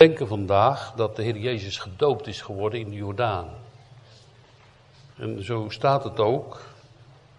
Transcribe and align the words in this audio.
denken 0.00 0.28
vandaag 0.28 0.92
dat 0.96 1.16
de 1.16 1.22
Heer 1.22 1.36
Jezus 1.36 1.78
gedoopt 1.78 2.26
is 2.26 2.40
geworden 2.40 2.80
in 2.80 2.90
de 2.90 2.96
Jordaan. 2.96 3.48
En 5.16 5.44
zo 5.44 5.66
staat 5.68 6.04
het 6.04 6.20
ook, 6.20 6.60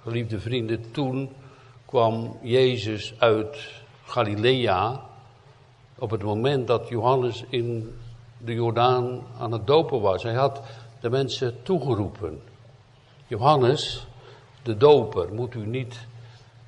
geliefde 0.03 0.39
vrienden, 0.39 0.91
toen 0.91 1.29
kwam 1.85 2.37
Jezus 2.41 3.13
uit 3.17 3.57
Galilea 4.05 5.01
op 5.95 6.09
het 6.09 6.23
moment 6.23 6.67
dat 6.67 6.87
Johannes 6.87 7.43
in 7.49 7.97
de 8.37 8.53
Jordaan 8.53 9.21
aan 9.39 9.51
het 9.51 9.67
dopen 9.67 10.01
was. 10.01 10.23
Hij 10.23 10.33
had 10.33 10.61
de 10.99 11.09
mensen 11.09 11.63
toegeroepen. 11.63 12.41
Johannes, 13.27 14.07
de 14.63 14.77
doper, 14.77 15.33
moet 15.33 15.53
u 15.53 15.65
niet 15.65 16.07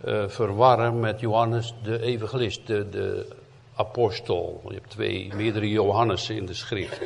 uh, 0.06 0.28
verwarren 0.28 1.00
met 1.00 1.20
Johannes 1.20 1.74
de 1.84 2.02
evangelist, 2.02 2.68
de, 2.68 2.90
de 2.90 3.42
apostel. 3.76 4.62
Je 4.68 4.74
hebt 4.74 4.90
twee, 4.90 5.34
meerdere 5.36 5.70
Johannessen 5.70 6.36
in 6.36 6.46
de 6.46 6.54
schrift. 6.54 7.02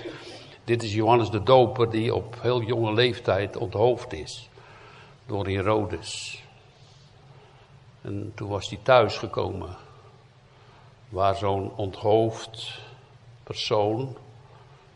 Dit 0.63 0.83
is 0.83 0.93
Johannes 0.93 1.29
de 1.29 1.43
doper 1.43 1.89
die 1.89 2.15
op 2.15 2.41
heel 2.41 2.61
jonge 2.61 2.93
leeftijd 2.93 3.57
onthoofd 3.57 4.13
is 4.13 4.49
door 5.25 5.47
Herodes. 5.47 6.43
En 8.01 8.31
toen 8.35 8.49
was 8.49 8.69
hij 8.69 8.79
thuis 8.83 9.17
gekomen, 9.17 9.75
waar 11.09 11.35
zo'n 11.35 11.71
onthoofd 11.75 12.79
persoon 13.43 14.17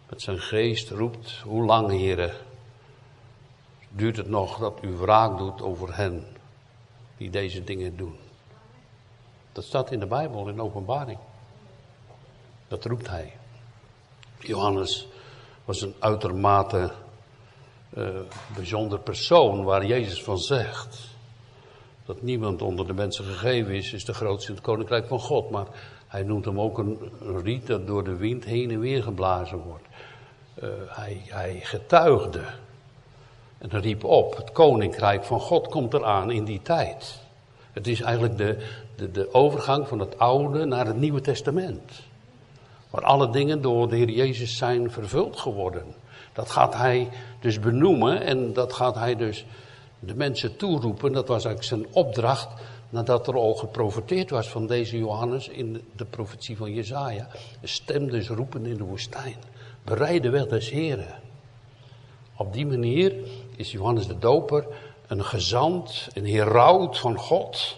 met 0.10 0.22
zijn 0.22 0.40
geest 0.40 0.90
roept, 0.90 1.42
hoe 1.44 1.66
lang 1.66 1.90
heren 1.90 2.34
duurt 3.90 4.18
het 4.18 4.30
nog 4.30 4.58
dat 4.58 4.80
u 4.82 4.90
wraak 4.96 5.38
doet 5.38 5.62
over 5.62 5.96
hen 5.96 6.26
die 7.18 7.30
deze 7.30 7.64
dingen 7.64 7.98
doen. 7.98 8.16
Dat 9.52 9.64
staat 9.64 9.92
in 9.92 10.00
de 10.00 10.06
Bijbel, 10.06 10.48
in 10.48 10.62
openbaring. 10.62 11.18
Dat 12.72 12.86
roept 12.86 13.08
hij. 13.10 13.34
Johannes 14.40 15.08
was 15.66 15.82
een 15.82 15.94
uitermate 16.00 16.92
uh, 17.98 18.10
bijzonder 18.56 19.00
persoon 19.00 19.64
waar 19.64 19.86
Jezus 19.86 20.24
van 20.24 20.38
zegt. 20.38 21.00
Dat 22.06 22.22
niemand 22.22 22.62
onder 22.62 22.88
de 22.88 22.94
mensen 22.94 23.26
gegeven 23.26 23.74
is, 23.74 23.94
is 23.94 24.06
de 24.06 24.14
grootste 24.14 24.50
in 24.50 24.56
het 24.56 24.64
koninkrijk 24.64 25.08
van 25.08 25.20
God. 25.20 25.50
Maar 25.50 25.66
hij 26.08 26.24
noemt 26.24 26.46
hem 26.46 26.60
ook 26.60 26.78
een, 26.78 27.00
riet 27.44 27.68
dat 27.68 27.88
door 27.88 28.04
de 28.04 28.16
wind 28.16 28.46
heen 28.46 28.72
en 28.72 28.80
weer 28.80 29.04
geblazen 29.04 29.58
wordt. 29.58 29.88
Uh, 30.64 30.70
hij, 30.88 31.22
hij 31.26 31.60
getuigde 31.62 32.46
en 33.58 33.80
riep 33.82 34.04
op, 34.04 34.36
het 34.36 34.52
koninkrijk 34.52 35.24
van 35.24 35.40
God 35.40 35.68
komt 35.68 35.94
eraan 35.94 36.32
in 36.32 36.46
die 36.46 36.62
tijd. 36.62 37.20
Het 37.72 37.88
is 37.88 38.02
eigenlijk 38.02 38.38
de, 38.38 38.68
de, 38.96 39.12
de 39.12 39.34
overgang 39.34 39.88
van 39.88 40.00
het 40.00 40.20
Oude 40.20 40.66
naar 40.66 40.86
het 40.86 40.98
Nieuwe 40.98 41.22
Testament. 41.22 42.10
Waar 42.92 43.04
alle 43.04 43.30
dingen 43.30 43.62
door 43.62 43.90
de 43.90 43.96
Heer 43.96 44.10
Jezus 44.10 44.58
zijn 44.58 44.92
vervuld 44.92 45.40
geworden. 45.40 45.84
Dat 46.34 46.50
gaat 46.50 46.74
hij 46.74 47.10
dus 47.40 47.60
benoemen 47.60 48.22
en 48.22 48.54
dat 48.54 48.74
gaat 48.74 48.96
hij 48.96 49.16
dus 49.16 49.46
de 50.00 50.16
mensen 50.16 50.56
toeroepen. 50.56 51.12
Dat 51.12 51.28
was 51.28 51.46
eigenlijk 51.46 51.84
zijn 51.84 52.06
opdracht 52.06 52.50
nadat 52.90 53.28
er 53.28 53.36
al 53.36 53.54
geprofeteerd 53.54 54.30
was 54.30 54.50
van 54.50 54.68
deze 54.68 54.98
Johannes 54.98 55.48
in 55.48 55.82
de 55.96 56.06
profetie 56.06 56.58
van 56.58 56.74
Jezaja. 56.74 57.28
Stem 57.64 58.10
dus 58.10 58.28
roepen 58.28 58.66
in 58.66 58.78
de 58.78 58.84
woestijn. 58.84 59.36
Bereid 59.84 60.24
de 60.24 60.30
weg 60.30 60.48
des 60.48 60.70
Heren. 60.70 61.20
Op 62.36 62.54
die 62.54 62.66
manier 62.66 63.16
is 63.56 63.72
Johannes 63.72 64.08
de 64.08 64.20
Doper 64.20 64.68
een 65.08 65.24
gezant, 65.24 66.08
een 66.14 66.26
heraut 66.26 66.98
van 66.98 67.18
God. 67.18 67.78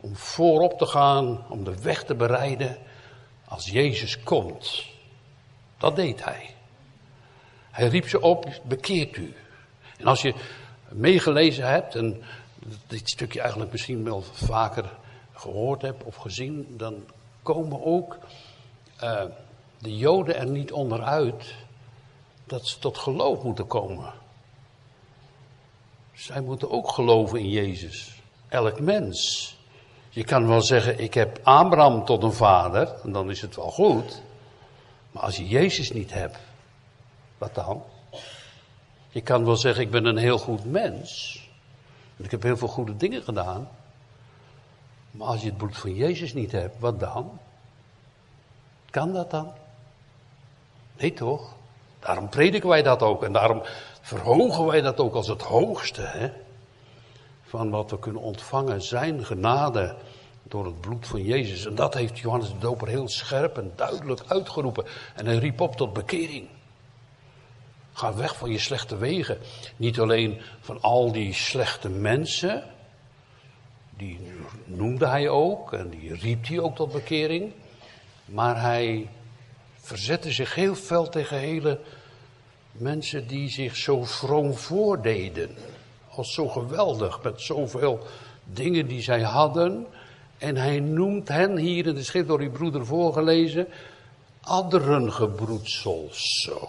Om 0.00 0.16
voorop 0.16 0.78
te 0.78 0.86
gaan, 0.86 1.44
om 1.48 1.64
de 1.64 1.82
weg 1.82 2.04
te 2.04 2.14
bereiden 2.14 2.76
als 3.50 3.70
Jezus 3.70 4.22
komt. 4.22 4.84
Dat 5.78 5.96
deed 5.96 6.24
hij. 6.24 6.54
Hij 7.70 7.88
riep 7.88 8.08
ze 8.08 8.20
op, 8.20 8.60
bekeert 8.64 9.16
u. 9.16 9.34
En 9.98 10.06
als 10.06 10.22
je 10.22 10.34
meegelezen 10.88 11.68
hebt 11.68 11.94
en 11.94 12.22
dit 12.86 13.08
stukje 13.08 13.40
eigenlijk 13.40 13.72
misschien 13.72 14.04
wel 14.04 14.22
vaker 14.22 14.90
gehoord 15.32 15.82
hebt 15.82 16.02
of 16.02 16.16
gezien, 16.16 16.74
dan 16.76 17.04
komen 17.42 17.84
ook 17.84 18.18
uh, 19.02 19.22
de 19.78 19.96
Joden 19.96 20.36
er 20.36 20.46
niet 20.46 20.72
onderuit 20.72 21.54
dat 22.44 22.66
ze 22.66 22.78
tot 22.78 22.98
geloof 22.98 23.42
moeten 23.42 23.66
komen. 23.66 24.12
Zij 26.12 26.40
moeten 26.40 26.70
ook 26.70 26.90
geloven 26.90 27.38
in 27.38 27.48
Jezus. 27.48 28.20
Elk 28.48 28.80
mens. 28.80 29.56
Je 30.12 30.24
kan 30.24 30.46
wel 30.46 30.62
zeggen, 30.62 30.98
ik 30.98 31.14
heb 31.14 31.40
Abraham 31.42 32.04
tot 32.04 32.22
een 32.22 32.32
vader, 32.32 32.94
en 33.04 33.12
dan 33.12 33.30
is 33.30 33.40
het 33.40 33.56
wel 33.56 33.70
goed. 33.70 34.22
Maar 35.10 35.22
als 35.22 35.36
je 35.36 35.48
Jezus 35.48 35.92
niet 35.92 36.12
hebt, 36.12 36.38
wat 37.38 37.54
dan? 37.54 37.82
Je 39.08 39.20
kan 39.20 39.44
wel 39.44 39.56
zeggen, 39.56 39.82
ik 39.82 39.90
ben 39.90 40.04
een 40.04 40.16
heel 40.16 40.38
goed 40.38 40.64
mens. 40.64 41.40
Ik 42.16 42.30
heb 42.30 42.42
heel 42.42 42.56
veel 42.56 42.68
goede 42.68 42.96
dingen 42.96 43.22
gedaan. 43.22 43.68
Maar 45.10 45.28
als 45.28 45.40
je 45.40 45.46
het 45.46 45.56
bloed 45.56 45.76
van 45.76 45.94
Jezus 45.94 46.34
niet 46.34 46.52
hebt, 46.52 46.78
wat 46.78 47.00
dan? 47.00 47.38
Kan 48.90 49.12
dat 49.12 49.30
dan? 49.30 49.52
Nee 50.96 51.12
toch? 51.12 51.54
Daarom 51.98 52.28
prediken 52.28 52.68
wij 52.68 52.82
dat 52.82 53.02
ook. 53.02 53.22
En 53.22 53.32
daarom 53.32 53.62
verhogen 54.00 54.66
wij 54.66 54.80
dat 54.80 55.00
ook 55.00 55.14
als 55.14 55.28
het 55.28 55.42
hoogste. 55.42 56.02
Hè? 56.02 56.32
Van 57.50 57.70
wat 57.70 57.90
we 57.90 57.98
kunnen 57.98 58.22
ontvangen, 58.22 58.82
zijn 58.82 59.24
genade 59.24 59.96
door 60.42 60.64
het 60.64 60.80
bloed 60.80 61.06
van 61.06 61.22
Jezus. 61.22 61.66
En 61.66 61.74
dat 61.74 61.94
heeft 61.94 62.18
Johannes 62.18 62.48
de 62.48 62.58
Doper 62.58 62.88
heel 62.88 63.08
scherp 63.08 63.58
en 63.58 63.72
duidelijk 63.76 64.22
uitgeroepen. 64.26 64.84
En 65.14 65.26
hij 65.26 65.36
riep 65.36 65.60
op 65.60 65.76
tot 65.76 65.92
bekering. 65.92 66.48
Ga 67.92 68.14
weg 68.14 68.36
van 68.36 68.50
je 68.50 68.58
slechte 68.58 68.96
wegen. 68.96 69.38
Niet 69.76 70.00
alleen 70.00 70.40
van 70.60 70.80
al 70.80 71.12
die 71.12 71.32
slechte 71.32 71.88
mensen. 71.88 72.64
Die 73.96 74.20
noemde 74.64 75.06
hij 75.06 75.28
ook 75.28 75.72
en 75.72 75.88
die 75.88 76.14
riep 76.14 76.46
hij 76.46 76.58
ook 76.58 76.76
tot 76.76 76.92
bekering. 76.92 77.52
Maar 78.24 78.60
hij 78.60 79.08
verzette 79.76 80.32
zich 80.32 80.54
heel 80.54 80.74
fel 80.74 81.08
tegen 81.08 81.38
hele 81.38 81.80
mensen 82.72 83.26
die 83.26 83.48
zich 83.48 83.76
zo 83.76 84.04
vroom 84.04 84.54
voordeden. 84.54 85.56
Als 86.14 86.34
zo 86.34 86.48
geweldig, 86.48 87.22
met 87.22 87.40
zoveel 87.40 88.06
dingen 88.44 88.86
die 88.86 89.02
zij 89.02 89.22
hadden. 89.22 89.86
En 90.38 90.56
hij 90.56 90.80
noemt 90.80 91.28
hen 91.28 91.56
hier 91.56 91.86
in 91.86 91.94
de 91.94 92.02
schrift 92.02 92.28
door 92.28 92.40
uw 92.40 92.50
broeder 92.50 92.86
voorgelezen, 92.86 93.68
adderengebroedsels. 94.40 96.42
Zo. 96.42 96.68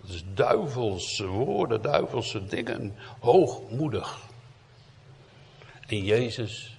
Dat 0.00 0.10
is 0.10 0.24
duivelse 0.34 1.26
woorden, 1.26 1.82
duivelse 1.82 2.46
dingen, 2.46 2.94
hoogmoedig. 3.20 4.18
En 5.86 6.04
Jezus 6.04 6.78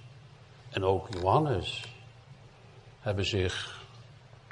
en 0.70 0.84
ook 0.84 1.08
Johannes 1.20 1.84
hebben 3.00 3.24
zich 3.24 3.82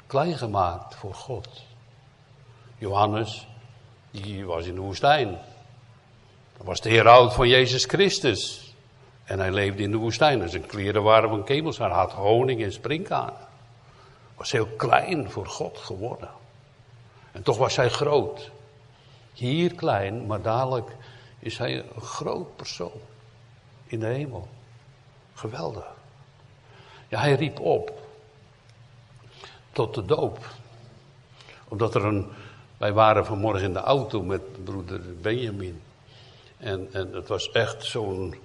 klein 0.07 0.37
gemaakt 0.37 0.95
voor 0.95 1.13
God. 1.13 1.63
Johannes, 2.77 3.47
die 4.11 4.45
was 4.45 4.65
in 4.65 4.75
de 4.75 4.81
woestijn. 4.81 5.37
Dat 6.59 6.67
was 6.67 6.81
de 6.81 6.89
heraut 6.89 7.33
van 7.33 7.47
Jezus 7.47 7.85
Christus. 7.85 8.73
En 9.23 9.39
hij 9.39 9.51
leefde 9.51 9.83
in 9.83 9.91
de 9.91 9.97
woestijn. 9.97 10.41
En 10.41 10.49
zijn 10.49 10.65
kleren 10.65 11.03
waren 11.03 11.29
van. 11.29 11.43
Hij 11.45 11.89
had 11.89 12.11
honing 12.11 12.63
en 12.63 12.71
springkaan. 12.71 13.33
Was 14.35 14.51
heel 14.51 14.67
klein 14.67 15.31
voor 15.31 15.45
God 15.45 15.77
geworden. 15.77 16.29
En 17.31 17.43
toch 17.43 17.57
was 17.57 17.75
hij 17.75 17.89
groot. 17.89 18.51
Hier 19.33 19.75
klein, 19.75 20.25
maar 20.25 20.41
dadelijk 20.41 20.95
is 21.39 21.57
hij 21.57 21.83
een 21.95 22.01
groot 22.01 22.55
persoon. 22.55 23.01
In 23.85 23.99
de 23.99 24.05
hemel. 24.05 24.47
Geweldig. 25.33 25.87
Ja, 27.07 27.19
hij 27.19 27.33
riep 27.33 27.59
op. 27.59 28.07
Tot 29.71 29.95
de 29.95 30.05
doop. 30.05 30.39
Omdat 31.67 31.95
er 31.95 32.05
een. 32.05 32.27
Wij 32.77 32.93
waren 32.93 33.25
vanmorgen 33.25 33.63
in 33.63 33.73
de 33.73 33.79
auto 33.79 34.21
met 34.21 34.63
broeder 34.63 35.01
Benjamin. 35.21 35.81
En, 36.59 36.89
en 36.91 37.13
het 37.13 37.27
was 37.27 37.51
echt 37.51 37.85
zo'n 37.85 38.35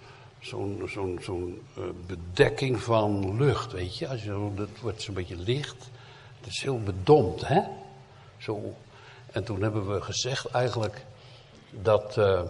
zo'n 0.41 1.63
uh, 1.79 1.85
bedekking 2.07 2.83
van 2.83 3.37
lucht, 3.37 3.73
weet 3.73 3.99
je. 3.99 4.09
Als 4.09 4.23
je, 4.23 4.51
dat 4.55 4.69
wordt 4.81 5.03
zo'n 5.03 5.15
beetje 5.15 5.37
licht. 5.37 5.91
Het 6.41 6.53
is 6.53 6.63
heel 6.63 6.81
bedompt, 6.81 7.49
hè. 7.49 7.61
Zo. 8.39 8.75
En 9.33 9.45
toen 9.45 9.63
hebben 9.63 9.95
we 9.95 10.01
gezegd 10.01 10.47
eigenlijk 10.47 11.05
dat 11.71 12.17
uh, 12.17 12.41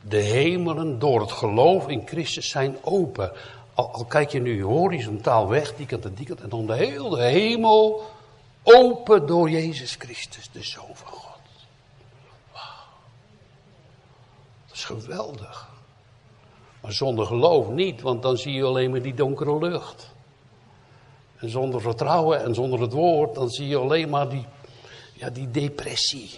de 0.00 0.20
hemelen 0.20 0.98
door 0.98 1.20
het 1.20 1.32
geloof 1.32 1.88
in 1.88 2.06
Christus 2.06 2.48
zijn 2.48 2.76
open. 2.82 3.32
Al, 3.74 3.92
al, 3.92 4.04
kijk 4.04 4.30
je 4.30 4.40
nu 4.40 4.62
horizontaal 4.62 5.48
weg, 5.48 5.74
die 5.74 5.86
kant 5.86 6.04
en 6.04 6.14
die 6.14 6.26
kant, 6.26 6.40
en 6.40 6.48
dan 6.48 6.66
de 6.66 6.74
hele 6.74 7.20
hemel 7.20 8.02
open 8.62 9.26
door 9.26 9.50
Jezus 9.50 9.94
Christus, 9.98 10.50
de 10.52 10.62
Zoon 10.62 10.90
van 10.94 11.12
God. 11.12 11.40
Wauw. 12.52 12.62
Dat 14.72 14.80
is 14.80 14.86
geweldig. 14.86 15.68
Maar 16.80 16.92
zonder 16.92 17.26
geloof 17.26 17.68
niet, 17.68 18.00
want 18.00 18.22
dan 18.22 18.36
zie 18.36 18.52
je 18.52 18.64
alleen 18.64 18.90
maar 18.90 19.02
die 19.02 19.14
donkere 19.14 19.58
lucht. 19.58 20.10
en 21.36 21.50
zonder 21.50 21.80
vertrouwen 21.80 22.42
en 22.42 22.54
zonder 22.54 22.80
het 22.80 22.92
woord, 22.92 23.34
dan 23.34 23.50
zie 23.50 23.68
je 23.68 23.76
alleen 23.76 24.08
maar 24.08 24.28
die, 24.28 24.44
ja, 25.14 25.30
die 25.30 25.50
depressie. 25.50 26.30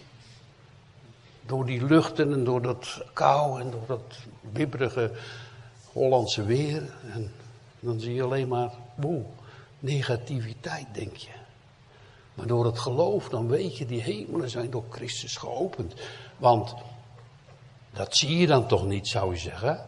Door 1.46 1.66
die 1.66 1.84
luchten 1.84 2.32
en 2.32 2.44
door 2.44 2.62
dat 2.62 3.02
kou 3.12 3.60
en 3.60 3.70
door 3.70 3.86
dat 3.86 4.19
bibberige 4.40 5.10
Hollandse 5.92 6.44
weer. 6.44 6.82
En 7.12 7.32
dan 7.81 8.00
zie 8.00 8.14
je 8.14 8.22
alleen 8.22 8.48
maar, 8.48 8.70
boe, 8.94 9.22
negativiteit, 9.78 10.86
denk 10.92 11.16
je. 11.16 11.32
Maar 12.34 12.46
door 12.46 12.64
het 12.64 12.78
geloof, 12.78 13.28
dan 13.28 13.48
weet 13.48 13.76
je, 13.76 13.86
die 13.86 14.02
hemelen 14.02 14.50
zijn 14.50 14.70
door 14.70 14.84
Christus 14.90 15.36
geopend. 15.36 15.94
Want 16.36 16.75
dat 17.94 18.17
zie 18.17 18.38
je 18.38 18.46
dan 18.46 18.67
toch 18.67 18.87
niet, 18.87 19.08
zou 19.08 19.32
je 19.32 19.38
zeggen. 19.38 19.87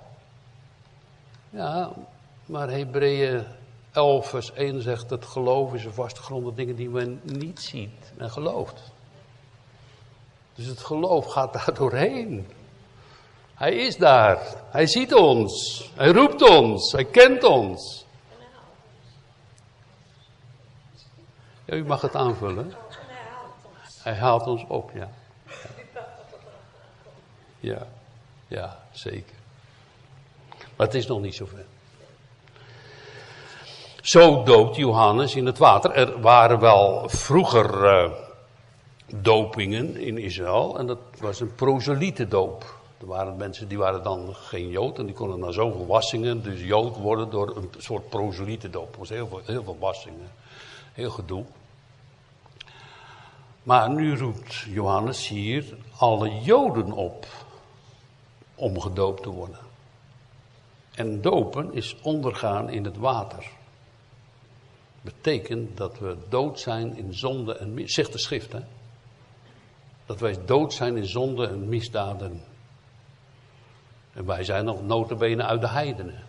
Ja, 1.51 1.93
maar 2.47 2.71
Hebreeën 2.71 3.45
11 3.93 4.29
vers 4.29 4.53
1 4.53 4.83
zegt 4.83 5.09
dat 5.09 5.25
geloof 5.25 5.75
is 5.75 5.85
een 5.85 5.93
vaste 5.93 6.23
grond 6.23 6.57
dingen 6.57 6.77
die 6.77 6.89
men 6.89 7.21
niet 7.23 7.61
ziet 7.61 8.13
en 8.17 8.31
gelooft. 8.31 8.83
Dus 10.55 10.67
het 10.67 10.81
geloof 10.81 11.27
gaat 11.27 11.53
daar 11.53 11.75
doorheen. 11.75 12.49
Hij 13.55 13.75
is 13.75 13.97
daar. 13.97 14.39
Hij 14.71 14.87
ziet 14.87 15.15
ons. 15.15 15.85
Hij 15.95 16.09
roept 16.09 16.43
ons. 16.51 16.93
Hij 16.93 17.05
kent 17.05 17.45
ons. 17.45 18.05
Ja, 21.65 21.75
u 21.75 21.85
mag 21.85 22.01
het 22.01 22.15
aanvullen. 22.15 22.73
Hij 24.03 24.15
haalt 24.15 24.47
ons 24.47 24.65
op, 24.69 24.91
ja. 24.95 25.09
Ja, 27.61 27.87
ja, 28.47 28.79
zeker. 28.91 29.35
Maar 30.77 30.87
het 30.87 30.95
is 30.95 31.07
nog 31.07 31.21
niet 31.21 31.35
zover. 31.35 31.65
Zo 34.01 34.43
doopt 34.43 34.77
Johannes 34.77 35.35
in 35.35 35.47
het 35.47 35.59
water. 35.59 35.91
Er 35.91 36.21
waren 36.21 36.61
wel 36.61 37.09
vroeger 37.09 37.85
uh, 37.85 38.11
dopingen 39.15 39.97
in 39.97 40.19
Israël 40.19 40.79
en 40.79 40.87
dat 40.87 40.99
was 41.21 41.41
een 41.41 41.55
doop. 42.29 42.75
Er 43.01 43.07
waren 43.07 43.37
mensen 43.37 43.69
die 43.69 43.79
waren 43.79 44.03
dan 44.03 44.35
geen 44.35 44.69
Jood 44.69 44.99
en 44.99 45.07
die 45.07 45.15
konden 45.15 45.39
na 45.39 45.51
zoveel 45.51 45.87
wassingen 45.87 46.43
dus 46.43 46.61
Jood 46.61 46.97
worden 46.97 47.31
door 47.31 47.57
een 47.57 47.71
soort 47.79 48.09
doop. 48.71 48.93
Er 48.93 48.99
was 48.99 49.09
heel 49.09 49.27
veel, 49.27 49.41
heel 49.45 49.65
veel 49.65 49.77
wassingen, 49.81 50.31
heel 50.93 51.11
gedoe. 51.11 51.45
Maar 53.63 53.91
nu 53.91 54.17
roept 54.17 54.55
Johannes 54.55 55.29
hier 55.29 55.77
alle 55.97 56.41
Joden 56.41 56.93
op 56.93 57.27
om 58.57 58.81
gedoopt 58.81 59.23
te 59.23 59.31
worden. 59.31 59.59
En 60.95 61.21
dopen 61.21 61.73
is 61.73 61.97
ondergaan 62.03 62.71
in 62.71 62.85
het 62.85 62.97
water. 62.97 63.51
Betekent 65.03 65.77
dat 65.77 65.99
we 65.99 66.17
dood 66.29 66.61
zijn 66.61 66.97
in 66.97 67.15
zonde 67.15 67.57
en 67.57 67.69
misdaden. 67.75 67.93
Zegt 67.93 68.13
de 68.13 68.19
schrift, 68.19 68.53
hè? 68.53 68.61
Dat 70.07 70.21
wij 70.21 70.45
dood 70.45 70.73
zijn 70.73 70.97
in 70.97 71.07
zonde 71.07 71.47
en 71.47 71.69
misdaden. 71.69 72.43
En 74.13 74.27
wij 74.27 74.45
zijn 74.45 74.65
nog 74.65 74.83
notabene 74.83 75.43
uit 75.43 75.61
de 75.61 75.69
heidenen. 75.69 76.25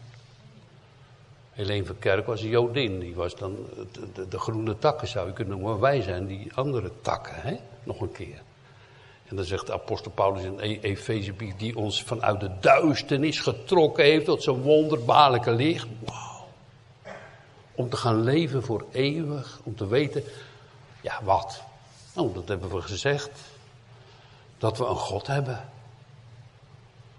Helene 1.52 1.86
van 1.86 2.00
Kerk 2.00 2.26
was 2.26 2.42
een 2.42 2.50
Jodin. 2.50 3.00
Die 3.00 3.16
was 3.16 3.36
dan 3.36 3.56
de, 4.14 4.28
de, 4.28 4.40
groene 4.40 4.78
takken 4.78 5.08
zou 5.08 5.28
je 5.28 5.34
kunnen 5.34 5.60
noemen. 5.60 5.80
wij 5.80 6.02
zijn 6.02 6.26
die 6.26 6.54
andere 6.54 6.92
takken, 7.02 7.36
hè? 7.36 7.58
Nog 7.84 8.02
een 8.02 8.12
keer. 8.12 8.42
En 9.28 9.36
dan 9.36 9.46
zegt 9.46 9.68
de 9.68 9.74
apostel 9.74 10.12
Paulus 10.12 10.44
in 10.44 10.60
e- 10.60 10.80
Efezebrief, 10.80 11.56
die 11.56 11.78
ons 11.78 12.04
vanuit 12.04 12.40
de 12.40 12.52
duisternis 12.60 13.40
getrokken 13.40 14.04
heeft 14.04 14.26
tot 14.26 14.44
zijn 14.44 14.62
wonderbaarlijke 14.62 15.52
licht. 15.52 15.88
Om 17.76 17.90
te 17.90 17.98
gaan 17.98 18.22
leven 18.24 18.64
voor 18.64 18.86
eeuwig, 18.92 19.60
om 19.64 19.76
te 19.76 19.88
weten, 19.88 20.24
ja 21.02 21.24
wat? 21.24 21.64
Nou, 22.16 22.34
dat 22.34 22.48
hebben 22.48 22.70
we 22.70 22.82
gezegd. 22.82 23.42
Dat 24.58 24.78
we 24.78 24.86
een 24.86 24.96
God 24.96 25.28
hebben. 25.28 25.70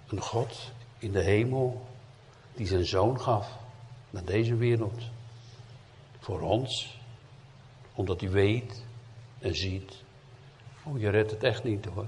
Een 0.09 0.21
God 0.21 0.71
in 0.99 1.13
de 1.13 1.23
hemel 1.23 1.87
die 2.55 2.67
zijn 2.67 2.87
zoon 2.87 3.21
gaf 3.21 3.49
naar 4.11 4.25
deze 4.25 4.57
wereld. 4.57 5.03
Voor 6.19 6.41
ons, 6.41 6.99
omdat 7.95 8.21
hij 8.21 8.31
weet 8.31 8.83
en 9.39 9.57
ziet. 9.57 10.07
Oh, 10.89 11.01
je 11.01 11.09
redt 11.09 11.31
het 11.31 11.43
echt 11.43 11.65
niet 11.65 11.85
hoor. 11.85 12.07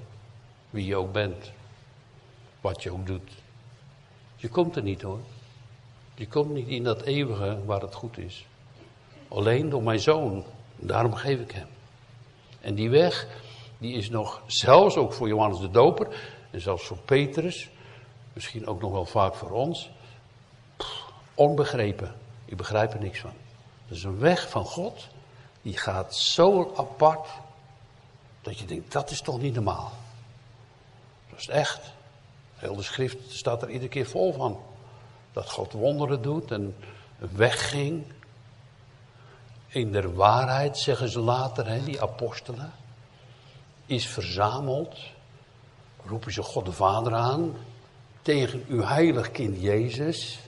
Wie 0.70 0.86
je 0.86 0.96
ook 0.96 1.12
bent. 1.12 1.52
Wat 2.60 2.82
je 2.82 2.92
ook 2.92 3.06
doet. 3.06 3.30
Je 4.36 4.48
komt 4.48 4.76
er 4.76 4.82
niet 4.82 5.02
hoor. 5.02 5.20
Je 6.14 6.28
komt 6.28 6.50
niet 6.52 6.68
in 6.68 6.84
dat 6.84 7.02
eeuwige 7.02 7.64
waar 7.64 7.80
het 7.80 7.94
goed 7.94 8.18
is. 8.18 8.46
Alleen 9.28 9.68
door 9.68 9.82
mijn 9.82 10.00
zoon. 10.00 10.44
Daarom 10.76 11.14
geef 11.14 11.40
ik 11.40 11.50
hem. 11.50 11.68
En 12.60 12.74
die 12.74 12.90
weg, 12.90 13.26
die 13.78 13.94
is 13.94 14.10
nog 14.10 14.42
zelfs 14.46 14.96
ook 14.96 15.12
voor 15.12 15.28
Johannes 15.28 15.58
de 15.58 15.70
Doper. 15.70 16.36
En 16.50 16.60
zelfs 16.60 16.86
voor 16.86 16.98
Petrus. 16.98 17.70
Misschien 18.32 18.66
ook 18.66 18.80
nog 18.80 18.92
wel 18.92 19.04
vaak 19.04 19.34
voor 19.34 19.50
ons 19.50 19.90
onbegrepen. 21.34 22.14
Ik 22.44 22.56
begrijp 22.56 22.92
er 22.92 23.00
niks 23.00 23.20
van. 23.20 23.32
Dat 23.88 23.96
is 23.96 24.04
een 24.04 24.18
weg 24.18 24.48
van 24.50 24.64
God, 24.64 25.08
die 25.62 25.76
gaat 25.76 26.16
zo 26.16 26.72
apart, 26.76 27.28
dat 28.50 28.58
je 28.58 28.66
denkt, 28.66 28.92
dat 28.92 29.10
is 29.10 29.20
toch 29.20 29.40
niet 29.40 29.54
normaal. 29.54 29.92
Dat 31.30 31.38
is 31.38 31.48
echt. 31.48 31.80
Heel 32.54 32.76
de 32.76 32.82
schrift 32.82 33.16
staat 33.28 33.62
er 33.62 33.70
iedere 33.70 33.88
keer 33.88 34.06
vol 34.06 34.32
van. 34.32 34.60
Dat 35.32 35.50
God 35.50 35.72
wonderen 35.72 36.22
doet 36.22 36.50
en 36.50 36.76
wegging. 37.18 38.04
In 39.66 39.92
der 39.92 40.14
waarheid, 40.14 40.78
zeggen 40.78 41.08
ze 41.08 41.20
later, 41.20 41.66
hè, 41.66 41.84
die 41.84 42.02
apostelen, 42.02 42.72
is 43.86 44.06
verzameld. 44.06 44.98
Roepen 46.06 46.32
ze 46.32 46.42
God 46.42 46.64
de 46.64 46.72
Vader 46.72 47.14
aan 47.14 47.56
tegen 48.22 48.64
uw 48.68 48.82
heilig 48.82 49.30
kind 49.30 49.60
Jezus 49.60 50.38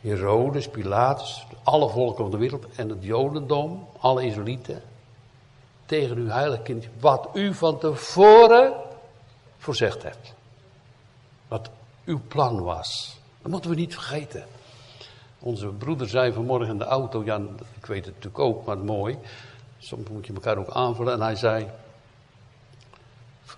Herodes, 0.00 0.68
Pilatus, 0.68 1.46
alle 1.62 1.88
volken 1.88 2.24
op 2.24 2.30
de 2.30 2.36
wereld 2.36 2.66
en 2.76 2.88
het 2.88 3.02
Jodendom, 3.04 3.88
alle 3.98 4.26
Israëlieten, 4.26 4.82
tegen 5.86 6.16
uw 6.16 6.28
heilige 6.28 6.62
kind, 6.62 6.86
wat 7.00 7.28
u 7.34 7.54
van 7.54 7.78
tevoren 7.78 8.72
voorzegd 9.58 10.02
hebt. 10.02 10.34
Wat 11.48 11.70
uw 12.04 12.20
plan 12.28 12.62
was. 12.62 13.18
Dat 13.42 13.50
moeten 13.50 13.70
we 13.70 13.76
niet 13.76 13.94
vergeten. 13.94 14.46
Onze 15.38 15.66
broeder 15.66 16.08
zei 16.08 16.32
vanmorgen 16.32 16.68
in 16.68 16.78
de 16.78 16.84
auto, 16.84 17.24
ja, 17.24 17.40
ik 17.76 17.86
weet 17.86 18.04
het 18.04 18.14
natuurlijk 18.14 18.38
ook, 18.38 18.64
maar 18.64 18.78
mooi. 18.78 19.18
Soms 19.78 20.08
moet 20.08 20.26
je 20.26 20.32
elkaar 20.32 20.58
ook 20.58 20.70
aanvullen. 20.70 21.12
En 21.12 21.20
hij 21.20 21.36
zei, 21.36 21.70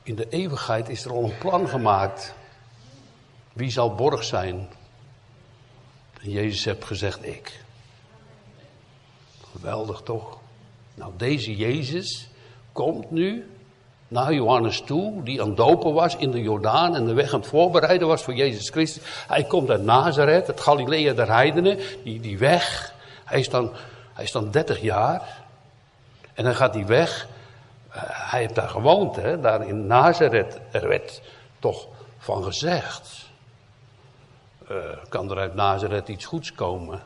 in 0.02 0.14
de 0.14 0.28
eeuwigheid 0.28 0.88
is 0.88 1.04
er 1.04 1.12
al 1.12 1.24
een 1.24 1.38
plan 1.38 1.68
gemaakt. 1.68 2.34
Wie 3.52 3.70
zal 3.70 3.94
borg 3.94 4.24
zijn 4.24 4.68
en 6.20 6.30
Jezus 6.30 6.64
heeft 6.64 6.84
gezegd, 6.84 7.26
ik. 7.26 7.64
Geweldig 9.50 10.00
toch? 10.00 10.37
Nou, 10.98 11.12
deze 11.16 11.56
Jezus 11.56 12.28
komt 12.72 13.10
nu 13.10 13.50
naar 14.08 14.32
Johannes 14.32 14.80
toe, 14.80 15.22
die 15.22 15.42
aan 15.42 15.54
dopen 15.54 15.92
was 15.92 16.16
in 16.16 16.30
de 16.30 16.42
Jordaan 16.42 16.94
en 16.94 17.06
de 17.06 17.12
weg 17.12 17.32
aan 17.32 17.40
het 17.40 17.48
voorbereiden 17.48 18.08
was 18.08 18.22
voor 18.22 18.34
Jezus 18.34 18.70
Christus. 18.70 19.02
Hij 19.26 19.44
komt 19.44 19.70
uit 19.70 19.82
Nazareth, 19.82 20.46
het 20.46 20.60
Galilea 20.60 21.12
der 21.12 21.32
heidenen, 21.32 21.78
die, 22.04 22.20
die 22.20 22.38
weg. 22.38 22.94
Hij 23.24 23.40
is, 23.40 23.48
dan, 23.48 23.70
hij 24.12 24.24
is 24.24 24.32
dan 24.32 24.50
30 24.50 24.80
jaar 24.80 25.44
en 26.34 26.44
dan 26.44 26.54
gaat 26.54 26.74
hij 26.74 26.86
weg. 26.86 27.28
Uh, 27.88 28.02
hij 28.06 28.40
heeft 28.40 28.54
daar 28.54 28.68
gewoond, 28.68 29.16
hè, 29.16 29.40
daar 29.40 29.66
in 29.66 29.86
Nazareth. 29.86 30.60
Er 30.70 30.88
werd 30.88 31.20
toch 31.58 31.86
van 32.18 32.44
gezegd 32.44 33.28
uh, 34.70 34.76
kan 35.08 35.30
er 35.30 35.38
uit 35.38 35.54
Nazareth 35.54 36.08
iets 36.08 36.24
goeds 36.24 36.52
komen. 36.52 37.02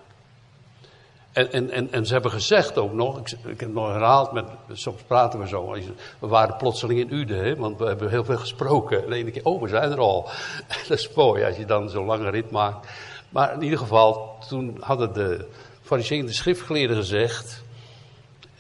En, 1.32 1.70
en, 1.70 1.92
en, 1.92 2.06
ze 2.06 2.12
hebben 2.12 2.30
gezegd 2.30 2.78
ook 2.78 2.92
nog, 2.92 3.18
ik, 3.18 3.30
ik 3.30 3.38
heb 3.46 3.58
het 3.58 3.72
nog 3.72 3.88
herhaald, 3.88 4.32
met, 4.32 4.44
soms 4.72 5.02
praten 5.02 5.38
we 5.38 5.48
zo. 5.48 5.76
We 6.18 6.26
waren 6.26 6.56
plotseling 6.56 7.00
in 7.00 7.12
Uden, 7.12 7.44
hè, 7.44 7.56
want 7.56 7.78
we 7.78 7.84
hebben 7.84 8.10
heel 8.10 8.24
veel 8.24 8.36
gesproken. 8.36 9.04
En 9.04 9.10
de 9.10 9.16
ene 9.16 9.30
keer, 9.30 9.44
oh, 9.44 9.62
we 9.62 9.68
zijn 9.68 9.90
er 9.90 9.98
al. 9.98 10.28
dat 10.88 10.98
is 10.98 11.14
mooi 11.14 11.44
als 11.44 11.56
je 11.56 11.64
dan 11.64 11.90
zo'n 11.90 12.06
lange 12.06 12.30
rit 12.30 12.50
maakt. 12.50 12.88
Maar 13.28 13.52
in 13.54 13.62
ieder 13.62 13.78
geval, 13.78 14.36
toen 14.48 14.76
hadden 14.80 15.12
de 15.12 15.46
fariseeën 15.82 16.26
de 16.26 16.32
schriftgeleerden 16.32 16.96
gezegd... 16.96 17.62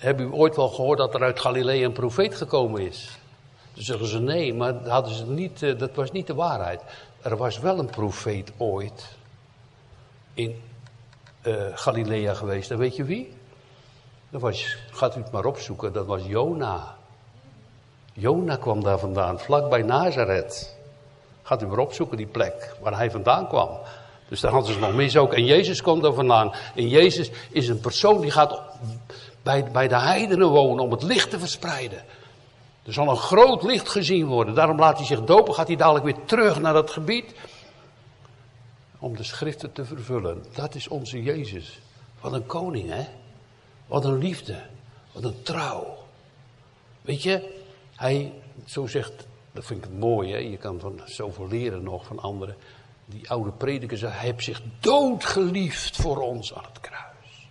Hebben 0.02 0.26
u 0.26 0.32
ooit 0.32 0.56
wel 0.56 0.68
gehoord 0.68 0.98
dat 0.98 1.14
er 1.14 1.22
uit 1.22 1.40
Galilea 1.40 1.84
een 1.84 1.92
profeet 1.92 2.34
gekomen 2.34 2.80
is? 2.80 3.18
Toen 3.72 3.82
zeggen 3.82 4.06
ze 4.06 4.20
nee, 4.20 4.54
maar 4.54 4.74
hadden 4.88 5.14
ze 5.14 5.26
niet, 5.26 5.62
eh, 5.62 5.78
dat 5.78 5.94
was 5.94 6.12
niet 6.12 6.26
de 6.26 6.34
waarheid. 6.34 6.80
Er 7.22 7.36
was 7.36 7.58
wel 7.58 7.78
een 7.78 7.90
profeet 7.90 8.52
ooit 8.56 9.16
in 10.34 10.60
uh, 11.42 11.54
Galilea 11.74 12.34
geweest. 12.34 12.70
En 12.70 12.78
weet 12.78 12.96
je 12.96 13.04
wie? 13.04 13.32
Dat 14.30 14.40
was, 14.40 14.76
gaat 14.90 15.16
u 15.16 15.20
het 15.20 15.32
maar 15.32 15.44
opzoeken, 15.44 15.92
dat 15.92 16.06
was 16.06 16.22
Jona. 16.26 16.94
Jona 18.12 18.56
kwam 18.56 18.82
daar 18.82 18.98
vandaan, 18.98 19.40
vlak 19.40 19.70
bij 19.70 19.82
Nazareth. 19.82 20.76
Gaat 21.42 21.62
u 21.62 21.66
maar 21.66 21.78
opzoeken 21.78 22.16
die 22.16 22.26
plek 22.26 22.74
waar 22.80 22.96
hij 22.96 23.10
vandaan 23.10 23.48
kwam. 23.48 23.78
Dus 24.28 24.40
daar 24.40 24.52
hadden 24.52 24.72
ze 24.72 24.78
nog 24.78 24.92
mis 24.92 25.16
ook. 25.16 25.32
En 25.32 25.44
Jezus 25.44 25.82
komt 25.82 26.04
er 26.04 26.14
vandaan. 26.14 26.52
En 26.74 26.88
Jezus 26.88 27.30
is 27.50 27.68
een 27.68 27.80
persoon 27.80 28.20
die 28.20 28.30
gaat 28.30 28.60
bij, 29.42 29.64
bij 29.64 29.88
de 29.88 29.98
heidenen 29.98 30.48
wonen 30.48 30.84
om 30.84 30.90
het 30.90 31.02
licht 31.02 31.30
te 31.30 31.38
verspreiden. 31.38 32.04
Er 32.82 32.92
zal 32.92 33.08
een 33.08 33.16
groot 33.16 33.62
licht 33.62 33.88
gezien 33.88 34.26
worden. 34.26 34.54
Daarom 34.54 34.78
laat 34.78 34.96
hij 34.96 35.06
zich 35.06 35.24
dopen, 35.24 35.54
gaat 35.54 35.66
hij 35.66 35.76
dadelijk 35.76 36.04
weer 36.04 36.24
terug 36.24 36.60
naar 36.60 36.72
dat 36.72 36.90
gebied. 36.90 37.34
Om 39.02 39.16
de 39.16 39.22
schriften 39.22 39.72
te 39.72 39.84
vervullen. 39.84 40.44
Dat 40.54 40.74
is 40.74 40.88
onze 40.88 41.22
Jezus. 41.22 41.80
Wat 42.20 42.32
een 42.32 42.46
koning, 42.46 42.90
hè? 42.90 43.04
Wat 43.86 44.04
een 44.04 44.18
liefde. 44.18 44.62
Wat 45.12 45.24
een 45.24 45.42
trouw. 45.42 45.96
Weet 47.00 47.22
je, 47.22 47.62
hij, 47.96 48.32
zo 48.64 48.86
zegt, 48.86 49.26
dat 49.52 49.64
vind 49.64 49.84
ik 49.84 49.90
het 49.90 49.98
mooi, 49.98 50.32
hè? 50.32 50.38
Je 50.38 50.56
kan 50.56 50.80
van 50.80 51.00
zoveel 51.04 51.48
leren 51.48 51.82
nog 51.82 52.06
van 52.06 52.18
anderen. 52.18 52.56
Die 53.06 53.30
oude 53.30 53.50
prediker 53.50 53.98
zei, 53.98 54.12
hij 54.12 54.24
heeft 54.24 54.44
zich 54.44 54.62
doodgeliefd 54.80 55.96
voor 55.96 56.20
ons 56.20 56.54
aan 56.54 56.64
het 56.64 56.80
kruis. 56.80 57.48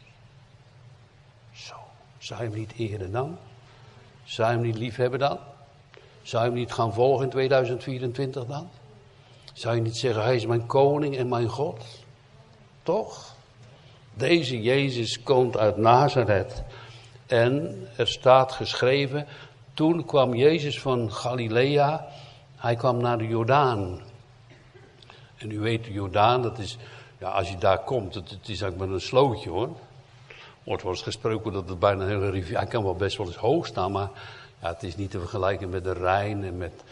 Zo, 1.52 1.76
zou 2.18 2.44
je 2.44 2.50
hem 2.50 2.58
niet 2.58 2.74
eren 2.78 3.12
dan? 3.12 3.38
Zou 4.24 4.50
je 4.50 4.56
hem 4.56 4.66
niet 4.66 4.78
liefhebben 4.78 5.20
dan? 5.20 5.40
Zou 6.22 6.44
je 6.44 6.50
hem 6.50 6.60
niet 6.60 6.74
gaan 6.74 6.94
volgen 6.94 7.24
in 7.24 7.32
2024 7.32 8.46
dan? 8.46 8.70
Zou 9.62 9.76
je 9.76 9.82
niet 9.82 9.98
zeggen, 9.98 10.24
hij 10.24 10.36
is 10.36 10.46
mijn 10.46 10.66
koning 10.66 11.18
en 11.18 11.28
mijn 11.30 11.48
God? 11.48 11.84
Toch? 12.84 13.36
Deze 14.14 14.62
Jezus 14.62 15.24
komt 15.24 15.58
uit 15.58 15.78
Nazareth. 15.78 16.64
En 17.28 17.88
er 17.96 18.08
staat 18.08 18.52
geschreven, 18.52 19.28
toen 19.74 20.06
kwam 20.06 20.36
Jezus 20.36 20.80
van 20.80 21.12
Galilea, 21.12 22.08
hij 22.56 22.76
kwam 22.76 22.98
naar 22.98 23.18
de 23.18 23.28
Jordaan. 23.28 24.02
En 25.38 25.52
u 25.52 25.60
weet, 25.60 25.84
de 25.84 25.92
Jordaan, 25.92 26.42
dat 26.42 26.58
is, 26.58 26.78
ja, 27.18 27.30
als 27.30 27.50
je 27.50 27.58
daar 27.58 27.80
komt, 27.80 28.16
het, 28.16 28.30
het 28.30 28.50
is 28.50 28.62
eigenlijk 28.62 28.78
maar 28.78 28.90
een 28.90 29.02
slootje 29.02 29.50
hoor. 29.50 29.70
Wordt 30.64 30.84
wel 30.84 30.92
eens 30.92 31.02
gesproken 31.02 31.54
dat 31.54 31.70
het 31.70 31.80
bijna 31.80 32.04
een 32.04 32.10
hele 32.10 32.30
rivier, 32.30 32.58
hij 32.58 32.68
kan 32.68 32.84
wel 32.84 32.96
best 32.96 33.18
wel 33.18 33.28
eens 33.28 33.36
hoog 33.36 33.66
staan, 33.66 33.92
maar 33.92 34.10
ja, 34.62 34.68
het 34.68 34.84
is 34.84 34.96
niet 34.96 35.12
te 35.12 35.20
vergelijken 35.20 35.70
met 35.70 35.84
de 35.84 35.94
Rijn 35.94 36.44
en 36.44 36.58
met... 36.58 36.84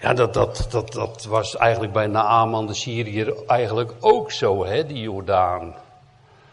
Ja, 0.00 0.14
dat, 0.14 0.34
dat, 0.34 0.66
dat, 0.70 0.92
dat 0.92 1.24
was 1.24 1.56
eigenlijk 1.56 1.92
bij 1.92 2.06
Naaman 2.06 2.66
de 2.66 2.74
Syriër 2.74 3.34
eigenlijk 3.46 3.92
ook 4.00 4.32
zo, 4.32 4.64
hè, 4.64 4.86
die 4.86 5.00
Jordaan. 5.00 5.74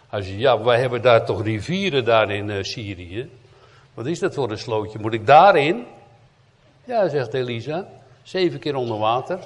Hij 0.09 0.21
zei, 0.21 0.37
ja, 0.37 0.63
wij 0.63 0.79
hebben 0.79 1.01
daar 1.01 1.25
toch 1.25 1.43
rivieren 1.43 2.05
daar 2.05 2.31
in 2.31 2.49
uh, 2.49 2.63
Syrië. 2.63 3.29
Wat 3.93 4.05
is 4.05 4.19
dat 4.19 4.33
voor 4.33 4.51
een 4.51 4.57
slootje? 4.57 4.99
Moet 4.99 5.13
ik 5.13 5.25
daarin? 5.25 5.85
Ja, 6.83 7.09
zegt 7.09 7.33
Elisa. 7.33 7.87
Zeven 8.23 8.59
keer 8.59 8.75
onder 8.75 8.97
water. 8.97 9.37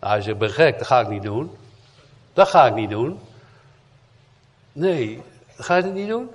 Nou, 0.00 0.12
hij 0.12 0.22
zegt, 0.22 0.38
ben 0.38 0.50
gek, 0.50 0.78
dat 0.78 0.86
ga 0.86 1.00
ik 1.00 1.08
niet 1.08 1.22
doen. 1.22 1.50
Dat 2.32 2.48
ga 2.48 2.66
ik 2.66 2.74
niet 2.74 2.90
doen. 2.90 3.18
Nee, 4.72 5.22
ga 5.56 5.76
je 5.76 5.82
het 5.82 5.94
niet 5.94 6.08
doen? 6.08 6.30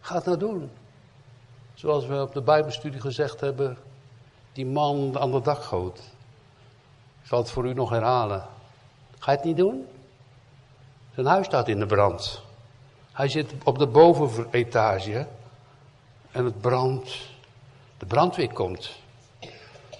Ga 0.00 0.14
het 0.14 0.24
nou 0.24 0.38
doen. 0.38 0.70
Zoals 1.74 2.06
we 2.06 2.20
op 2.20 2.32
de 2.32 2.42
Bijbelstudie 2.42 3.00
gezegd 3.00 3.40
hebben, 3.40 3.78
die 4.52 4.66
man 4.66 5.18
aan 5.18 5.32
de 5.32 5.40
dakgoot. 5.40 6.00
Ik 7.26 7.32
zal 7.32 7.40
het 7.40 7.50
voor 7.50 7.66
u 7.66 7.74
nog 7.74 7.90
herhalen. 7.90 8.46
Ga 9.18 9.30
je 9.30 9.36
het 9.36 9.46
niet 9.46 9.56
doen? 9.56 9.86
Zijn 11.14 11.26
huis 11.26 11.46
staat 11.46 11.68
in 11.68 11.78
de 11.78 11.86
brand. 11.86 12.42
Hij 13.12 13.28
zit 13.28 13.52
op 13.64 13.78
de 13.78 13.86
bovenetage 13.86 15.26
en 16.30 16.44
het 16.44 16.60
brandt. 16.60 17.18
De 17.98 18.06
brandweer 18.06 18.52
komt. 18.52 18.90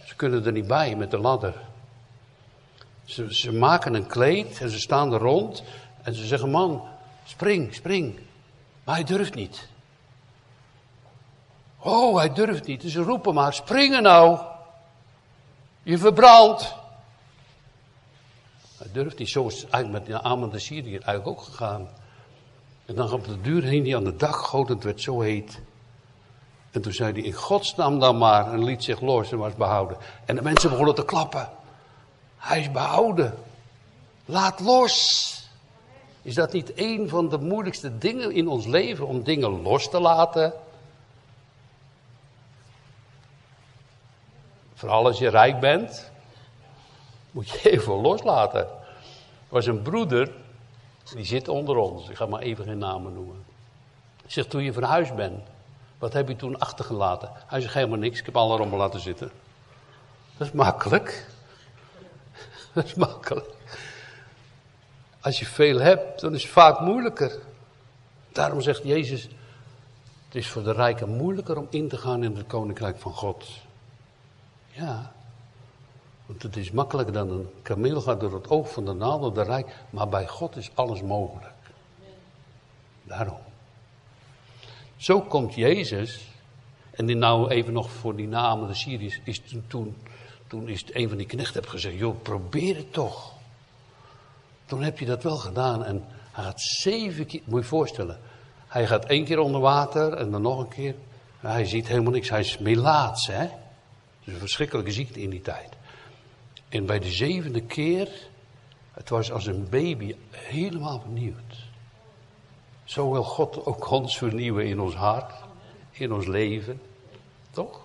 Ze 0.05 0.17
kunnen 0.17 0.47
er 0.47 0.53
niet 0.53 0.67
bij 0.67 0.97
met 0.97 1.11
de 1.11 1.19
ladder. 1.19 1.55
Ze, 3.05 3.35
ze 3.35 3.53
maken 3.53 3.95
een 3.95 4.07
kleed 4.07 4.61
en 4.61 4.71
ze 4.71 4.81
staan 4.81 5.13
er 5.13 5.21
rond 5.21 5.63
en 6.03 6.15
ze 6.15 6.27
zeggen: 6.27 6.51
Man, 6.51 6.83
spring, 7.25 7.75
spring. 7.75 8.19
Maar 8.85 8.95
hij 8.95 9.05
durft 9.05 9.35
niet. 9.35 9.69
Oh, 11.79 12.17
hij 12.17 12.33
durft 12.33 12.67
niet. 12.67 12.81
Dus 12.81 12.93
ze 12.93 13.03
roepen 13.03 13.35
maar: 13.35 13.55
Springen 13.55 14.03
nou. 14.03 14.39
Je 15.83 15.99
verbrandt. 15.99 16.85
Durft 18.97 19.19
niet. 19.19 19.29
Zo 19.29 19.47
is 19.47 19.67
eigenlijk 19.71 20.09
met 20.09 20.23
Aman 20.23 20.51
de 20.51 20.59
Syriër 20.59 21.03
eigenlijk 21.03 21.27
ook 21.27 21.45
gegaan. 21.45 21.89
En 22.87 22.95
dan 22.95 23.13
op 23.13 23.25
de 23.25 23.41
duur 23.41 23.63
heen 23.63 23.83
die 23.83 23.97
aan 23.97 24.05
de 24.05 24.17
dag 24.17 24.37
goot, 24.37 24.69
het 24.69 24.85
werd 24.85 25.01
zo 25.01 25.21
heet. 25.21 25.61
En 26.71 26.83
toen 26.83 26.93
zei 26.93 27.13
hij, 27.13 27.23
in 27.23 27.33
godsnaam 27.33 27.99
dan 27.99 28.19
maar, 28.19 28.53
en 28.53 28.65
liet 28.65 28.85
zich 28.85 29.01
los 29.01 29.33
en 29.33 29.39
was 29.39 29.55
behouden. 29.55 29.97
En 30.25 30.35
de 30.35 30.43
mensen 30.43 30.71
begonnen 30.71 30.95
te 30.95 31.05
klappen. 31.05 31.51
Hij 32.37 32.61
is 32.61 32.71
behouden. 32.71 33.35
Laat 34.25 34.61
los. 34.61 35.49
Is 36.23 36.35
dat 36.35 36.53
niet 36.53 36.73
een 36.75 37.09
van 37.09 37.29
de 37.29 37.39
moeilijkste 37.39 37.99
dingen 37.99 38.33
in 38.33 38.49
ons 38.49 38.67
leven, 38.67 39.07
om 39.07 39.23
dingen 39.23 39.63
los 39.63 39.91
te 39.91 40.01
laten? 40.01 40.53
Vooral 44.75 45.07
als 45.07 45.19
je 45.19 45.29
rijk 45.29 45.61
bent, 45.61 46.11
moet 47.31 47.51
je 47.51 47.71
even 47.71 47.95
loslaten. 48.07 48.85
Was 49.49 49.67
een 49.67 49.83
broeder, 49.83 50.31
die 51.15 51.25
zit 51.25 51.49
onder 51.49 51.77
ons. 51.77 52.09
Ik 52.09 52.17
ga 52.17 52.27
maar 52.27 52.41
even 52.41 52.65
geen 52.65 52.79
namen 52.79 53.15
noemen. 53.15 53.45
Zegt, 54.27 54.51
toen 54.51 54.63
je 54.63 54.73
verhuisd 54.73 55.15
bent, 55.15 55.43
wat 55.99 56.13
heb 56.13 56.29
je 56.29 56.37
toen 56.37 56.59
achtergelaten? 56.59 57.31
Hij 57.47 57.61
zegt, 57.61 57.75
helemaal 57.75 57.99
niks, 57.99 58.19
ik 58.19 58.27
heb 58.27 58.37
alle 58.37 58.57
rommel 58.57 58.79
laten 58.79 59.01
zitten. 59.01 59.31
Dat 60.37 60.47
is 60.47 60.53
makkelijk. 60.53 61.27
Dat 62.75 62.85
is 62.85 62.95
makkelijk. 62.95 63.55
Als 65.21 65.39
je 65.39 65.47
veel 65.47 65.79
hebt, 65.79 66.21
dan 66.21 66.35
is 66.35 66.43
het 66.43 66.53
vaak 66.53 66.81
moeilijker. 66.81 67.39
Daarom 68.33 68.61
zegt 68.61 68.83
Jezus, 68.83 69.23
het 70.25 70.35
is 70.35 70.49
voor 70.49 70.63
de 70.63 70.73
rijken 70.73 71.09
moeilijker 71.09 71.59
om 71.59 71.67
in 71.71 71.89
te 71.89 71.97
gaan 71.97 72.25
in 72.25 72.37
het 72.37 72.47
koninkrijk 72.47 72.99
van 72.99 73.13
God. 73.13 73.47
Ja, 74.71 75.13
want 76.27 76.43
het 76.43 76.57
is 76.57 76.71
makkelijker 76.71 77.15
dan 77.15 77.31
een 77.31 77.49
kameel 77.63 78.01
gaat 78.01 78.21
door 78.21 78.35
het 78.35 78.51
oog 78.51 78.73
van 78.73 78.85
de 78.85 78.93
naald 78.93 79.35
de 79.35 79.43
rijk, 79.43 79.77
maar 79.91 80.09
bij 80.09 80.27
God 80.27 80.57
is 80.57 80.71
alles 80.75 81.03
mogelijk. 81.03 81.55
Daarom. 83.03 83.39
Zo 84.97 85.21
komt 85.21 85.55
Jezus, 85.55 86.27
en 86.91 87.07
die 87.07 87.17
nou 87.17 87.51
even 87.51 87.73
nog 87.73 87.91
voor 87.91 88.17
die 88.17 88.29
namen 88.29 88.69
de 88.69 88.75
Syriërs, 88.75 89.21
is 89.25 89.41
toen, 89.41 89.65
toen, 89.67 89.97
toen 90.47 90.69
is 90.69 90.85
een 90.93 91.09
van 91.09 91.19
die 91.19 91.27
knechten 91.27 91.61
heb 91.61 91.71
gezegd, 91.71 91.99
joh, 91.99 92.23
probeer 92.23 92.77
het 92.77 92.93
toch. 92.93 93.33
Toen 94.67 94.83
heb 94.83 94.99
je 94.99 95.07
dat 95.07 95.23
wel 95.23 95.37
gedaan 95.37 95.85
en 95.85 96.05
hij 96.33 96.45
gaat 96.45 96.61
zeven 96.61 97.27
keer, 97.27 97.41
moet 97.45 97.55
je 97.55 97.61
je 97.61 97.69
voorstellen, 97.69 98.19
hij 98.67 98.87
gaat 98.87 99.05
één 99.05 99.25
keer 99.25 99.39
onder 99.39 99.61
water 99.61 100.13
en 100.13 100.31
dan 100.31 100.43
nog 100.43 100.59
een 100.59 100.69
keer. 100.69 100.95
Hij 101.41 101.65
ziet 101.65 101.89
helemaal 101.89 102.13
niks, 102.13 102.29
hij 102.29 102.41
is 102.41 102.59
melaats, 102.59 103.27
hè. 103.27 103.49
Dus 104.25 104.35
een 104.35 104.41
verschrikkelijke 104.41 104.93
ziekte 104.93 105.23
in 105.23 105.31
die 105.31 105.41
tijd. 105.41 105.69
En 106.77 106.87
bij 106.87 106.99
de 106.99 107.11
zevende 107.11 107.61
keer, 107.61 108.09
het 108.93 109.09
was 109.09 109.33
als 109.33 109.47
een 109.47 109.69
baby 109.69 110.15
helemaal 110.31 111.01
vernieuwd. 111.01 111.65
Zo 112.85 113.11
wil 113.11 113.25
God 113.25 113.67
ook 113.67 113.91
ons 113.91 114.19
vernieuwen 114.19 114.67
in 114.67 114.81
ons 114.81 114.95
hart, 114.95 115.33
in 115.91 116.13
ons 116.13 116.27
leven. 116.27 116.81
Toch? 117.51 117.81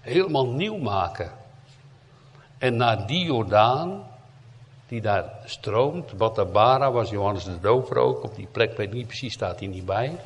Helemaal 0.00 0.46
nieuw 0.46 0.76
maken. 0.76 1.32
En 2.58 2.76
naar 2.76 3.06
die 3.06 3.24
Jordaan, 3.24 4.06
die 4.86 5.00
daar 5.00 5.32
stroomt, 5.44 6.16
Batabara 6.16 6.92
was 6.92 7.10
Johannes 7.10 7.44
de 7.44 7.60
Doper 7.60 7.96
ook, 7.96 8.22
op 8.22 8.34
die 8.34 8.48
plek 8.52 8.76
weet 8.76 8.92
niet 8.92 9.06
precies, 9.06 9.32
staat 9.32 9.58
hij 9.58 9.68
niet 9.68 9.86
bij. 9.86 10.16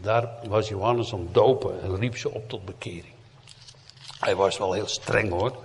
Daar 0.00 0.28
was 0.48 0.68
Johannes 0.68 1.12
aan 1.12 1.28
dopen 1.32 1.82
en 1.82 1.96
riep 1.96 2.16
ze 2.16 2.30
op 2.30 2.48
tot 2.48 2.64
bekering. 2.64 3.14
Hij 4.20 4.36
was 4.36 4.58
wel 4.58 4.72
heel 4.72 4.88
streng 4.88 5.30
hoor. 5.30 5.64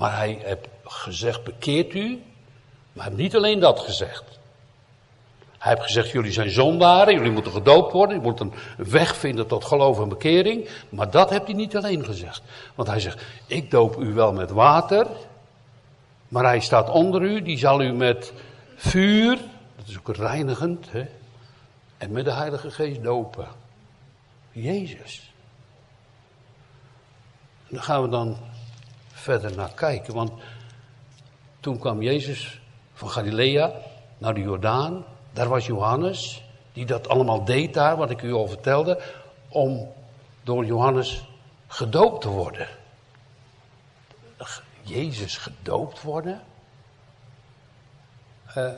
Maar 0.00 0.16
hij 0.16 0.38
heeft 0.42 0.68
gezegd, 0.84 1.44
bekeert 1.44 1.94
u. 1.94 2.22
Maar 2.92 3.04
hij 3.04 3.12
heeft 3.12 3.16
niet 3.16 3.36
alleen 3.36 3.60
dat 3.60 3.80
gezegd. 3.80 4.24
Hij 5.58 5.72
heeft 5.72 5.82
gezegd, 5.82 6.10
jullie 6.10 6.32
zijn 6.32 6.50
zondaren, 6.50 7.14
jullie 7.14 7.30
moeten 7.30 7.52
gedoopt 7.52 7.92
worden, 7.92 8.16
je 8.16 8.22
moet 8.22 8.40
een 8.40 8.52
weg 8.76 9.16
vinden 9.16 9.46
tot 9.46 9.64
geloof 9.64 10.00
en 10.00 10.08
bekering. 10.08 10.68
Maar 10.88 11.10
dat 11.10 11.30
heeft 11.30 11.44
hij 11.44 11.54
niet 11.54 11.76
alleen 11.76 12.04
gezegd. 12.04 12.42
Want 12.74 12.88
hij 12.88 13.00
zegt, 13.00 13.22
ik 13.46 13.70
doop 13.70 13.96
u 13.96 14.14
wel 14.14 14.32
met 14.32 14.50
water, 14.50 15.06
maar 16.28 16.44
hij 16.44 16.60
staat 16.60 16.90
onder 16.90 17.22
u, 17.22 17.42
die 17.42 17.58
zal 17.58 17.82
u 17.82 17.92
met 17.92 18.32
vuur, 18.76 19.38
dat 19.76 19.88
is 19.88 19.98
ook 19.98 20.16
reinigend, 20.16 20.90
hè, 20.90 21.04
en 21.98 22.12
met 22.12 22.24
de 22.24 22.32
Heilige 22.32 22.70
Geest 22.70 23.02
dopen. 23.02 23.48
Jezus. 24.52 25.32
En 27.68 27.74
daar 27.74 27.84
gaan 27.84 28.02
we 28.02 28.08
dan 28.08 28.49
verder 29.20 29.56
naar 29.56 29.72
kijken. 29.74 30.14
Want 30.14 30.32
toen 31.60 31.78
kwam 31.78 32.02
Jezus 32.02 32.60
van 32.92 33.10
Galilea 33.10 33.72
naar 34.18 34.34
de 34.34 34.40
Jordaan. 34.40 35.04
Daar 35.32 35.48
was 35.48 35.66
Johannes, 35.66 36.42
die 36.72 36.86
dat 36.86 37.08
allemaal 37.08 37.44
deed 37.44 37.74
daar, 37.74 37.96
wat 37.96 38.10
ik 38.10 38.22
u 38.22 38.32
al 38.32 38.48
vertelde, 38.48 39.02
om 39.48 39.92
door 40.42 40.64
Johannes 40.64 41.24
gedoopt 41.66 42.20
te 42.20 42.28
worden. 42.28 42.68
Jezus 44.82 45.36
gedoopt 45.36 46.02
worden? 46.02 46.42
Uh, 48.56 48.72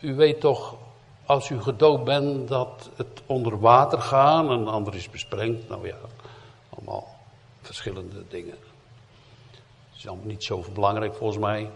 u 0.00 0.14
weet 0.14 0.40
toch, 0.40 0.76
als 1.26 1.50
u 1.50 1.62
gedoopt 1.62 2.04
bent, 2.04 2.48
dat 2.48 2.90
het 2.96 3.22
onder 3.26 3.60
water 3.60 4.00
gaat 4.00 4.50
en 4.50 4.68
ander 4.68 4.94
is 4.94 5.10
besprengd. 5.10 5.68
Nou 5.68 5.86
ja, 5.86 5.96
allemaal 6.70 7.16
verschillende 7.62 8.24
dingen. 8.28 8.67
Is 9.98 10.06
allemaal 10.06 10.26
niet 10.26 10.44
zo 10.44 10.64
belangrijk 10.74 11.14
volgens 11.14 11.38
mij. 11.38 11.70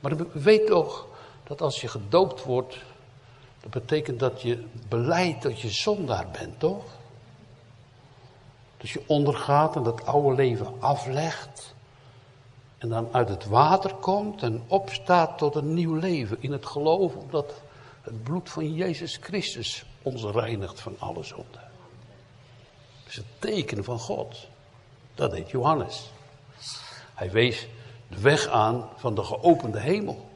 Maar 0.00 0.16
weet 0.32 0.66
toch 0.66 1.06
dat 1.44 1.60
als 1.60 1.80
je 1.80 1.88
gedoopt 1.88 2.44
wordt, 2.44 2.78
dat 3.60 3.70
betekent 3.70 4.20
dat 4.20 4.42
je 4.42 4.64
beleidt 4.88 5.42
dat 5.42 5.60
je 5.60 5.70
zondaar 5.70 6.26
bent, 6.38 6.60
toch? 6.60 6.84
Dat 8.76 8.90
je 8.90 9.02
ondergaat 9.06 9.76
en 9.76 9.82
dat 9.82 10.06
oude 10.06 10.36
leven 10.36 10.74
aflegt. 10.80 11.74
En 12.78 12.88
dan 12.88 13.08
uit 13.12 13.28
het 13.28 13.46
water 13.46 13.94
komt 13.94 14.42
en 14.42 14.62
opstaat 14.66 15.38
tot 15.38 15.54
een 15.54 15.74
nieuw 15.74 15.94
leven 15.94 16.36
in 16.40 16.52
het 16.52 16.66
geloof, 16.66 17.14
omdat 17.14 17.52
het 18.02 18.22
bloed 18.22 18.50
van 18.50 18.74
Jezus 18.74 19.18
Christus 19.20 19.84
ons 20.02 20.22
reinigt 20.22 20.80
van 20.80 20.96
alle 20.98 21.22
zonde. 21.22 21.60
Dat 23.02 23.08
is 23.08 23.16
het 23.16 23.26
teken 23.38 23.84
van 23.84 23.98
God. 23.98 24.48
Dat 25.14 25.30
deed 25.30 25.50
Johannes. 25.50 26.10
Hij 27.22 27.30
wees 27.30 27.66
de 28.08 28.20
weg 28.20 28.46
aan 28.46 28.88
van 28.96 29.14
de 29.14 29.24
geopende 29.24 29.80
hemel. 29.80 30.30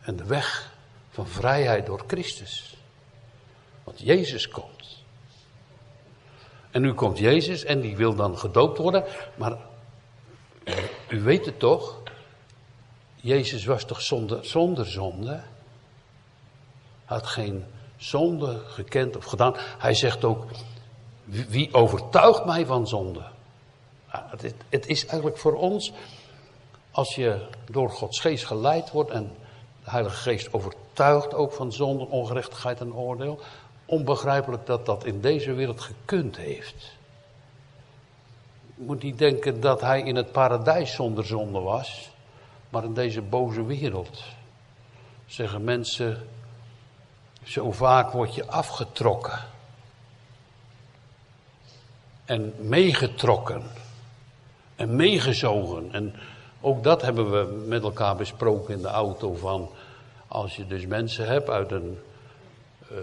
En 0.00 0.16
de 0.16 0.24
weg 0.24 0.74
van 1.10 1.26
vrijheid 1.26 1.86
door 1.86 2.04
Christus. 2.06 2.76
Want 3.84 4.00
Jezus 4.00 4.48
komt. 4.48 5.04
En 6.70 6.82
nu 6.82 6.92
komt 6.94 7.18
Jezus 7.18 7.64
en 7.64 7.80
die 7.80 7.96
wil 7.96 8.14
dan 8.14 8.38
gedoopt 8.38 8.78
worden. 8.78 9.04
Maar 9.34 9.58
u 11.08 11.20
weet 11.22 11.46
het 11.46 11.58
toch? 11.58 12.00
Jezus 13.14 13.64
was 13.64 13.84
toch 13.84 14.00
zonder, 14.00 14.44
zonder 14.44 14.86
zonde? 14.86 15.42
Had 17.04 17.26
geen 17.26 17.64
zonde 17.96 18.62
gekend 18.66 19.16
of 19.16 19.24
gedaan. 19.24 19.54
Hij 19.56 19.94
zegt 19.94 20.24
ook, 20.24 20.44
wie 21.24 21.74
overtuigt 21.74 22.44
mij 22.44 22.66
van 22.66 22.88
zonde? 22.88 23.31
Het, 24.12 24.54
het 24.68 24.86
is 24.86 25.06
eigenlijk 25.06 25.38
voor 25.38 25.54
ons, 25.54 25.92
als 26.90 27.14
je 27.14 27.46
door 27.70 27.90
Gods 27.90 28.20
geest 28.20 28.44
geleid 28.44 28.90
wordt 28.90 29.10
en 29.10 29.32
de 29.84 29.90
Heilige 29.90 30.16
Geest 30.16 30.52
overtuigt 30.52 31.34
ook 31.34 31.52
van 31.52 31.72
zonde, 31.72 32.06
ongerechtigheid 32.06 32.80
en 32.80 32.94
oordeel, 32.94 33.40
onbegrijpelijk 33.84 34.66
dat 34.66 34.86
dat 34.86 35.04
in 35.04 35.20
deze 35.20 35.52
wereld 35.52 35.80
gekund 35.80 36.36
heeft. 36.36 36.92
Je 38.74 38.82
moet 38.82 39.02
niet 39.02 39.18
denken 39.18 39.60
dat 39.60 39.80
hij 39.80 40.02
in 40.02 40.16
het 40.16 40.32
paradijs 40.32 40.94
zonder 40.94 41.26
zonde 41.26 41.60
was, 41.60 42.10
maar 42.68 42.84
in 42.84 42.94
deze 42.94 43.22
boze 43.22 43.64
wereld. 43.64 44.22
Zeggen 45.26 45.64
mensen, 45.64 46.28
zo 47.42 47.72
vaak 47.72 48.12
word 48.12 48.34
je 48.34 48.46
afgetrokken 48.46 49.38
en 52.24 52.54
meegetrokken 52.58 53.62
en 54.82 54.96
meegezogen. 54.96 55.92
En 55.92 56.14
ook 56.60 56.82
dat 56.82 57.02
hebben 57.02 57.30
we 57.30 57.64
met 57.66 57.82
elkaar 57.82 58.16
besproken 58.16 58.74
in 58.74 58.82
de 58.82 58.88
auto 58.88 59.34
van 59.34 59.70
als 60.28 60.56
je 60.56 60.66
dus 60.66 60.86
mensen 60.86 61.26
hebt 61.26 61.48
uit 61.48 61.70
een, 61.70 61.98
uh, 62.92 62.98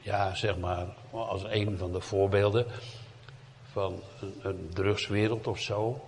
ja 0.00 0.34
zeg 0.34 0.58
maar, 0.58 0.86
als 1.10 1.42
een 1.48 1.78
van 1.78 1.92
de 1.92 2.00
voorbeelden 2.00 2.66
van 3.72 4.00
een, 4.20 4.34
een 4.42 4.70
drugswereld 4.74 5.46
of 5.46 5.58
zo. 5.58 6.00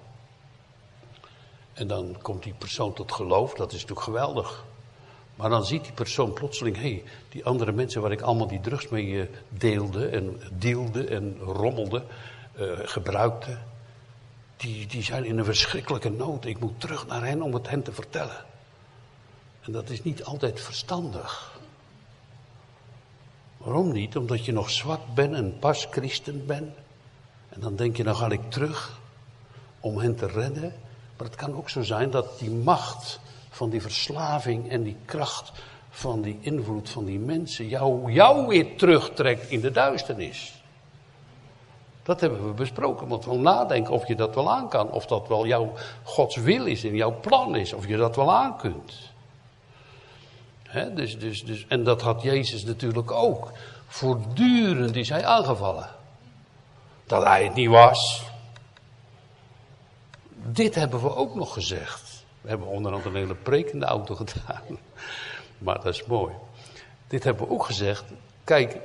En 1.73 1.87
dan 1.87 2.17
komt 2.23 2.43
die 2.43 2.55
persoon 2.59 2.93
tot 2.93 3.13
geloof, 3.13 3.55
dat 3.55 3.73
is 3.73 3.81
natuurlijk 3.81 4.07
geweldig. 4.07 4.65
Maar 5.35 5.51
dan 5.51 5.65
ziet 5.65 5.85
die 5.85 5.93
persoon 5.93 6.33
plotseling, 6.33 6.77
hé, 6.77 6.83
hey, 6.83 7.03
die 7.29 7.45
andere 7.45 7.73
mensen 7.73 8.01
waar 8.01 8.13
ik 8.13 8.21
allemaal 8.21 8.47
die 8.47 8.61
drugs 8.61 8.89
mee 8.89 9.21
eh, 9.21 9.27
deelde 9.49 10.07
en 10.07 10.41
deelde 10.53 11.07
en 11.07 11.39
rommelde, 11.39 12.03
uh, 12.59 12.73
gebruikte, 12.83 13.59
die, 14.57 14.87
die 14.87 15.03
zijn 15.03 15.25
in 15.25 15.39
een 15.39 15.45
verschrikkelijke 15.45 16.11
nood. 16.11 16.45
Ik 16.45 16.61
moet 16.61 16.81
terug 16.81 17.07
naar 17.07 17.25
hen 17.25 17.43
om 17.43 17.55
het 17.55 17.69
hen 17.69 17.83
te 17.83 17.93
vertellen. 17.93 18.45
En 19.61 19.73
dat 19.73 19.91
is 19.91 20.03
niet 20.03 20.25
altijd 20.25 20.61
verstandig. 20.61 21.59
Waarom 23.57 23.93
niet? 23.93 24.17
Omdat 24.17 24.45
je 24.45 24.53
nog 24.53 24.71
zwak 24.71 25.01
bent 25.15 25.35
en 25.35 25.59
pas 25.59 25.87
christen 25.91 26.47
bent. 26.47 26.75
En 27.49 27.61
dan 27.61 27.77
denk 27.77 27.97
je, 27.97 28.05
dan 28.05 28.17
ga 28.17 28.31
ik 28.31 28.51
terug 28.51 28.99
om 29.81 29.99
hen 29.99 30.17
te 30.17 30.27
redden. 30.27 30.75
Maar 31.17 31.27
het 31.27 31.37
kan 31.37 31.57
ook 31.57 31.71
zo 31.71 31.83
zijn 31.83 32.11
dat 32.11 32.39
die 32.39 32.51
macht 32.51 33.21
van 33.51 33.71
die 33.71 33.83
verslaving 33.83 34.71
en 34.71 34.83
die 34.83 34.97
kracht 35.05 35.53
van 35.91 36.23
die 36.23 36.39
invloed 36.41 36.91
van 36.91 37.05
die 37.05 37.19
mensen 37.19 37.69
jou, 37.69 38.13
jou 38.13 38.47
weer 38.47 38.77
terugtrekt 38.77 39.51
in 39.51 39.61
de 39.61 39.71
duisternis. 39.71 40.56
Dat 42.07 42.21
hebben 42.21 42.47
we 42.47 42.53
besproken. 42.53 43.09
Want 43.09 43.25
we 43.25 43.35
nadenken 43.35 43.93
of 43.93 44.07
je 44.09 44.15
dat 44.15 44.35
wel 44.35 44.51
aan 44.51 44.69
kan. 44.69 44.91
Of 44.91 45.07
dat 45.07 45.29
wel 45.29 45.47
jouw 45.47 45.73
Gods 46.03 46.37
wil 46.37 46.67
is 46.67 46.85
en 46.85 46.95
jouw 46.95 47.21
plan 47.21 47.57
is. 47.57 47.73
Of 47.73 47.87
je 47.87 47.97
dat 47.97 48.17
wel 48.17 48.33
aan 48.33 48.57
kunt. 48.57 49.11
dus, 50.95 51.19
dus, 51.19 51.45
dus, 51.45 51.67
en 51.69 51.85
dat 51.85 52.03
had 52.03 52.23
Jezus 52.23 52.65
natuurlijk 52.65 53.11
ook. 53.11 53.53
Voortdurend 53.87 54.97
is 54.97 55.09
hij 55.09 55.25
aangevallen. 55.25 55.89
Dat 57.07 57.25
hij 57.25 57.45
het 57.45 57.55
niet 57.55 57.69
was. 57.69 58.23
Dit 60.33 60.75
hebben 60.75 61.03
we 61.03 61.17
ook 61.17 61.35
nog 61.35 61.53
gezegd. 61.53 62.25
We 62.41 62.49
hebben 62.49 62.69
onder 62.69 62.93
andere 62.93 63.11
een 63.11 63.21
hele 63.21 63.35
preek 63.35 63.71
in 63.71 63.81
de 63.81 63.87
auto 63.87 64.15
gedaan. 64.15 64.79
Maar 65.59 65.75
dat 65.75 65.95
is 65.95 66.05
mooi. 66.05 66.35
Dit 67.07 67.25
hebben 67.25 67.47
we 67.47 67.53
ook 67.53 67.65
gezegd. 67.65 68.05
Kijk, 68.45 68.79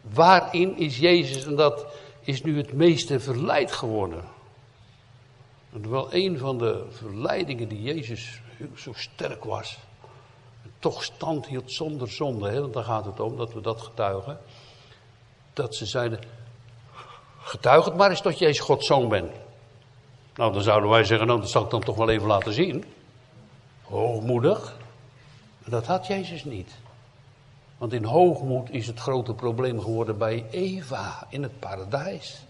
waarin 0.00 0.76
is 0.76 0.98
Jezus 0.98 1.46
en 1.46 1.56
dat 1.56 1.86
is 2.24 2.42
nu 2.42 2.56
het 2.56 2.72
meeste 2.72 3.20
verleid 3.20 3.72
geworden. 3.72 4.24
En 5.72 5.90
wel 5.90 6.14
een 6.14 6.38
van 6.38 6.58
de 6.58 6.86
verleidingen 6.90 7.68
die 7.68 7.82
Jezus 7.82 8.40
zo 8.74 8.92
sterk 8.94 9.44
was. 9.44 9.78
Toch 10.78 11.04
stand 11.04 11.46
hield 11.46 11.72
zonder 11.72 12.10
zonde. 12.10 12.48
Hè? 12.48 12.60
Want 12.60 12.72
daar 12.72 12.84
gaat 12.84 13.04
het 13.04 13.20
om 13.20 13.36
dat 13.36 13.52
we 13.52 13.60
dat 13.60 13.82
getuigen. 13.82 14.38
Dat 15.52 15.74
ze 15.74 15.86
zeiden, 15.86 16.20
getuig 17.38 17.84
het 17.84 17.96
maar 17.96 18.10
eens 18.10 18.22
dat 18.22 18.38
Jezus 18.38 18.64
Gods 18.64 18.86
zoon 18.86 19.08
bent. 19.08 19.32
Nou, 20.34 20.52
dan 20.52 20.62
zouden 20.62 20.90
wij 20.90 21.04
zeggen, 21.04 21.26
nou, 21.26 21.40
dat 21.40 21.50
zal 21.50 21.64
ik 21.64 21.70
dan 21.70 21.80
toch 21.80 21.96
wel 21.96 22.08
even 22.08 22.26
laten 22.26 22.52
zien. 22.52 22.84
Hoogmoedig. 23.82 24.76
dat 25.64 25.86
had 25.86 26.06
Jezus 26.06 26.44
niet. 26.44 26.72
Want 27.84 27.96
in 27.96 28.04
hoogmoed 28.04 28.70
is 28.70 28.86
het 28.86 29.00
grote 29.00 29.34
probleem 29.34 29.80
geworden 29.80 30.18
bij 30.18 30.44
Eva 30.50 31.26
in 31.28 31.42
het 31.42 31.58
paradijs. 31.58 32.44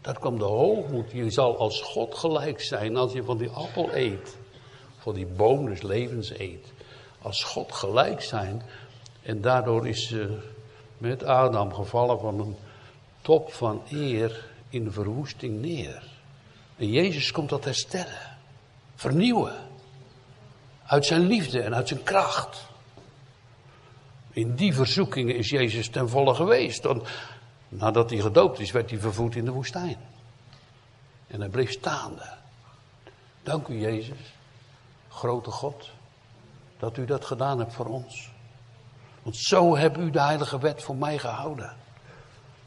Daar 0.00 0.18
kwam 0.18 0.38
de 0.38 0.44
hoogmoed. 0.44 1.12
Je 1.12 1.30
zal 1.30 1.58
als 1.58 1.80
God 1.80 2.14
gelijk 2.14 2.60
zijn 2.60 2.96
als 2.96 3.12
je 3.12 3.24
van 3.24 3.38
die 3.38 3.50
appel 3.50 3.94
eet. 3.94 4.36
Van 4.98 5.14
die 5.14 5.26
boom 5.26 5.66
des 5.66 5.82
levens 5.82 6.38
eet. 6.38 6.72
Als 7.22 7.44
God 7.44 7.72
gelijk 7.72 8.22
zijn. 8.22 8.62
En 9.22 9.40
daardoor 9.40 9.88
is 9.88 10.08
ze 10.08 10.38
met 10.98 11.24
Adam 11.24 11.74
gevallen 11.74 12.20
van 12.20 12.40
een 12.40 12.56
top 13.20 13.52
van 13.52 13.82
eer 13.90 14.46
in 14.68 14.92
verwoesting 14.92 15.60
neer. 15.60 16.02
En 16.76 16.90
Jezus 16.90 17.32
komt 17.32 17.48
dat 17.48 17.64
herstellen. 17.64 18.36
Vernieuwen. 18.94 19.56
Uit 20.86 21.06
zijn 21.06 21.26
liefde 21.26 21.60
en 21.60 21.74
uit 21.74 21.88
zijn 21.88 22.02
kracht. 22.02 22.67
In 24.38 24.54
die 24.54 24.74
verzoekingen 24.74 25.36
is 25.36 25.50
Jezus 25.50 25.88
ten 25.88 26.08
volle 26.08 26.34
geweest. 26.34 26.82
Want 26.82 27.08
nadat 27.68 28.10
hij 28.10 28.18
gedoopt 28.18 28.58
is, 28.58 28.70
werd 28.70 28.90
hij 28.90 28.98
vervoerd 28.98 29.36
in 29.36 29.44
de 29.44 29.50
woestijn. 29.50 29.96
En 31.26 31.40
hij 31.40 31.48
bleef 31.48 31.70
staande. 31.70 32.28
Dank 33.42 33.68
u, 33.68 33.80
Jezus, 33.80 34.34
grote 35.08 35.50
God, 35.50 35.90
dat 36.78 36.96
u 36.96 37.04
dat 37.04 37.24
gedaan 37.24 37.58
hebt 37.58 37.74
voor 37.74 37.86
ons. 37.86 38.30
Want 39.22 39.36
zo 39.36 39.76
hebt 39.76 39.98
u 39.98 40.10
de 40.10 40.20
heilige 40.20 40.58
wet 40.58 40.82
voor 40.82 40.96
mij 40.96 41.18
gehouden. 41.18 41.76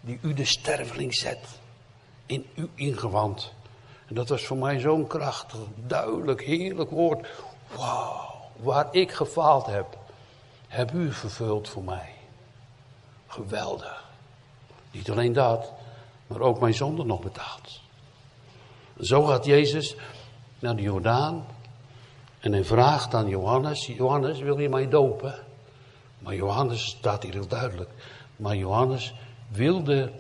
Die 0.02 0.20
u 0.22 0.34
de 0.34 0.46
sterveling 0.46 1.16
zet. 1.16 1.48
In 2.26 2.46
uw 2.56 2.70
ingewand. 2.76 3.54
En 4.08 4.16
dat 4.16 4.30
was 4.30 4.46
voor 4.46 4.58
mij 4.58 4.80
zo'n 4.80 5.08
krachtig, 5.08 5.60
duidelijk, 5.76 6.42
heerlijk 6.42 6.90
woord. 6.90 7.28
Wauw, 7.76 8.50
waar 8.56 8.88
ik 8.92 9.12
gefaald 9.12 9.66
heb 9.66 10.00
heb 10.72 10.92
u 10.92 11.14
vervuld 11.14 11.70
voor 11.70 11.84
mij. 11.84 12.14
Geweldig. 13.28 14.04
Niet 14.92 15.12
alleen 15.12 15.34
dat, 15.34 15.74
maar 16.28 16.40
ook 16.40 16.60
mijn 16.60 16.74
zonde 16.74 17.04
nog 17.04 17.22
betaald. 17.22 17.82
Zo 19.00 19.24
gaat 19.24 19.46
Jezus 19.46 19.96
naar 20.60 20.76
de 20.76 20.82
Jordaan 20.82 21.46
en 22.40 22.52
hij 22.52 22.64
vraagt 22.64 23.14
aan 23.14 23.28
Johannes, 23.28 23.86
Johannes 23.86 24.40
wil 24.40 24.60
je 24.60 24.70
mij 24.70 24.90
dopen? 24.90 25.36
Maar 26.20 26.36
Johannes 26.36 26.86
staat 26.86 27.24
hier 27.24 27.34
heel 27.34 27.48
duidelijk. 27.48 27.90
Maar 28.36 28.56
Johannes 28.56 29.14
wilde 29.48 30.12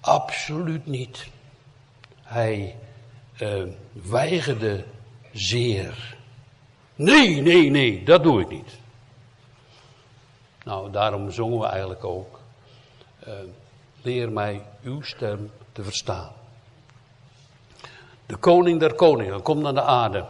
absoluut 0.00 0.86
niet. 0.86 1.26
Hij 2.22 2.76
uh, 3.40 3.62
weigerde 3.92 4.84
zeer. 5.32 6.16
Nee, 6.94 7.40
nee, 7.40 7.70
nee, 7.70 8.04
dat 8.04 8.22
doe 8.22 8.40
ik 8.40 8.48
niet. 8.48 8.80
Nou, 10.64 10.90
daarom 10.90 11.30
zongen 11.30 11.58
we 11.58 11.66
eigenlijk 11.66 12.04
ook. 12.04 12.40
Uh, 13.28 13.34
leer 14.02 14.32
mij 14.32 14.62
uw 14.82 15.02
stem 15.02 15.50
te 15.72 15.82
verstaan. 15.82 16.32
De 18.26 18.36
koning 18.36 18.80
der 18.80 18.94
koningen 18.94 19.42
komt 19.42 19.62
naar 19.62 19.74
de 19.74 19.82
aarde. 19.82 20.24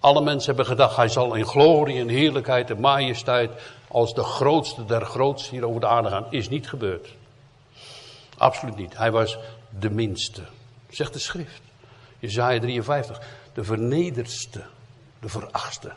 Alle 0.00 0.20
mensen 0.20 0.46
hebben 0.46 0.66
gedacht, 0.66 0.96
hij 0.96 1.08
zal 1.08 1.34
in 1.34 1.46
glorie 1.46 2.00
en 2.00 2.08
heerlijkheid 2.08 2.70
en 2.70 2.80
majesteit 2.80 3.50
als 3.88 4.14
de 4.14 4.22
grootste 4.22 4.84
der 4.84 5.04
grootste 5.04 5.50
hier 5.50 5.66
over 5.66 5.80
de 5.80 5.86
aarde 5.86 6.08
gaan. 6.08 6.26
Is 6.30 6.48
niet 6.48 6.68
gebeurd. 6.68 7.08
Absoluut 8.38 8.76
niet. 8.76 8.96
Hij 8.96 9.10
was 9.10 9.38
de 9.78 9.90
minste. 9.90 10.42
Zegt 10.90 11.12
de 11.12 11.18
schrift. 11.18 11.60
Jezaja 12.18 12.60
53. 12.60 13.20
De 13.52 13.64
vernederste. 13.64 14.62
De 15.20 15.28
verachtste. 15.28 15.92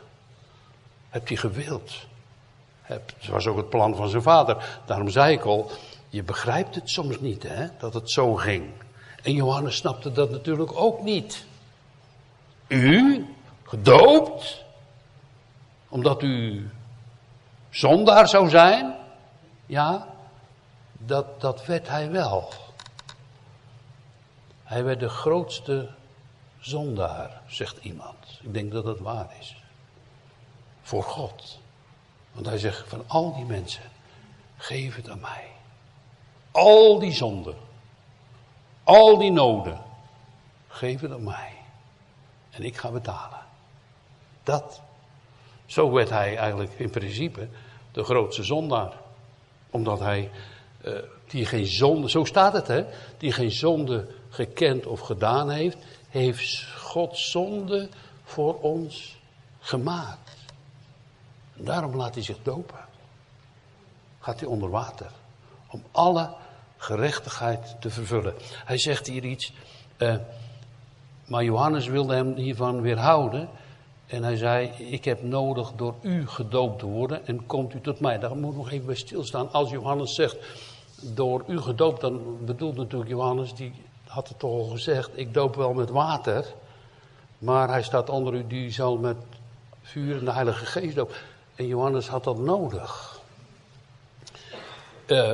Hebt 1.08 1.28
hij 1.28 1.36
gewild. 1.36 1.92
Het 2.92 3.28
was 3.28 3.46
ook 3.46 3.56
het 3.56 3.68
plan 3.68 3.96
van 3.96 4.08
zijn 4.08 4.22
vader. 4.22 4.80
Daarom 4.86 5.08
zei 5.08 5.32
ik 5.32 5.44
al, 5.44 5.70
je 6.08 6.22
begrijpt 6.22 6.74
het 6.74 6.90
soms 6.90 7.20
niet, 7.20 7.42
hè, 7.42 7.66
dat 7.78 7.94
het 7.94 8.10
zo 8.10 8.34
ging. 8.34 8.70
En 9.22 9.32
Johannes 9.32 9.76
snapte 9.76 10.12
dat 10.12 10.30
natuurlijk 10.30 10.72
ook 10.74 11.02
niet. 11.02 11.46
U, 12.68 13.26
gedoopt, 13.62 14.64
omdat 15.88 16.22
u 16.22 16.70
zondaar 17.70 18.28
zou 18.28 18.48
zijn, 18.48 18.94
ja, 19.66 20.06
dat, 20.92 21.40
dat 21.40 21.66
werd 21.66 21.88
hij 21.88 22.10
wel. 22.10 22.48
Hij 24.62 24.84
werd 24.84 25.00
de 25.00 25.08
grootste 25.08 25.90
zondaar, 26.60 27.40
zegt 27.46 27.76
iemand. 27.82 28.40
Ik 28.42 28.54
denk 28.54 28.72
dat 28.72 28.84
dat 28.84 28.98
waar 28.98 29.36
is. 29.40 29.56
Voor 30.82 31.02
God. 31.02 31.60
Want 32.32 32.46
hij 32.46 32.58
zegt 32.58 32.88
van 32.88 33.04
al 33.06 33.34
die 33.34 33.44
mensen, 33.44 33.82
geef 34.56 34.96
het 34.96 35.08
aan 35.08 35.20
mij. 35.20 35.46
Al 36.50 36.98
die 36.98 37.12
zonden, 37.12 37.56
al 38.84 39.18
die 39.18 39.30
noden, 39.30 39.80
geef 40.68 41.00
het 41.00 41.12
aan 41.12 41.24
mij. 41.24 41.52
En 42.50 42.62
ik 42.62 42.76
ga 42.76 42.90
betalen. 42.90 43.38
Dat. 44.42 44.80
Zo 45.66 45.90
werd 45.90 46.10
hij 46.10 46.36
eigenlijk 46.36 46.72
in 46.76 46.90
principe 46.90 47.48
de 47.92 48.04
grootste 48.04 48.42
zondaar. 48.42 48.92
Omdat 49.70 49.98
hij, 49.98 50.30
uh, 50.84 50.98
die 51.26 51.46
geen 51.46 51.66
zonde, 51.66 52.10
zo 52.10 52.24
staat 52.24 52.52
het 52.52 52.66
hè, 52.66 52.84
die 53.18 53.32
geen 53.32 53.50
zonde 53.50 54.08
gekend 54.28 54.86
of 54.86 55.00
gedaan 55.00 55.50
heeft, 55.50 55.76
heeft 56.08 56.66
God 56.76 57.18
zonde 57.18 57.88
voor 58.24 58.60
ons 58.60 59.18
gemaakt. 59.60 60.41
En 61.56 61.64
daarom 61.64 61.96
laat 61.96 62.14
hij 62.14 62.22
zich 62.22 62.38
dopen. 62.42 62.78
Gaat 64.20 64.40
hij 64.40 64.48
onder 64.48 64.70
water. 64.70 65.10
Om 65.66 65.82
alle 65.90 66.34
gerechtigheid 66.76 67.76
te 67.80 67.90
vervullen. 67.90 68.34
Hij 68.64 68.78
zegt 68.78 69.06
hier 69.06 69.24
iets, 69.24 69.52
uh, 69.98 70.14
maar 71.26 71.44
Johannes 71.44 71.86
wilde 71.86 72.14
hem 72.14 72.34
hiervan 72.34 72.80
weerhouden. 72.80 73.48
En 74.06 74.22
hij 74.22 74.36
zei, 74.36 74.68
ik 74.68 75.04
heb 75.04 75.22
nodig 75.22 75.72
door 75.72 75.94
u 76.02 76.28
gedoopt 76.28 76.78
te 76.78 76.86
worden 76.86 77.26
en 77.26 77.46
komt 77.46 77.74
u 77.74 77.80
tot 77.80 78.00
mij. 78.00 78.18
Daar 78.18 78.36
moet 78.36 78.56
nog 78.56 78.70
even 78.70 78.86
bij 78.86 78.94
stilstaan. 78.94 79.52
Als 79.52 79.70
Johannes 79.70 80.14
zegt, 80.14 80.36
door 81.02 81.44
u 81.46 81.60
gedoopt, 81.60 82.00
dan 82.00 82.44
bedoelt 82.44 82.76
natuurlijk 82.76 83.10
Johannes, 83.10 83.54
die 83.54 83.72
had 84.06 84.28
het 84.28 84.38
toch 84.38 84.50
al 84.50 84.64
gezegd, 84.64 85.10
ik 85.14 85.34
doop 85.34 85.54
wel 85.54 85.72
met 85.72 85.90
water. 85.90 86.44
Maar 87.38 87.68
hij 87.68 87.82
staat 87.82 88.10
onder 88.10 88.34
u, 88.34 88.46
die 88.46 88.70
zal 88.70 88.96
met 88.96 89.16
vuur 89.82 90.18
en 90.18 90.24
de 90.24 90.32
Heilige 90.32 90.66
Geest 90.66 90.94
dopen. 90.94 91.14
En 91.62 91.68
Johannes 91.68 92.08
had 92.08 92.24
dat 92.24 92.38
nodig. 92.38 93.20
Uh, 95.06 95.32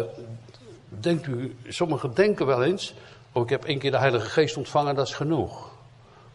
denkt 0.89 1.27
u, 1.27 1.57
sommigen 1.69 2.15
denken 2.15 2.47
wel 2.47 2.63
eens, 2.63 2.95
oh 3.33 3.43
ik 3.43 3.49
heb 3.49 3.65
één 3.65 3.79
keer 3.79 3.91
de 3.91 3.99
Heilige 3.99 4.29
Geest 4.29 4.57
ontvangen, 4.57 4.95
dat 4.95 5.07
is 5.07 5.15
genoeg. 5.15 5.71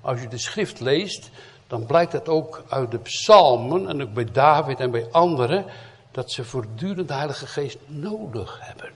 Als 0.02 0.22
je 0.22 0.28
de 0.28 0.38
schrift 0.38 0.80
leest, 0.80 1.30
dan 1.68 1.86
blijkt 1.86 2.12
het 2.12 2.30
ook 2.30 2.64
uit 2.70 2.92
de 2.92 2.98
psalmen 2.98 3.88
en 3.88 4.02
ook 4.02 4.14
bij 4.14 4.32
David 4.32 4.80
en 4.80 4.92
bij 4.92 5.08
anderen, 5.12 5.66
dat 6.12 6.32
ze 6.32 6.44
voortdurend 6.44 7.08
de 7.08 7.14
Heilige 7.14 7.48
Geest 7.48 7.78
nodig 7.86 8.58
hebben. 8.62 8.90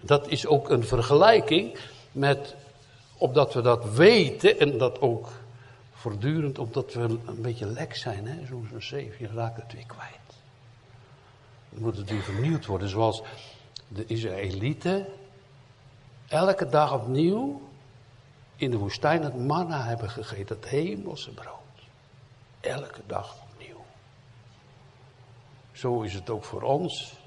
Dat 0.00 0.28
is 0.28 0.46
ook 0.46 0.70
een 0.70 0.84
vergelijking 0.84 1.78
met, 2.12 2.54
opdat 3.18 3.54
we 3.54 3.60
dat 3.60 3.94
weten 3.94 4.58
en 4.58 4.78
dat 4.78 5.00
ook 5.00 5.28
voortdurend, 6.04 6.58
omdat 6.58 6.92
we 6.92 7.18
een 7.26 7.42
beetje 7.42 7.66
lek 7.66 7.96
zijn, 7.96 8.46
zo'n 8.46 8.68
zo 8.72 8.80
zeef, 8.80 9.18
je 9.18 9.26
raakt 9.26 9.56
het 9.62 9.72
weer 9.72 9.86
kwijt. 9.86 10.28
Dan 11.70 11.82
moet 11.82 11.96
het 11.96 12.10
weer 12.10 12.22
vernieuwd 12.22 12.66
worden, 12.66 12.88
zoals 12.88 13.22
de 13.88 14.04
Israëlieten 14.06 15.06
elke 16.28 16.68
dag 16.68 16.92
opnieuw 16.92 17.60
in 18.56 18.70
de 18.70 18.76
woestijn 18.76 19.22
het 19.22 19.38
manna 19.38 19.84
hebben 19.84 20.10
gegeten, 20.10 20.56
het 20.56 20.68
hemelse 20.68 21.30
brood. 21.30 21.76
Elke 22.60 23.00
dag 23.06 23.36
opnieuw. 23.52 23.84
Zo 25.72 26.02
is 26.02 26.14
het 26.14 26.30
ook 26.30 26.44
voor 26.44 26.62
ons. 26.62 27.18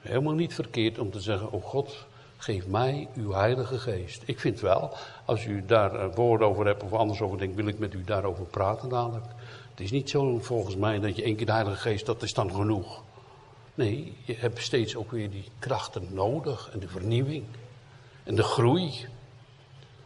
Helemaal 0.00 0.34
niet 0.34 0.54
verkeerd 0.54 0.98
om 0.98 1.10
te 1.10 1.20
zeggen, 1.20 1.52
oh 1.52 1.64
God, 1.64 2.06
geef 2.38 2.66
mij 2.66 3.08
uw 3.14 3.32
heilige 3.32 3.78
geest. 3.78 4.22
Ik 4.26 4.40
vind 4.40 4.60
wel, 4.60 4.96
als 5.24 5.44
u 5.44 5.64
daar 5.66 6.14
woorden 6.14 6.48
over 6.48 6.66
hebt 6.66 6.82
of 6.82 6.92
anders 6.92 7.20
over 7.20 7.38
denkt, 7.38 7.56
wil 7.56 7.66
ik 7.66 7.78
met 7.78 7.94
u 7.94 8.04
daarover 8.04 8.44
praten 8.44 8.88
dadelijk. 8.88 9.26
Het 9.70 9.80
is 9.80 9.90
niet 9.90 10.10
zo 10.10 10.38
volgens 10.38 10.76
mij 10.76 11.00
dat 11.00 11.16
je 11.16 11.22
één 11.22 11.36
keer 11.36 11.46
de 11.46 11.52
heilige 11.52 11.80
geest, 11.80 12.06
dat 12.06 12.22
is 12.22 12.34
dan 12.34 12.54
genoeg. 12.54 13.02
Nee, 13.74 14.16
je 14.24 14.34
hebt 14.34 14.62
steeds 14.62 14.96
ook 14.96 15.10
weer 15.10 15.30
die 15.30 15.44
krachten 15.58 16.08
nodig 16.10 16.70
en 16.72 16.78
de 16.78 16.88
vernieuwing 16.88 17.44
en 18.24 18.34
de 18.34 18.42
groei. 18.42 19.06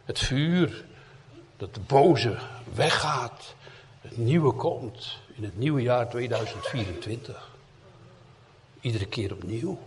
Het 0.04 0.18
vuur, 0.18 0.84
dat 1.56 1.74
de 1.74 1.80
boze 1.80 2.38
weggaat, 2.74 3.54
het 4.00 4.16
nieuwe 4.16 4.52
komt 4.52 5.18
in 5.34 5.44
het 5.44 5.58
nieuwe 5.58 5.82
jaar 5.82 6.08
2024. 6.08 7.50
Iedere 8.80 9.06
keer 9.06 9.32
opnieuw. 9.32 9.78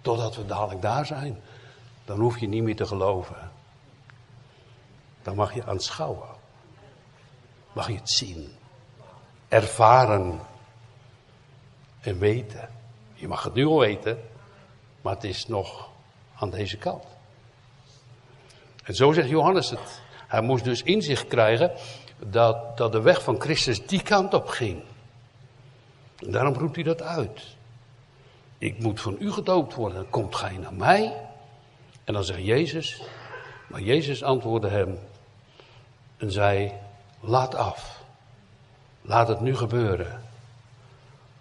Totdat 0.00 0.36
we 0.36 0.46
dadelijk 0.46 0.82
daar 0.82 1.06
zijn. 1.06 1.40
Dan 2.10 2.20
hoef 2.20 2.38
je 2.38 2.48
niet 2.48 2.62
meer 2.62 2.76
te 2.76 2.86
geloven. 2.86 3.50
Dan 5.22 5.34
mag 5.34 5.54
je 5.54 5.64
aanschouwen. 5.64 6.28
Mag 7.72 7.86
je 7.86 7.94
het 7.94 8.10
zien. 8.10 8.52
Ervaren. 9.48 10.40
En 12.00 12.18
weten. 12.18 12.68
Je 13.14 13.28
mag 13.28 13.42
het 13.42 13.54
nu 13.54 13.66
al 13.66 13.78
weten. 13.78 14.28
Maar 15.00 15.14
het 15.14 15.24
is 15.24 15.46
nog 15.46 15.90
aan 16.34 16.50
deze 16.50 16.76
kant. 16.76 17.04
En 18.84 18.94
zo 18.94 19.12
zegt 19.12 19.28
Johannes 19.28 19.70
het. 19.70 20.00
Hij 20.26 20.40
moest 20.40 20.64
dus 20.64 20.82
in 20.82 21.02
zich 21.02 21.26
krijgen 21.26 21.72
dat, 22.18 22.76
dat 22.76 22.92
de 22.92 23.00
weg 23.00 23.22
van 23.22 23.40
Christus 23.40 23.86
die 23.86 24.02
kant 24.02 24.34
op 24.34 24.48
ging. 24.48 24.82
En 26.18 26.30
daarom 26.30 26.54
roept 26.54 26.74
hij 26.74 26.84
dat 26.84 27.02
uit. 27.02 27.56
Ik 28.58 28.78
moet 28.78 29.00
van 29.00 29.16
u 29.18 29.32
gedoopt 29.32 29.74
worden. 29.74 30.10
Komt 30.10 30.36
gij 30.36 30.56
naar 30.56 30.74
mij. 30.74 31.28
En 32.10 32.16
dan 32.16 32.24
zegt 32.24 32.44
Jezus. 32.44 33.02
Maar 33.66 33.80
Jezus 33.80 34.22
antwoordde 34.22 34.68
hem. 34.68 34.98
En 36.16 36.32
zei: 36.32 36.72
Laat 37.20 37.54
af. 37.54 38.02
Laat 39.02 39.28
het 39.28 39.40
nu 39.40 39.56
gebeuren. 39.56 40.22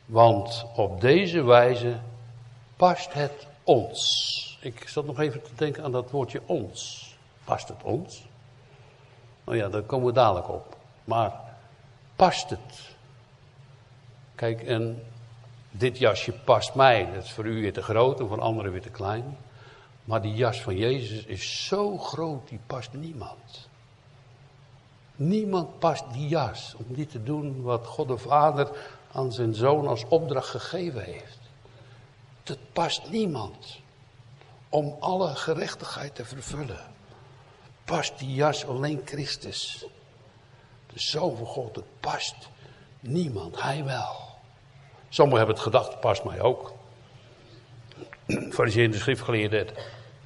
Want 0.05 0.65
op 0.75 1.01
deze 1.01 1.43
wijze 1.43 1.99
past 2.75 3.13
het 3.13 3.47
ons. 3.63 4.57
Ik 4.61 4.87
zat 4.87 5.05
nog 5.05 5.19
even 5.19 5.41
te 5.41 5.55
denken 5.55 5.83
aan 5.83 5.91
dat 5.91 6.11
woordje 6.11 6.41
ons. 6.45 7.07
Past 7.43 7.67
het 7.67 7.83
ons? 7.83 8.25
Nou 9.43 9.57
ja, 9.57 9.69
daar 9.69 9.81
komen 9.81 10.07
we 10.07 10.13
dadelijk 10.13 10.49
op. 10.49 10.77
Maar 11.03 11.33
past 12.15 12.49
het? 12.49 12.95
Kijk, 14.35 14.63
en 14.63 15.03
dit 15.71 15.97
jasje 15.97 16.31
past 16.31 16.75
mij. 16.75 17.11
Dat 17.13 17.23
is 17.23 17.31
voor 17.31 17.45
u 17.45 17.61
weer 17.61 17.73
te 17.73 17.81
groot 17.81 18.19
en 18.19 18.27
voor 18.27 18.41
anderen 18.41 18.71
weer 18.71 18.81
te 18.81 18.89
klein. 18.89 19.37
Maar 20.09 20.21
die 20.21 20.33
jas 20.33 20.61
van 20.61 20.77
Jezus 20.77 21.23
is 21.23 21.65
zo 21.67 21.97
groot, 21.97 22.47
die 22.47 22.59
past 22.65 22.93
niemand. 22.93 23.69
Niemand 25.15 25.79
past 25.79 26.03
die 26.13 26.27
jas 26.27 26.75
om 26.77 26.85
niet 26.87 27.11
te 27.11 27.23
doen 27.23 27.61
wat 27.61 27.87
God 27.87 28.07
de 28.07 28.17
Vader 28.17 28.69
aan 29.11 29.31
zijn 29.31 29.53
zoon 29.53 29.87
als 29.87 30.05
opdracht 30.07 30.47
gegeven 30.47 31.03
heeft. 31.03 31.39
Het 32.43 32.73
past 32.73 33.09
niemand 33.09 33.79
om 34.69 34.95
alle 34.99 35.35
gerechtigheid 35.35 36.15
te 36.15 36.25
vervullen 36.25 36.85
past 37.85 38.19
die 38.19 38.33
jas 38.33 38.65
alleen 38.65 39.01
Christus. 39.05 39.85
De 40.93 40.99
Zoon 40.99 41.37
van 41.37 41.45
God, 41.45 41.75
het 41.75 41.99
past 41.99 42.35
niemand, 42.99 43.61
hij 43.61 43.83
wel. 43.83 44.15
Sommigen 45.09 45.37
hebben 45.37 45.55
het 45.55 45.63
gedacht, 45.63 45.99
past 45.99 46.23
mij 46.23 46.41
ook. 46.41 46.73
Fariseeën 48.55 48.91
de 48.91 48.97
schriftgeleerden, 48.97 49.67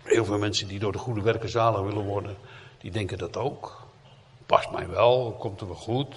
heel 0.04 0.26
veel 0.26 0.38
mensen 0.38 0.68
die 0.68 0.80
door 0.80 0.92
de 0.92 0.98
goede 0.98 1.22
werken 1.22 1.50
zalig 1.50 1.82
willen 1.82 2.04
worden, 2.04 2.36
die 2.78 2.92
denken 2.92 3.18
dat 3.18 3.38
ook. 3.38 3.88
Past 4.46 4.72
mij 4.72 4.88
wel, 4.90 5.36
komt 5.40 5.62
er 5.62 5.68
wel 5.68 5.76
goed. 5.76 6.16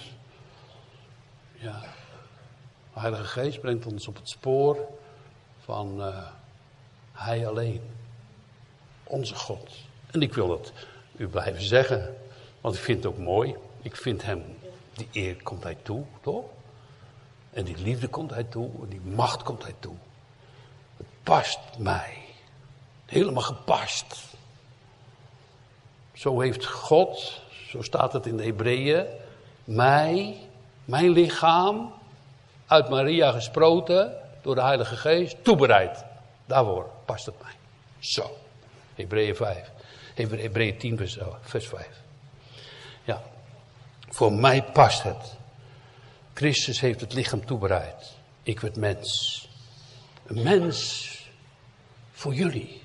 Ja. 1.53 1.79
De 2.93 2.99
Heilige 2.99 3.23
Geest 3.23 3.61
brengt 3.61 3.85
ons 3.85 4.07
op 4.07 4.15
het 4.15 4.29
spoor 4.29 4.77
van 5.59 5.99
uh, 5.99 6.27
Hij 7.11 7.47
alleen. 7.47 7.81
Onze 9.03 9.35
God. 9.35 9.71
En 10.11 10.21
ik 10.21 10.33
wil 10.33 10.49
het 10.49 10.73
u 11.15 11.27
blijven 11.27 11.61
zeggen, 11.61 12.17
want 12.61 12.75
ik 12.75 12.81
vind 12.81 13.03
het 13.03 13.13
ook 13.13 13.19
mooi. 13.19 13.55
Ik 13.81 13.95
vind 13.95 14.23
Hem, 14.23 14.43
die 14.93 15.07
eer 15.11 15.43
komt 15.43 15.63
Hij 15.63 15.77
toe, 15.81 16.03
toch? 16.21 16.45
En 17.49 17.63
die 17.63 17.77
liefde 17.77 18.07
komt 18.07 18.31
Hij 18.31 18.43
toe, 18.43 18.69
en 18.81 18.89
die 18.89 19.01
macht 19.01 19.43
komt 19.43 19.63
Hij 19.63 19.75
toe. 19.79 19.95
Het 20.97 21.07
past 21.23 21.59
mij. 21.77 22.26
Helemaal 23.07 23.43
gepast. 23.43 24.25
Zo 26.13 26.39
heeft 26.39 26.65
God, 26.65 27.41
zo 27.69 27.81
staat 27.81 28.13
het 28.13 28.25
in 28.25 28.37
de 28.37 28.43
Hebreeën, 28.43 29.05
mij, 29.63 30.37
mijn 30.85 31.09
lichaam, 31.09 31.93
uit 32.67 32.89
Maria 32.89 33.31
gesproten 33.31 34.17
door 34.41 34.55
de 34.55 34.61
Heilige 34.61 34.95
Geest, 34.95 35.43
toebereid. 35.43 36.03
Daarvoor 36.45 36.89
past 37.05 37.25
het 37.25 37.41
mij. 37.41 37.51
Zo. 37.99 38.37
Hebreeën 38.95 39.35
5. 39.35 39.71
Hebreeën 40.13 40.77
10 40.77 40.97
vers, 40.97 41.17
vers 41.41 41.67
5. 41.67 41.87
Ja. 43.03 43.21
Voor 44.09 44.33
mij 44.33 44.63
past 44.63 45.03
het. 45.03 45.35
Christus 46.33 46.79
heeft 46.79 47.01
het 47.01 47.13
lichaam 47.13 47.45
toebereid. 47.45 48.15
Ik 48.43 48.59
werd 48.59 48.75
mens. 48.75 49.49
Een 50.25 50.43
mens 50.43 51.09
voor 52.11 52.33
jullie. 52.33 52.81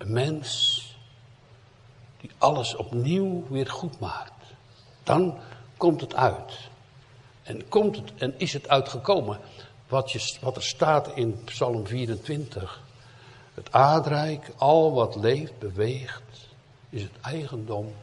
Een 0.00 0.12
mens 0.12 0.84
die 2.20 2.30
alles 2.38 2.76
opnieuw 2.76 3.46
weer 3.48 3.66
goed 3.66 3.98
maakt. 3.98 4.32
Dan 5.02 5.38
komt 5.76 6.00
het 6.00 6.14
uit. 6.14 6.68
En, 7.42 7.68
komt 7.68 7.96
het, 7.96 8.12
en 8.18 8.34
is 8.38 8.52
het 8.52 8.68
uitgekomen 8.68 9.38
wat, 9.88 10.12
je, 10.12 10.38
wat 10.40 10.56
er 10.56 10.62
staat 10.62 11.08
in 11.14 11.44
Psalm 11.44 11.86
24. 11.86 12.82
Het 13.54 13.72
aardrijk, 13.72 14.52
al 14.56 14.92
wat 14.92 15.16
leeft, 15.16 15.58
beweegt, 15.58 16.48
is 16.90 17.02
het 17.02 17.20
eigendom 17.20 17.94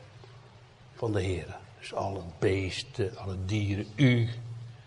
van 0.96 1.12
de 1.12 1.22
Heer. 1.22 1.58
Dus 1.80 1.94
alle 1.94 2.22
beesten, 2.40 3.18
alle 3.18 3.36
dieren, 3.46 3.88
u, 3.96 4.30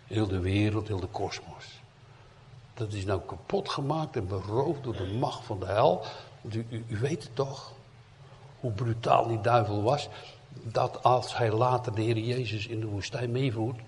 heel 0.07 0.27
de 0.27 0.39
wereld, 0.39 0.87
heel 0.87 0.99
de 0.99 1.07
kosmos. 1.07 1.80
Dat 2.73 2.93
is 2.93 3.05
nou 3.05 3.21
kapot 3.27 3.69
gemaakt 3.69 4.15
en 4.15 4.27
beroofd 4.27 4.83
door 4.83 4.95
de 4.95 5.17
macht 5.19 5.45
van 5.45 5.59
de 5.59 5.65
hel. 5.65 6.03
U, 6.51 6.65
u, 6.87 6.97
weet 6.99 7.23
het 7.23 7.35
toch? 7.35 7.71
Hoe 8.59 8.71
brutaal 8.71 9.27
die 9.27 9.41
duivel 9.41 9.83
was. 9.83 10.09
Dat 10.49 11.03
als 11.03 11.37
hij 11.37 11.51
later 11.51 11.95
de 11.95 12.01
Heer 12.01 12.17
Jezus 12.17 12.67
in 12.67 12.79
de 12.79 12.87
woestijn 12.87 13.31
meevoert. 13.31 13.79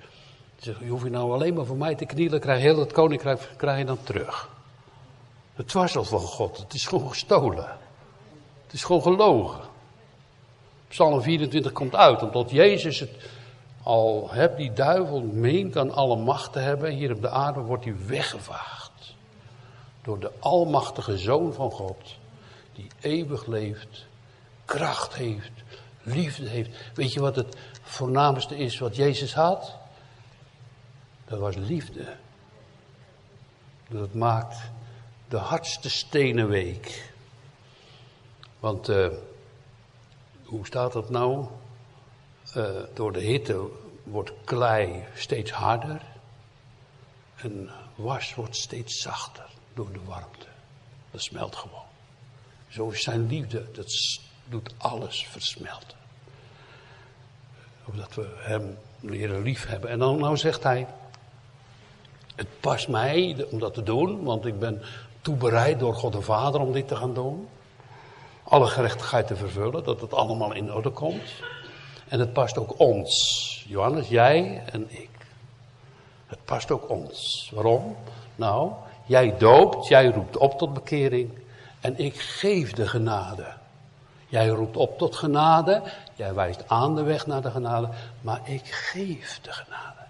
Zegt, 0.56 0.80
je 0.80 0.88
hoeft 0.88 1.04
je 1.04 1.10
nou 1.10 1.32
alleen 1.34 1.54
maar 1.54 1.66
voor 1.66 1.78
mij 1.78 1.96
te 1.96 2.06
knielen, 2.06 2.40
krijg 2.40 2.62
heel 2.62 2.80
het 2.80 2.92
koninkrijk 2.92 3.50
krijg 3.58 3.78
je 3.78 3.86
dan 3.86 4.04
terug. 4.04 4.50
Het 5.54 5.74
was 5.74 5.96
al 5.96 6.04
van 6.04 6.20
God, 6.20 6.58
het 6.58 6.74
is 6.74 6.86
gewoon 6.86 7.10
gestolen. 7.10 7.78
Het 8.64 8.74
is 8.74 8.84
gewoon 8.84 9.02
gelogen. 9.02 9.62
Psalm 10.88 11.22
24 11.22 11.72
komt 11.72 11.96
uit, 11.96 12.24
omdat 12.24 12.52
Jezus 12.52 13.00
het 13.00 13.12
al 13.84 14.30
hebt 14.32 14.58
die 14.58 14.74
duivel 14.74 15.22
meent 15.22 15.78
aan 15.78 15.92
alle 15.92 16.16
macht 16.16 16.54
te 16.54 16.60
hebben, 16.60 16.92
hier 16.92 17.12
op 17.12 17.22
de 17.22 17.30
aarde 17.30 17.60
wordt 17.60 17.84
hij 17.84 17.96
weggevaagd. 18.06 19.16
Door 20.02 20.20
de 20.20 20.32
almachtige 20.40 21.18
Zoon 21.18 21.54
van 21.54 21.72
God, 21.72 22.16
die 22.74 22.88
eeuwig 23.02 23.46
leeft, 23.46 24.06
kracht 24.66 25.14
heeft, 25.14 25.52
liefde 26.04 26.50
heeft. 26.50 26.70
Weet 26.94 27.14
je 27.14 27.20
wat 27.20 27.36
het 27.36 27.58
voornaamste 27.82 28.58
is 28.58 28.80
wat 28.80 28.96
Jezus 28.96 29.34
had? 29.34 29.76
Dat 31.26 31.40
was 31.40 31.56
liefde. 31.56 32.16
Dat 33.90 34.14
maakt 34.14 34.58
de 35.28 35.38
hardste 35.38 35.90
stenen 35.90 36.48
week. 36.48 37.14
Want 38.60 38.90
uh, 38.90 39.08
hoe 40.44 40.66
staat 40.66 40.94
dat 40.94 41.10
nou? 41.10 41.48
Uh, 42.58 42.70
door 42.94 43.12
de 43.12 43.20
hitte 43.20 43.70
wordt 44.04 44.32
klei 44.44 45.04
steeds 45.16 45.52
harder. 45.52 46.02
En 47.36 47.70
was 47.96 48.36
wordt 48.36 48.56
steeds 48.56 49.02
zachter 49.02 49.46
door 49.74 49.92
de 49.92 50.00
warmte. 50.06 50.46
Dat 51.12 51.22
smelt 51.22 51.56
gewoon. 51.56 51.86
Zo 52.68 52.90
is 52.90 53.04
zijn 53.04 53.28
liefde, 53.28 53.72
dat 53.72 54.20
doet 54.50 54.74
alles 54.78 55.28
versmelten. 55.28 55.98
Omdat 57.86 58.16
we 58.16 58.36
hem 58.38 58.78
leren 59.00 59.42
lief 59.42 59.66
hebben. 59.66 59.90
En 59.90 60.00
dan 60.00 60.20
nou 60.20 60.38
zegt 60.38 60.64
hij, 60.64 60.88
het 62.36 62.60
past 62.60 62.88
mij 62.88 63.46
om 63.52 63.60
dat 63.60 63.74
te 63.74 63.84
doen, 63.84 64.24
want 64.24 64.46
ik 64.46 64.60
ben 64.60 64.82
toebereid 65.22 65.80
door 65.80 65.94
God 65.94 66.14
de 66.14 66.22
Vader 66.22 66.62
om 66.62 66.72
dit 66.72 66.88
te 66.88 66.96
gaan 66.96 67.14
doen. 67.14 67.48
Alle 68.44 68.68
gerechtigheid 68.68 69.28
te 69.28 69.36
vervullen, 69.36 69.84
dat 69.84 70.02
het 70.02 70.14
allemaal 70.14 70.54
in 70.54 70.74
orde 70.74 70.90
komt. 70.90 71.34
En 72.14 72.20
het 72.20 72.34
past 72.34 72.58
ook 72.58 72.80
ons. 72.80 73.66
Johannes, 73.68 74.08
jij 74.08 74.64
en 74.72 74.92
ik. 74.92 75.10
Het 76.28 76.46
past 76.46 76.72
ook 76.72 76.90
ons. 76.90 77.50
Waarom? 77.54 77.96
Nou, 78.36 78.72
jij 79.06 79.38
doopt, 79.38 79.88
jij 79.88 80.06
roept 80.06 80.38
op 80.38 80.58
tot 80.58 80.74
bekering. 80.74 81.32
En 81.80 81.98
ik 81.98 82.20
geef 82.20 82.72
de 82.72 82.88
genade. 82.88 83.54
Jij 84.28 84.48
roept 84.48 84.78
op 84.78 84.98
tot 84.98 85.16
genade. 85.16 85.84
Jij 86.16 86.34
wijst 86.34 86.68
aan 86.68 86.96
de 86.96 87.04
weg 87.04 87.28
naar 87.28 87.42
de 87.42 87.52
genade. 87.52 87.90
Maar 88.22 88.50
ik 88.50 88.66
geef 88.66 89.40
de 89.42 89.52
genade. 89.52 90.02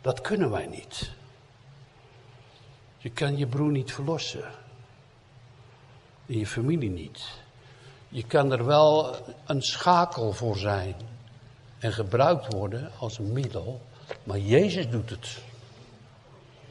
Dat 0.00 0.20
kunnen 0.20 0.50
wij 0.50 0.66
niet. 0.66 1.10
Je 2.98 3.10
kan 3.10 3.36
je 3.36 3.46
broer 3.46 3.70
niet 3.70 3.92
verlossen. 3.92 4.44
En 6.26 6.38
je 6.38 6.46
familie 6.46 6.90
niet. 6.90 7.39
Je 8.12 8.24
kan 8.24 8.52
er 8.52 8.64
wel 8.66 9.16
een 9.46 9.62
schakel 9.62 10.32
voor 10.32 10.56
zijn. 10.56 10.94
En 11.78 11.92
gebruikt 11.92 12.52
worden 12.52 12.90
als 12.98 13.18
een 13.18 13.32
middel. 13.32 13.80
Maar 14.24 14.38
Jezus 14.38 14.88
doet 14.88 15.10
het. 15.10 15.38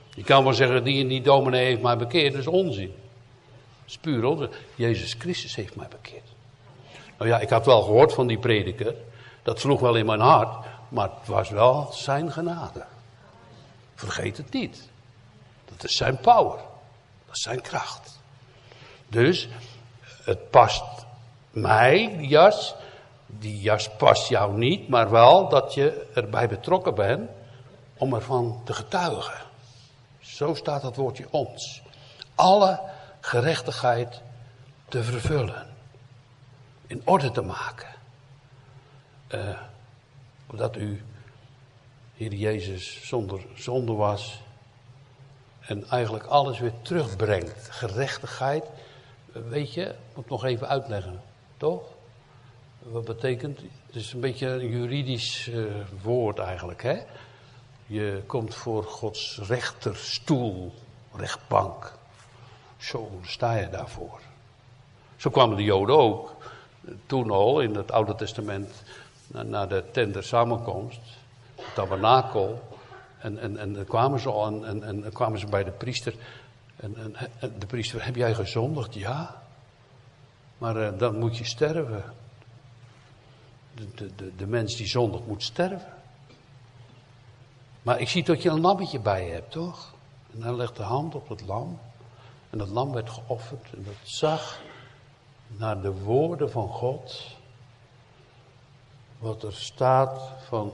Je 0.10 0.24
kan 0.24 0.44
wel 0.44 0.54
zeggen, 0.54 0.84
die 0.84 1.02
en 1.02 1.08
die 1.08 1.22
dominee 1.22 1.66
heeft 1.66 1.82
mij 1.82 1.98
bekeerd. 1.98 2.32
Dat 2.32 2.42
is 2.42 2.48
onzin. 2.48 2.94
Spuur 3.86 4.50
Jezus 4.76 5.14
Christus 5.14 5.56
heeft 5.56 5.76
mij 5.76 5.88
bekeerd. 5.88 6.28
Nou 7.18 7.30
ja, 7.30 7.40
ik 7.40 7.50
had 7.50 7.66
wel 7.66 7.82
gehoord 7.82 8.14
van 8.14 8.28
die 8.28 8.40
prediker. 8.40 8.96
Dat 9.44 9.60
sloeg 9.60 9.80
wel 9.80 9.96
in 9.96 10.06
mijn 10.06 10.20
hart. 10.20 10.66
Maar 10.90 11.10
het 11.20 11.28
was 11.28 11.50
wel 11.50 11.90
zijn 11.92 12.32
genade. 12.32 12.86
Vergeet 13.96 14.38
het 14.38 14.54
niet. 14.54 14.90
Dat 15.66 15.84
is 15.84 15.96
zijn 15.96 16.18
power. 16.18 16.58
Dat 17.26 17.36
is 17.36 17.42
zijn 17.42 17.62
kracht. 17.62 18.20
Dus 19.08 19.48
het 20.24 20.50
past 20.50 21.08
mij, 21.52 22.16
die 22.18 22.28
jas. 22.28 22.76
Die 23.26 23.62
jas 23.62 23.90
past 23.96 24.30
jou 24.30 24.58
niet, 24.58 24.88
maar 24.88 25.10
wel 25.10 25.50
dat 25.50 25.74
je 25.74 26.08
erbij 26.14 26.48
betrokken 26.48 26.96
bent 26.96 27.30
om 27.98 28.14
ervan 28.14 28.62
te 28.66 28.74
getuigen. 28.74 29.42
Zo 30.20 30.54
staat 30.54 30.82
het 30.82 30.96
woordje 30.96 31.28
ons. 31.30 31.82
Alle 32.36 32.80
gerechtigheid 33.20 34.22
te 34.88 35.04
vervullen. 35.04 35.68
In 36.88 37.02
orde 37.06 37.32
te 37.32 37.42
maken. 37.42 37.88
Uh, 39.30 39.60
omdat 40.52 40.76
u, 40.76 41.04
Heer 42.14 42.34
Jezus, 42.34 43.08
zonder 43.08 43.46
zonde 43.56 43.94
was 43.94 44.42
en 45.60 45.90
eigenlijk 45.90 46.26
alles 46.26 46.60
weer 46.60 46.74
terugbrengt. 46.82 47.70
Gerechtigheid, 47.70 48.66
weet 49.32 49.74
je, 49.74 49.96
moet 50.16 50.30
nog 50.30 50.44
even 50.46 50.68
uitleggen, 50.68 51.22
toch? 51.60 51.84
Wat 52.80 53.06
betekent, 53.06 53.60
het 53.86 53.96
is 53.96 54.14
een 54.14 54.20
beetje 54.20 54.48
een 54.48 54.70
juridisch 54.70 55.48
uh, 55.48 55.66
woord 56.02 56.40
eigenlijk, 56.40 56.84
hè? 56.84 56.98
Je 57.86 58.24
komt 58.26 58.56
voor 58.56 58.84
Gods 58.84 59.40
rechterstoel, 59.48 60.74
rechtbank. 61.16 61.94
Zo 62.78 63.20
sta 63.22 63.56
je 63.56 63.70
daarvoor. 63.70 64.20
Zo 65.16 65.30
kwamen 65.30 65.58
de 65.58 65.64
Joden 65.64 65.98
ook, 65.98 66.36
toen 67.06 67.32
al 67.32 67.62
in 67.62 67.76
het 67.76 67.92
Oude 67.92 68.16
Testament, 68.16 68.84
naar 69.28 69.68
de 69.68 69.84
tent 69.92 70.14
der 70.14 70.24
samenkomst, 70.24 71.00
het 71.56 71.74
tabernakel. 71.76 72.68
En, 73.20 73.40
en, 73.40 73.58
en 73.58 73.74
dan 73.74 73.86
kwamen 73.86 74.20
ze, 74.20 74.30
al, 74.30 74.46
en, 74.46 74.84
en, 74.84 75.04
en 75.04 75.14
kwamen 75.14 75.40
ze 75.40 75.48
bij 75.48 75.64
de 75.64 75.72
priester. 75.72 76.16
En, 76.76 77.16
en, 77.40 77.60
de 77.60 77.66
priester, 77.66 78.06
heb 78.06 78.16
jij 78.16 78.34
gezondigd? 78.34 78.94
Ja. 78.94 79.39
Maar 80.60 80.78
uh, 80.78 81.00
dan 81.00 81.20
moet 81.20 81.38
je 81.38 81.44
sterven. 81.44 82.04
De, 83.96 84.16
de, 84.16 84.36
de, 84.36 84.48
mens 84.48 84.76
die 84.76 84.88
zondigt 84.88 85.28
moet 85.28 85.44
sterven. 85.44 85.94
Maar 87.82 88.00
ik 88.00 88.10
zie 88.10 88.24
dat 88.24 88.42
je 88.42 88.50
een 88.50 88.62
lammetje 88.62 89.00
bij 89.00 89.26
je 89.26 89.32
hebt, 89.32 89.52
toch? 89.52 89.94
En 90.34 90.42
hij 90.42 90.54
legt 90.54 90.76
de 90.76 90.84
hand 90.84 91.16
op 91.16 91.30
het 91.30 91.46
lam. 91.46 91.80
En 92.50 92.58
dat 92.58 92.70
lam 92.70 92.92
werd 92.92 93.10
geofferd. 93.10 93.74
En 93.76 93.84
dat 93.84 93.94
zag 94.04 94.62
naar 95.48 95.82
de 95.82 95.92
woorden 95.92 96.52
van 96.52 96.70
God. 96.70 97.38
Wat 99.20 99.44
er 99.44 99.54
staat 99.54 100.32
van 100.48 100.72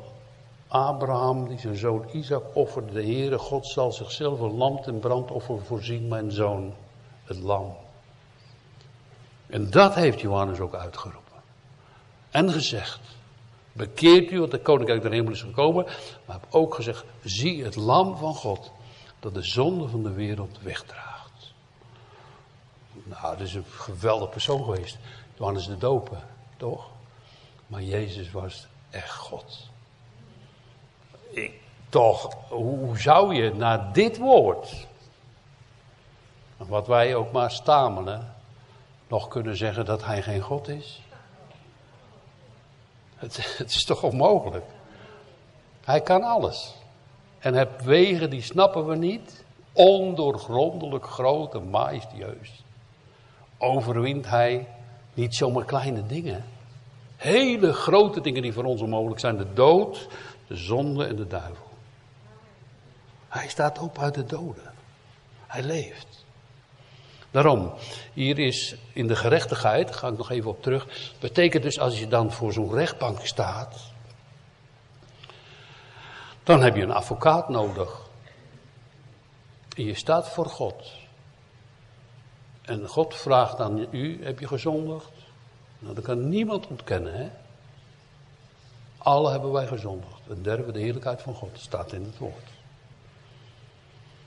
Abraham 0.67 1.47
die 1.47 1.59
zijn 1.59 1.75
zoon 1.75 2.05
Isaac 2.11 2.43
offerde, 2.53 2.93
de 2.93 3.03
Heere 3.03 3.37
God 3.37 3.67
zal 3.67 3.91
zichzelf 3.91 4.39
een 4.39 4.57
lam 4.57 4.81
ten 4.81 4.99
brandoffer 4.99 5.65
voorzien, 5.65 6.07
mijn 6.07 6.31
zoon, 6.31 6.73
het 7.23 7.37
lam. 7.37 7.75
En 9.47 9.69
dat 9.69 9.95
heeft 9.95 10.21
Johannes 10.21 10.59
ook 10.59 10.75
uitgeroepen. 10.75 11.41
En 12.29 12.51
gezegd, 12.51 12.99
bekeert 13.71 14.31
u, 14.31 14.39
want 14.39 14.51
de 14.51 14.59
koninkrijk 14.59 15.01
der 15.01 15.11
hemel 15.11 15.31
is 15.31 15.41
gekomen. 15.41 15.85
Maar 16.25 16.39
heb 16.39 16.45
ook 16.49 16.75
gezegd, 16.75 17.03
zie 17.23 17.63
het 17.63 17.75
lam 17.75 18.17
van 18.17 18.33
God, 18.33 18.71
dat 19.19 19.33
de 19.33 19.41
zonde 19.41 19.87
van 19.87 20.03
de 20.03 20.13
wereld 20.13 20.59
wegdraagt. 20.61 21.53
Nou, 23.03 23.37
dat 23.37 23.47
is 23.47 23.53
een 23.53 23.65
geweldig 23.65 24.29
persoon 24.29 24.63
geweest. 24.63 24.97
Johannes 25.37 25.67
de 25.67 25.77
Doper, 25.77 26.23
toch? 26.57 26.89
Maar 27.67 27.81
Jezus 27.81 28.31
was 28.31 28.67
echt 28.89 29.15
God. 29.15 29.69
Toch, 31.89 32.33
hoe 32.49 32.99
zou 32.99 33.33
je 33.35 33.53
naar 33.53 33.93
dit 33.93 34.17
woord, 34.17 34.87
wat 36.57 36.87
wij 36.87 37.15
ook 37.15 37.31
maar 37.31 37.51
stamelen, 37.51 38.34
nog 39.07 39.27
kunnen 39.27 39.57
zeggen 39.57 39.85
dat 39.85 40.05
hij 40.05 40.21
geen 40.21 40.41
God 40.41 40.67
is? 40.67 41.01
Het, 43.15 43.37
het, 43.57 43.69
is 43.69 43.83
toch 43.83 44.03
onmogelijk? 44.03 44.65
Hij 45.83 46.01
kan 46.01 46.23
alles. 46.23 46.75
En 47.39 47.53
heb 47.53 47.81
wegen 47.81 48.29
die 48.29 48.41
snappen 48.41 48.87
we 48.87 48.95
niet. 48.95 49.43
Ondoorgrondelijk 49.73 51.05
groot 51.05 51.53
en 51.53 51.69
majestueus. 51.69 52.63
Overwint 53.57 54.27
hij 54.27 54.67
niet 55.13 55.35
zomaar 55.35 55.65
kleine 55.65 56.05
dingen. 56.05 56.45
Hele 57.15 57.73
grote 57.73 58.21
dingen 58.21 58.41
die 58.41 58.53
voor 58.53 58.63
ons 58.63 58.81
onmogelijk 58.81 59.19
zijn. 59.19 59.37
De 59.37 59.53
dood, 59.53 60.07
de 60.47 60.55
zonde 60.55 61.05
en 61.05 61.15
de 61.15 61.27
duivel. 61.27 61.65
Hij 63.27 63.47
staat 63.47 63.79
op 63.79 63.99
uit 63.99 64.13
de 64.13 64.25
doden. 64.25 64.73
Hij 65.47 65.63
leeft. 65.63 66.24
Daarom, 67.35 67.73
hier 68.13 68.39
is 68.39 68.75
in 68.93 69.07
de 69.07 69.15
gerechtigheid, 69.15 69.87
daar 69.87 69.97
ga 69.97 70.07
ik 70.07 70.17
nog 70.17 70.31
even 70.31 70.49
op 70.49 70.63
terug. 70.63 70.87
Betekent 71.19 71.63
dus 71.63 71.79
als 71.79 71.99
je 71.99 72.07
dan 72.07 72.31
voor 72.31 72.53
zo'n 72.53 72.73
rechtbank 72.73 73.25
staat. 73.25 73.81
Dan 76.43 76.61
heb 76.61 76.75
je 76.75 76.81
een 76.81 76.91
advocaat 76.91 77.49
nodig. 77.49 78.01
En 79.77 79.83
je 79.83 79.93
staat 79.93 80.29
voor 80.29 80.45
God. 80.45 80.91
En 82.61 82.87
God 82.87 83.15
vraagt 83.15 83.59
aan 83.59 83.87
u: 83.91 84.23
heb 84.23 84.39
je 84.39 84.47
gezondigd? 84.47 85.11
Nou, 85.79 85.95
dat 85.95 86.03
kan 86.03 86.29
niemand 86.29 86.67
ontkennen, 86.67 87.13
hè? 87.13 87.29
Alle 88.97 89.31
hebben 89.31 89.51
wij 89.51 89.67
gezondigd. 89.67 90.21
En 90.29 90.41
derven 90.41 90.73
de 90.73 90.79
heerlijkheid 90.79 91.21
van 91.21 91.33
God. 91.33 91.59
staat 91.59 91.93
in 91.93 92.03
het 92.03 92.17
woord. 92.17 92.54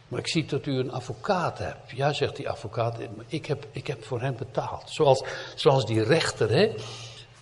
Maar 0.08 0.18
ik 0.18 0.28
zie 0.28 0.44
dat 0.44 0.66
u 0.66 0.78
een 0.78 0.92
advocaat 0.92 1.58
hebt. 1.58 1.90
Ja, 1.90 2.12
zegt 2.12 2.36
die 2.36 2.48
advocaat, 2.48 2.98
ik 3.26 3.46
heb, 3.46 3.66
ik 3.70 3.86
heb 3.86 4.04
voor 4.04 4.20
hem 4.20 4.36
betaald. 4.36 4.90
Zoals, 4.90 5.24
zoals 5.54 5.86
die 5.86 6.02
rechter, 6.02 6.50
hè. 6.50 6.74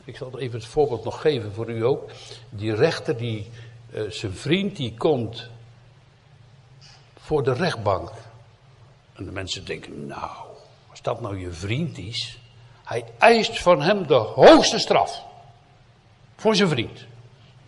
Ik 0.04 0.16
zal 0.16 0.38
even 0.38 0.58
het 0.58 0.68
voorbeeld 0.68 1.04
nog 1.04 1.20
geven 1.20 1.52
voor 1.52 1.70
u 1.70 1.84
ook. 1.84 2.10
Die 2.50 2.74
rechter, 2.74 3.16
die, 3.16 3.50
uh, 3.90 4.10
zijn 4.10 4.32
vriend, 4.32 4.76
die 4.76 4.94
komt 4.96 5.50
voor 7.18 7.42
de 7.42 7.52
rechtbank. 7.52 8.12
En 9.12 9.24
de 9.24 9.32
mensen 9.32 9.64
denken, 9.64 10.06
nou, 10.06 10.30
als 10.90 11.02
dat 11.02 11.20
nou 11.20 11.38
je 11.38 11.52
vriend 11.52 11.98
is. 11.98 12.38
Hij 12.84 13.04
eist 13.18 13.62
van 13.62 13.82
hem 13.82 14.06
de 14.06 14.14
hoogste 14.14 14.78
straf. 14.78 15.24
Voor 16.36 16.56
zijn 16.56 16.68
vriend. 16.68 17.06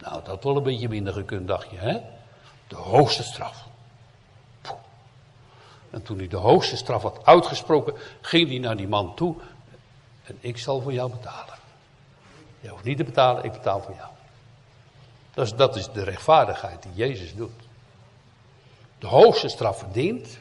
Nou, 0.00 0.24
dat 0.24 0.44
wel 0.44 0.56
een 0.56 0.62
beetje 0.62 0.88
minder 0.88 1.12
gekund, 1.12 1.48
dacht 1.48 1.70
je, 1.70 1.76
hè? 1.76 2.00
De 2.68 2.76
hoogste 2.76 3.22
straf. 3.22 3.67
En 5.90 6.02
toen 6.02 6.18
hij 6.18 6.28
de 6.28 6.36
hoogste 6.36 6.76
straf 6.76 7.02
had 7.02 7.24
uitgesproken, 7.24 7.94
ging 8.20 8.48
hij 8.48 8.58
naar 8.58 8.76
die 8.76 8.88
man 8.88 9.14
toe. 9.14 9.34
En 10.24 10.36
ik 10.40 10.58
zal 10.58 10.80
voor 10.80 10.92
jou 10.92 11.10
betalen. 11.10 11.54
Je 12.60 12.68
hoeft 12.68 12.84
niet 12.84 12.96
te 12.96 13.04
betalen, 13.04 13.44
ik 13.44 13.52
betaal 13.52 13.80
voor 13.80 13.94
jou. 13.94 14.08
Dat 15.34 15.46
is, 15.46 15.54
dat 15.54 15.76
is 15.76 15.88
de 15.92 16.04
rechtvaardigheid 16.04 16.82
die 16.82 16.92
Jezus 16.94 17.34
doet. 17.34 17.50
De 18.98 19.06
hoogste 19.06 19.48
straf 19.48 19.78
verdient. 19.78 20.38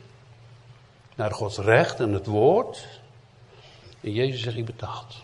Naar 1.16 1.32
Gods 1.32 1.58
recht 1.58 2.00
en 2.00 2.14
het 2.14 2.26
woord. 2.26 2.88
En 4.02 4.12
Jezus 4.12 4.42
zegt, 4.42 4.58
ik 4.58 4.66
betaald. 4.66 5.16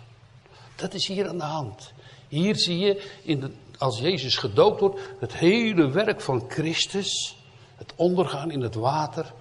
Dat 0.76 0.94
is 0.94 1.08
hier 1.08 1.28
aan 1.28 1.38
de 1.38 1.44
hand. 1.44 1.94
Hier 2.28 2.56
zie 2.56 2.78
je, 2.78 3.10
in 3.24 3.40
de, 3.40 3.52
als 3.78 4.00
Jezus 4.00 4.38
gedoopt 4.38 4.80
wordt, 4.80 5.00
het 5.20 5.34
hele 5.34 5.90
werk 5.90 6.22
van 6.22 6.46
Christus. 6.48 7.38
Het 7.76 7.94
ondergaan 7.96 8.52
in 8.52 8.62
het 8.62 8.76
water. 8.76 9.34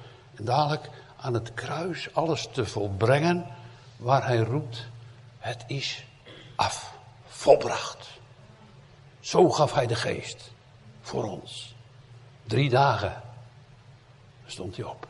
Dadelijk 0.44 0.90
aan 1.16 1.35
het 1.35 1.55
kruis 1.55 2.14
alles 2.14 2.48
te 2.52 2.66
volbrengen 2.66 3.46
waar 3.96 4.26
hij 4.26 4.38
roept, 4.38 4.87
het 5.38 5.64
is 5.66 6.05
af, 6.57 6.94
volbracht. 7.26 8.09
Zo 9.20 9.50
gaf 9.50 9.74
hij 9.74 9.87
de 9.87 9.94
geest 9.94 10.52
voor 11.00 11.24
ons. 11.24 11.74
Drie 12.46 12.70
dagen 12.70 13.22
stond 14.46 14.76
hij 14.76 14.85
op. 14.85 15.07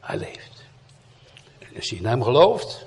Hij 0.00 0.16
leeft. 0.16 0.64
Als 1.76 1.90
je 1.90 1.96
in 1.96 2.06
hem 2.06 2.22
gelooft, 2.22 2.86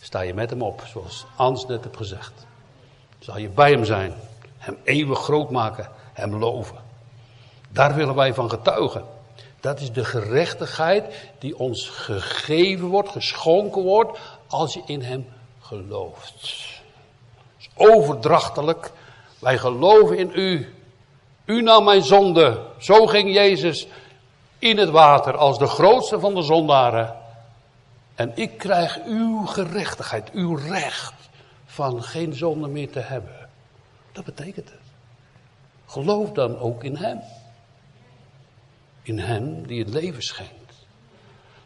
sta 0.00 0.20
je 0.20 0.34
met 0.34 0.50
hem 0.50 0.62
op, 0.62 0.82
zoals 0.86 1.26
Ans 1.36 1.66
net 1.66 1.84
heeft 1.84 1.96
gezegd. 1.96 2.46
Zal 3.18 3.38
je 3.38 3.48
bij 3.48 3.70
hem 3.70 3.84
zijn, 3.84 4.14
hem 4.58 4.76
eeuwig 4.84 5.18
groot 5.18 5.50
maken, 5.50 5.90
hem 6.12 6.36
loven. 6.36 6.78
Daar 7.68 7.94
willen 7.94 8.14
wij 8.14 8.34
van 8.34 8.50
getuigen. 8.50 9.04
Dat 9.62 9.80
is 9.80 9.92
de 9.92 10.04
gerechtigheid 10.04 11.30
die 11.38 11.58
ons 11.58 11.88
gegeven 11.88 12.86
wordt, 12.86 13.08
geschonken 13.08 13.82
wordt, 13.82 14.18
als 14.46 14.74
je 14.74 14.82
in 14.86 15.02
Hem 15.02 15.26
gelooft. 15.60 16.34
is 17.58 17.70
overdrachtelijk. 17.74 18.90
Wij 19.38 19.58
geloven 19.58 20.18
in 20.18 20.30
U. 20.34 20.74
U 21.44 21.62
nam 21.62 21.84
mijn 21.84 22.02
zonde. 22.02 22.60
Zo 22.78 23.06
ging 23.06 23.34
Jezus 23.34 23.86
in 24.58 24.78
het 24.78 24.90
water 24.90 25.36
als 25.36 25.58
de 25.58 25.66
grootste 25.66 26.20
van 26.20 26.34
de 26.34 26.42
zondaren. 26.42 27.16
En 28.14 28.32
ik 28.34 28.58
krijg 28.58 28.98
uw 29.06 29.46
gerechtigheid, 29.46 30.30
uw 30.30 30.54
recht 30.56 31.14
van 31.66 32.02
geen 32.02 32.34
zonde 32.34 32.68
meer 32.68 32.90
te 32.90 33.00
hebben. 33.00 33.48
Dat 34.12 34.24
betekent 34.24 34.70
het. 34.70 34.80
Geloof 35.86 36.30
dan 36.32 36.58
ook 36.58 36.84
in 36.84 36.96
Hem 36.96 37.20
in 39.02 39.18
hem 39.18 39.66
die 39.66 39.78
het 39.78 39.92
leven 39.92 40.22
schenkt. 40.22 40.52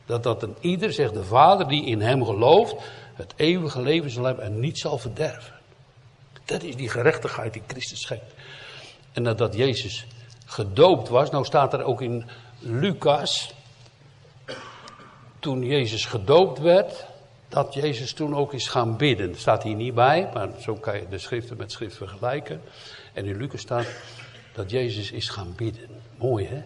Dat 0.07 0.23
dat 0.23 0.43
een 0.43 0.57
ieder, 0.61 0.93
zegt 0.93 1.15
de 1.15 1.25
Vader, 1.25 1.69
die 1.69 1.85
in 1.85 2.01
hem 2.01 2.25
gelooft, 2.25 2.75
het 3.15 3.33
eeuwige 3.37 3.83
leven 3.83 4.11
zal 4.11 4.25
hebben 4.25 4.45
en 4.45 4.61
niet 4.61 4.79
zal 4.79 4.99
verderven. 4.99 5.55
Dat 6.45 6.63
is 6.63 6.77
die 6.77 6.89
gerechtigheid 6.89 7.53
die 7.53 7.63
Christus 7.67 8.01
schenkt. 8.01 8.35
En 9.13 9.23
nadat 9.23 9.55
Jezus 9.55 10.07
gedoopt 10.47 11.09
was, 11.09 11.31
nou 11.31 11.45
staat 11.45 11.73
er 11.73 11.83
ook 11.83 12.03
in 12.03 12.27
Lucas, 12.59 13.55
toen 15.39 15.65
Jezus 15.65 16.05
gedoopt 16.05 16.59
werd, 16.59 17.07
dat 17.49 17.75
Jezus 17.75 18.13
toen 18.13 18.35
ook 18.37 18.53
is 18.53 18.69
gaan 18.69 18.97
bidden. 18.97 19.31
Dat 19.31 19.41
staat 19.41 19.63
hier 19.63 19.75
niet 19.75 19.95
bij, 19.95 20.31
maar 20.35 20.49
zo 20.61 20.75
kan 20.75 20.97
je 20.97 21.09
de 21.09 21.19
schriften 21.19 21.57
met 21.57 21.73
schrift 21.73 21.97
vergelijken. 21.97 22.61
En 23.13 23.25
in 23.25 23.37
Lucas 23.37 23.61
staat 23.61 23.87
dat 24.53 24.71
Jezus 24.71 25.11
is 25.11 25.29
gaan 25.29 25.53
bidden. 25.57 25.89
Mooi 26.17 26.47
hè? 26.47 26.63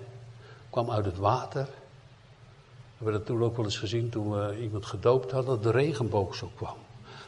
Kwam 0.70 0.90
uit 0.90 1.04
het 1.04 1.16
water. 1.16 1.64
We 1.64 3.04
hebben 3.04 3.14
dat 3.14 3.26
toen 3.26 3.42
ook 3.42 3.56
wel 3.56 3.64
eens 3.64 3.78
gezien 3.78 4.08
toen 4.08 4.30
we 4.30 4.60
iemand 4.60 4.86
gedoopt 4.86 5.30
hadden, 5.30 5.54
dat 5.54 5.62
de 5.62 5.78
regenboog 5.78 6.34
zo 6.34 6.50
kwam. 6.56 6.76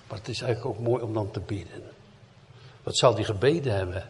Maar 0.09 0.19
het 0.19 0.29
is 0.29 0.43
eigenlijk 0.43 0.77
ook 0.77 0.85
mooi 0.85 1.03
om 1.03 1.15
dan 1.15 1.31
te 1.31 1.41
bidden. 1.41 1.83
Wat 2.83 2.97
zal 2.97 3.15
die 3.15 3.25
gebeden 3.25 3.75
hebben? 3.75 4.07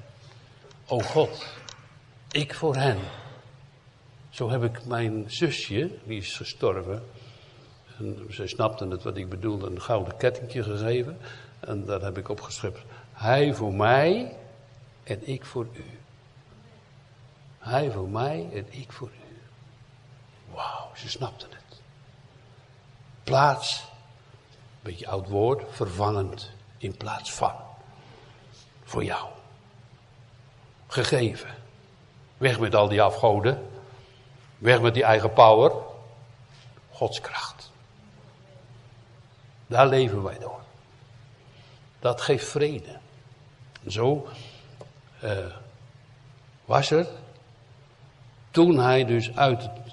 O 0.86 0.98
God, 0.98 1.46
ik 2.30 2.54
voor 2.54 2.76
hen. 2.76 2.98
Zo 4.30 4.50
heb 4.50 4.62
ik 4.62 4.84
mijn 4.84 5.24
zusje, 5.26 5.90
die 6.04 6.18
is 6.18 6.36
gestorven. 6.36 7.02
En 7.98 8.26
ze 8.30 8.46
snapte 8.46 8.86
het 8.86 9.02
wat 9.02 9.16
ik 9.16 9.28
bedoelde, 9.28 9.66
een 9.66 9.80
gouden 9.80 10.16
kettingje 10.16 10.62
gegeven. 10.62 11.18
En 11.60 11.84
daar 11.84 12.00
heb 12.00 12.18
ik 12.18 12.28
opgeschreven. 12.28 12.80
Hij 13.12 13.54
voor 13.54 13.74
mij 13.74 14.36
en 15.04 15.28
ik 15.28 15.44
voor 15.44 15.66
u. 15.72 15.84
Hij 17.58 17.90
voor 17.90 18.08
mij 18.08 18.48
en 18.52 18.66
ik 18.70 18.92
voor 18.92 19.08
u. 19.08 19.21
Wauw, 20.54 20.90
ze 20.94 21.08
snapten 21.08 21.50
het. 21.50 21.80
Plaats, 23.24 23.80
een 23.80 24.80
beetje 24.82 25.08
oud 25.08 25.28
woord, 25.28 25.62
vervangend 25.70 26.50
in 26.78 26.96
plaats 26.96 27.32
van. 27.32 27.54
Voor 28.84 29.04
jou. 29.04 29.28
Gegeven. 30.86 31.54
Weg 32.36 32.60
met 32.60 32.74
al 32.74 32.88
die 32.88 33.02
afgoden. 33.02 33.70
Weg 34.58 34.80
met 34.80 34.94
die 34.94 35.04
eigen 35.04 35.32
power. 35.32 35.72
Gods 36.90 37.20
kracht. 37.20 37.70
Daar 39.66 39.86
leven 39.86 40.22
wij 40.22 40.38
door. 40.38 40.60
Dat 42.00 42.20
geeft 42.20 42.48
vrede. 42.48 42.98
Zo 43.86 44.28
uh, 45.24 45.46
was 46.64 46.90
er 46.90 47.06
toen 48.50 48.78
hij 48.78 49.04
dus 49.04 49.36
uit 49.36 49.62
het, 49.62 49.91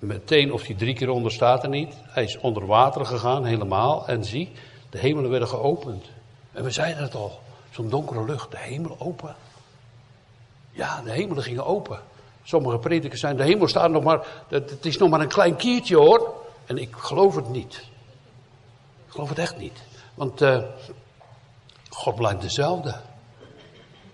meteen 0.00 0.52
of 0.52 0.66
hij 0.66 0.74
drie 0.74 0.94
keer 0.94 1.10
onder 1.10 1.32
staat 1.32 1.62
er 1.62 1.68
niet, 1.68 1.94
hij 2.06 2.24
is 2.24 2.38
onder 2.38 2.66
water 2.66 3.06
gegaan 3.06 3.44
helemaal 3.44 4.06
en 4.06 4.24
zie, 4.24 4.52
de 4.90 4.98
hemelen 4.98 5.30
werden 5.30 5.48
geopend. 5.48 6.04
En 6.52 6.64
we 6.64 6.70
zeiden 6.70 7.02
het 7.02 7.14
al, 7.14 7.40
zo'n 7.70 7.88
donkere 7.88 8.24
lucht, 8.24 8.50
de 8.50 8.58
hemel 8.58 8.96
open. 8.98 9.34
Ja, 10.70 11.02
de 11.02 11.10
hemelen 11.10 11.42
gingen 11.42 11.66
open. 11.66 12.00
Sommige 12.42 12.78
predikers 12.78 13.20
zijn, 13.20 13.36
de 13.36 13.42
hemel 13.42 13.68
staat 13.68 13.90
nog 13.90 14.02
maar, 14.02 14.26
het 14.48 14.86
is 14.86 14.98
nog 14.98 15.10
maar 15.10 15.20
een 15.20 15.28
klein 15.28 15.56
kiertje 15.56 15.96
hoor. 15.96 16.34
En 16.66 16.78
ik 16.78 16.96
geloof 16.96 17.34
het 17.34 17.48
niet. 17.48 17.74
Ik 19.06 19.12
geloof 19.12 19.28
het 19.28 19.38
echt 19.38 19.56
niet. 19.56 19.82
Want 20.14 20.42
uh, 20.42 20.62
God 21.90 22.14
blijft 22.14 22.40
dezelfde. 22.40 22.94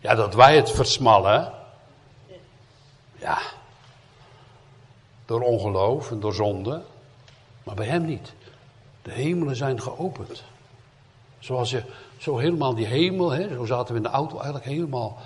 Ja, 0.01 0.15
dat 0.15 0.35
wij 0.35 0.57
het 0.57 0.71
versmallen. 0.71 1.53
Ja. 3.13 3.39
Door 5.27 5.41
ongeloof 5.41 6.11
en 6.11 6.21
door 6.21 6.35
zonde. 6.35 6.83
Maar 7.63 7.75
bij 7.75 7.87
hem 7.87 8.05
niet. 8.05 8.33
De 9.03 9.13
hemelen 9.13 9.57
zijn 9.57 9.81
geopend. 9.81 10.45
Zoals 11.39 11.71
je, 11.71 11.83
zo 12.17 12.37
helemaal 12.37 12.75
die 12.75 12.87
hemel, 12.87 13.31
hè, 13.31 13.55
zo 13.55 13.65
zaten 13.65 13.93
we 13.95 14.01
in 14.01 14.07
de 14.07 14.09
auto 14.09 14.35
eigenlijk 14.35 14.65
helemaal 14.65 15.19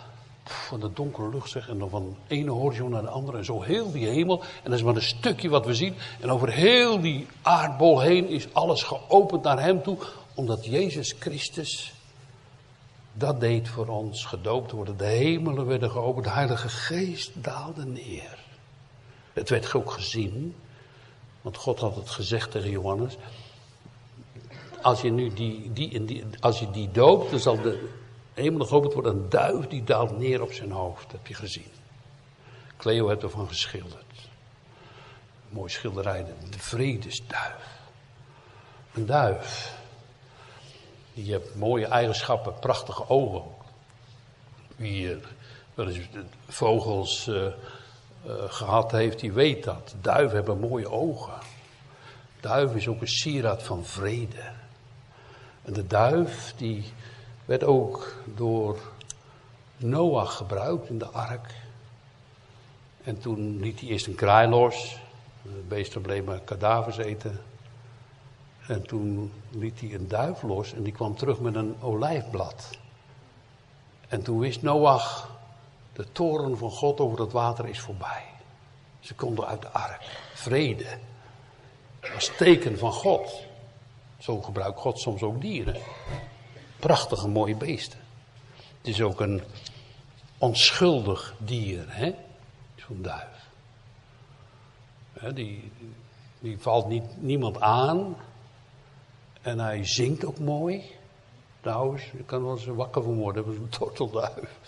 van 0.44 0.80
de 0.80 0.92
donkere 0.92 1.28
lucht 1.28 1.50
zeg. 1.50 1.68
En 1.68 1.78
dan 1.78 1.90
van 1.90 2.16
de 2.28 2.34
ene 2.34 2.50
horizon 2.50 2.90
naar 2.90 3.02
de 3.02 3.08
andere. 3.08 3.38
En 3.38 3.44
zo 3.44 3.62
heel 3.62 3.92
die 3.92 4.08
hemel. 4.08 4.40
En 4.40 4.70
dat 4.70 4.72
is 4.72 4.82
maar 4.82 4.94
een 4.94 5.02
stukje 5.02 5.48
wat 5.48 5.66
we 5.66 5.74
zien. 5.74 5.94
En 6.20 6.30
over 6.30 6.52
heel 6.52 7.00
die 7.00 7.26
aardbol 7.42 8.00
heen 8.00 8.28
is 8.28 8.54
alles 8.54 8.82
geopend 8.82 9.42
naar 9.42 9.60
hem 9.60 9.82
toe. 9.82 9.98
Omdat 10.34 10.64
Jezus 10.64 11.14
Christus 11.18 11.92
dat 13.12 13.40
deed 13.40 13.68
voor 13.68 13.86
ons. 13.86 14.24
Gedoopt 14.24 14.70
worden. 14.70 14.96
De 14.96 15.04
hemelen 15.04 15.66
werden 15.66 15.90
geopend. 15.90 16.24
De 16.24 16.30
Heilige 16.30 16.68
Geest 16.68 17.30
daalde 17.34 17.86
neer. 17.86 18.38
Het 19.40 19.48
werd 19.48 19.74
ook 19.74 19.90
gezien. 19.90 20.56
Want 21.40 21.56
God 21.56 21.80
had 21.80 21.96
het 21.96 22.10
gezegd 22.10 22.50
tegen 22.50 22.70
Johannes. 22.70 23.16
Als 24.82 25.00
je 25.00 25.10
nu 25.10 25.32
die, 25.32 25.72
die, 25.72 26.04
die, 26.04 26.24
als 26.40 26.58
je 26.58 26.70
die 26.70 26.90
doopt, 26.90 27.30
dan 27.30 27.40
zal 27.40 27.60
de 27.60 27.88
hemel 28.34 28.66
geopend 28.66 28.92
wordt. 28.92 29.08
Een 29.08 29.28
duif 29.28 29.66
die 29.66 29.84
daalt 29.84 30.18
neer 30.18 30.42
op 30.42 30.52
zijn 30.52 30.70
hoofd. 30.70 31.12
heb 31.12 31.26
je 31.26 31.34
gezien. 31.34 31.70
Cleo 32.76 33.08
heeft 33.08 33.22
ervan 33.22 33.48
geschilderd. 33.48 34.04
Mooi 35.48 35.70
schilderij. 35.70 36.24
De 36.50 36.58
vredesduif. 36.58 37.78
Een 38.94 39.06
duif. 39.06 39.78
Die 41.14 41.32
heeft 41.32 41.54
mooie 41.54 41.86
eigenschappen, 41.86 42.58
prachtige 42.58 43.08
ogen. 43.08 43.42
Wie 44.76 45.16
wel 45.74 45.88
eens 45.88 46.08
vogels 46.48 47.26
uh, 47.26 47.46
gehad 48.48 48.90
heeft, 48.90 49.20
die 49.20 49.32
weet 49.32 49.64
dat. 49.64 49.94
Duiven 50.00 50.36
hebben 50.36 50.58
mooie 50.58 50.90
ogen. 50.90 51.32
Duif 52.40 52.74
is 52.74 52.88
ook 52.88 53.00
een 53.00 53.08
sieraad 53.08 53.62
van 53.62 53.84
vrede. 53.84 54.42
En 55.62 55.72
de 55.72 55.86
duif 55.86 56.54
die 56.56 56.92
werd 57.44 57.64
ook 57.64 58.14
door 58.24 58.78
Noach 59.76 60.36
gebruikt 60.36 60.88
in 60.88 60.98
de 60.98 61.06
ark. 61.06 61.54
En 63.04 63.18
toen 63.20 63.60
liet 63.60 63.80
hij 63.80 63.88
eerst 63.88 64.06
een 64.06 64.14
kraai 64.14 64.48
los. 64.48 64.98
De 65.42 65.64
beesten 65.68 66.00
bleven 66.00 66.44
kadavers 66.44 66.96
eten. 66.96 67.40
En 68.66 68.86
toen 68.86 69.32
liet 69.50 69.80
hij 69.80 69.94
een 69.94 70.08
duif 70.08 70.42
los 70.42 70.72
en 70.72 70.82
die 70.82 70.92
kwam 70.92 71.16
terug 71.16 71.40
met 71.40 71.54
een 71.54 71.76
olijfblad. 71.80 72.70
En 74.08 74.22
toen 74.22 74.38
wist 74.38 74.62
Noach, 74.62 75.28
de 76.00 76.12
toren 76.12 76.58
van 76.58 76.70
God 76.70 77.00
over 77.00 77.20
het 77.20 77.32
water 77.32 77.68
is 77.68 77.80
voorbij. 77.80 78.24
Ze 79.00 79.14
konden 79.14 79.46
uit 79.46 79.62
de 79.62 79.68
ark. 79.68 80.02
Vrede. 80.34 80.98
Dat 82.00 82.12
was 82.12 82.30
teken 82.36 82.78
van 82.78 82.92
God. 82.92 83.42
Zo 84.18 84.40
gebruikt 84.40 84.78
God 84.78 85.00
soms 85.00 85.22
ook 85.22 85.40
dieren. 85.40 85.80
Prachtige 86.76 87.28
mooie 87.28 87.56
beesten. 87.56 87.98
Het 88.56 88.86
is 88.88 89.00
ook 89.00 89.20
een 89.20 89.42
onschuldig 90.38 91.34
dier, 91.38 91.84
hè? 91.88 92.14
Zo'n 92.74 93.02
duif. 93.02 93.48
die, 95.34 95.72
die 96.38 96.58
valt 96.58 96.88
niet, 96.88 97.22
niemand 97.22 97.60
aan. 97.60 98.16
En 99.42 99.58
hij 99.58 99.84
zingt 99.84 100.24
ook 100.24 100.38
mooi. 100.38 100.82
Trouwens, 101.60 102.10
je 102.10 102.24
kan 102.24 102.42
wel 102.44 102.52
eens 102.52 102.66
wakker 102.66 103.02
van 103.02 103.14
worden, 103.14 103.44
dat 103.44 103.52
is 103.52 103.58
een 103.58 103.68
tortelduif. 103.78 104.58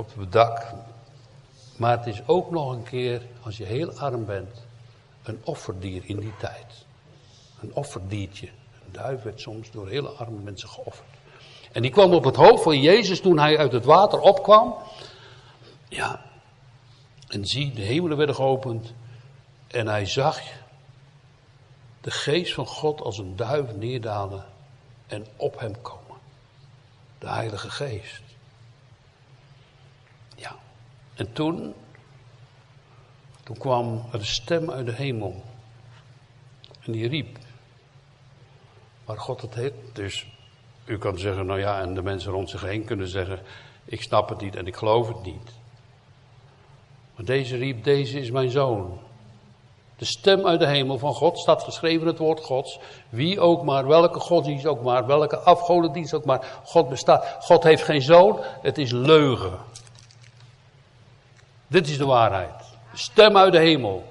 Op 0.00 0.16
het 0.18 0.32
dak. 0.32 0.72
Maar 1.76 1.98
het 1.98 2.06
is 2.06 2.22
ook 2.26 2.50
nog 2.50 2.72
een 2.72 2.82
keer, 2.82 3.22
als 3.42 3.56
je 3.56 3.64
heel 3.64 3.92
arm 3.92 4.24
bent, 4.24 4.64
een 5.22 5.40
offerdier 5.44 6.02
in 6.06 6.18
die 6.18 6.36
tijd. 6.38 6.84
Een 7.60 7.74
offerdiertje. 7.74 8.46
Een 8.46 8.92
duif 8.92 9.22
werd 9.22 9.40
soms 9.40 9.70
door 9.70 9.88
hele 9.88 10.08
arme 10.08 10.38
mensen 10.38 10.68
geofferd. 10.68 11.08
En 11.72 11.82
die 11.82 11.90
kwam 11.90 12.12
op 12.12 12.24
het 12.24 12.36
hoofd 12.36 12.62
van 12.62 12.80
Jezus 12.80 13.20
toen 13.20 13.38
hij 13.38 13.58
uit 13.58 13.72
het 13.72 13.84
water 13.84 14.20
opkwam. 14.20 14.74
Ja. 15.88 16.22
En 17.28 17.46
zie, 17.46 17.72
de 17.72 17.82
hemelen 17.82 18.16
werden 18.16 18.34
geopend. 18.34 18.92
En 19.66 19.86
hij 19.86 20.06
zag 20.06 20.40
de 22.00 22.10
geest 22.10 22.54
van 22.54 22.66
God 22.66 23.00
als 23.00 23.18
een 23.18 23.36
duif 23.36 23.74
neerdalen 23.74 24.44
en 25.06 25.26
op 25.36 25.60
hem 25.60 25.82
komen. 25.82 26.16
De 27.18 27.28
Heilige 27.28 27.70
Geest. 27.70 28.29
En 31.20 31.32
toen, 31.32 31.74
toen 33.44 33.58
kwam 33.58 34.04
er 34.12 34.18
een 34.18 34.26
stem 34.26 34.70
uit 34.70 34.86
de 34.86 34.92
hemel. 34.92 35.42
En 36.84 36.92
die 36.92 37.08
riep. 37.08 37.38
Maar 39.06 39.18
God 39.18 39.40
het 39.40 39.54
heet. 39.54 39.72
Dus 39.92 40.26
u 40.84 40.98
kan 40.98 41.18
zeggen, 41.18 41.46
nou 41.46 41.58
ja, 41.58 41.80
en 41.80 41.94
de 41.94 42.02
mensen 42.02 42.32
rond 42.32 42.50
zich 42.50 42.62
heen 42.62 42.84
kunnen 42.84 43.08
zeggen, 43.08 43.40
ik 43.84 44.02
snap 44.02 44.28
het 44.28 44.40
niet 44.40 44.56
en 44.56 44.66
ik 44.66 44.76
geloof 44.76 45.08
het 45.08 45.22
niet. 45.22 45.52
Maar 47.16 47.24
deze 47.24 47.56
riep, 47.56 47.84
deze 47.84 48.20
is 48.20 48.30
mijn 48.30 48.50
zoon. 48.50 48.98
De 49.96 50.04
stem 50.04 50.46
uit 50.46 50.60
de 50.60 50.66
hemel 50.66 50.98
van 50.98 51.14
God 51.14 51.38
staat 51.38 51.62
geschreven 51.62 52.06
het 52.06 52.18
woord 52.18 52.40
Gods. 52.40 52.78
Wie 53.08 53.40
ook 53.40 53.62
maar, 53.62 53.86
welke 53.86 54.20
godsdienst 54.20 54.66
ook 54.66 54.82
maar, 54.82 55.06
welke 55.06 55.38
afgodendienst 55.38 56.14
ook 56.14 56.24
maar. 56.24 56.60
God 56.64 56.88
bestaat. 56.88 57.36
God 57.40 57.62
heeft 57.62 57.82
geen 57.82 58.02
zoon, 58.02 58.38
het 58.62 58.78
is 58.78 58.90
leugen. 58.90 59.58
Dit 61.70 61.88
is 61.88 61.98
de 61.98 62.06
waarheid. 62.06 62.54
Stem 62.94 63.36
uit 63.36 63.52
de 63.52 63.58
hemel. 63.58 64.04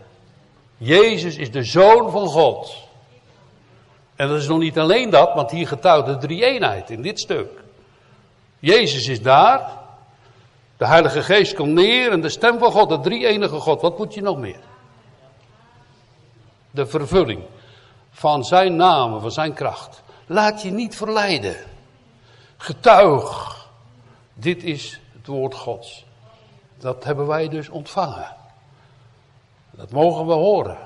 Jezus 0.77 1.35
is 1.35 1.51
de 1.51 1.63
zoon 1.63 2.11
van 2.11 2.27
God. 2.27 2.75
En 4.15 4.27
dat 4.27 4.37
is 4.37 4.47
nog 4.47 4.59
niet 4.59 4.79
alleen 4.79 5.09
dat, 5.09 5.33
want 5.33 5.51
hier 5.51 5.67
getuigt 5.67 6.05
de 6.05 6.17
drie-eenheid 6.17 6.89
in 6.89 7.01
dit 7.01 7.19
stuk. 7.19 7.63
Jezus 8.59 9.07
is 9.07 9.21
daar. 9.21 9.71
De 10.77 10.85
Heilige 10.85 11.23
Geest 11.23 11.53
komt 11.53 11.73
neer 11.73 12.11
en 12.11 12.21
de 12.21 12.29
stem 12.29 12.59
van 12.59 12.71
God, 12.71 12.89
de 12.89 12.99
drie-enige 12.99 13.59
God. 13.59 13.81
Wat 13.81 13.97
moet 13.97 14.13
je 14.13 14.21
nog 14.21 14.37
meer? 14.37 14.61
De 16.71 16.85
vervulling 16.85 17.43
van 18.11 18.43
zijn 18.43 18.75
namen, 18.75 19.21
van 19.21 19.31
zijn 19.31 19.53
kracht. 19.53 20.01
Laat 20.25 20.61
je 20.61 20.71
niet 20.71 20.95
verleiden. 20.95 21.55
Getuig. 22.57 23.57
Dit 24.33 24.63
is 24.63 24.99
het 25.13 25.27
woord 25.27 25.55
Gods. 25.55 26.05
Dat 26.79 27.03
hebben 27.03 27.27
wij 27.27 27.49
dus 27.49 27.69
ontvangen. 27.69 28.35
Dat 29.71 29.91
mogen 29.91 30.25
we 30.25 30.33
horen. 30.33 30.77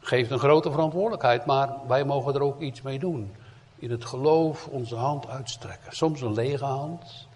Geeft 0.00 0.30
een 0.30 0.38
grote 0.38 0.70
verantwoordelijkheid, 0.70 1.46
maar 1.46 1.74
wij 1.88 2.04
mogen 2.04 2.34
er 2.34 2.42
ook 2.42 2.60
iets 2.60 2.82
mee 2.82 2.98
doen. 2.98 3.34
In 3.76 3.90
het 3.90 4.04
geloof 4.04 4.66
onze 4.66 4.96
hand 4.96 5.28
uitstrekken. 5.28 5.96
Soms 5.96 6.20
een 6.20 6.34
lege 6.34 6.64
hand. 6.64 7.26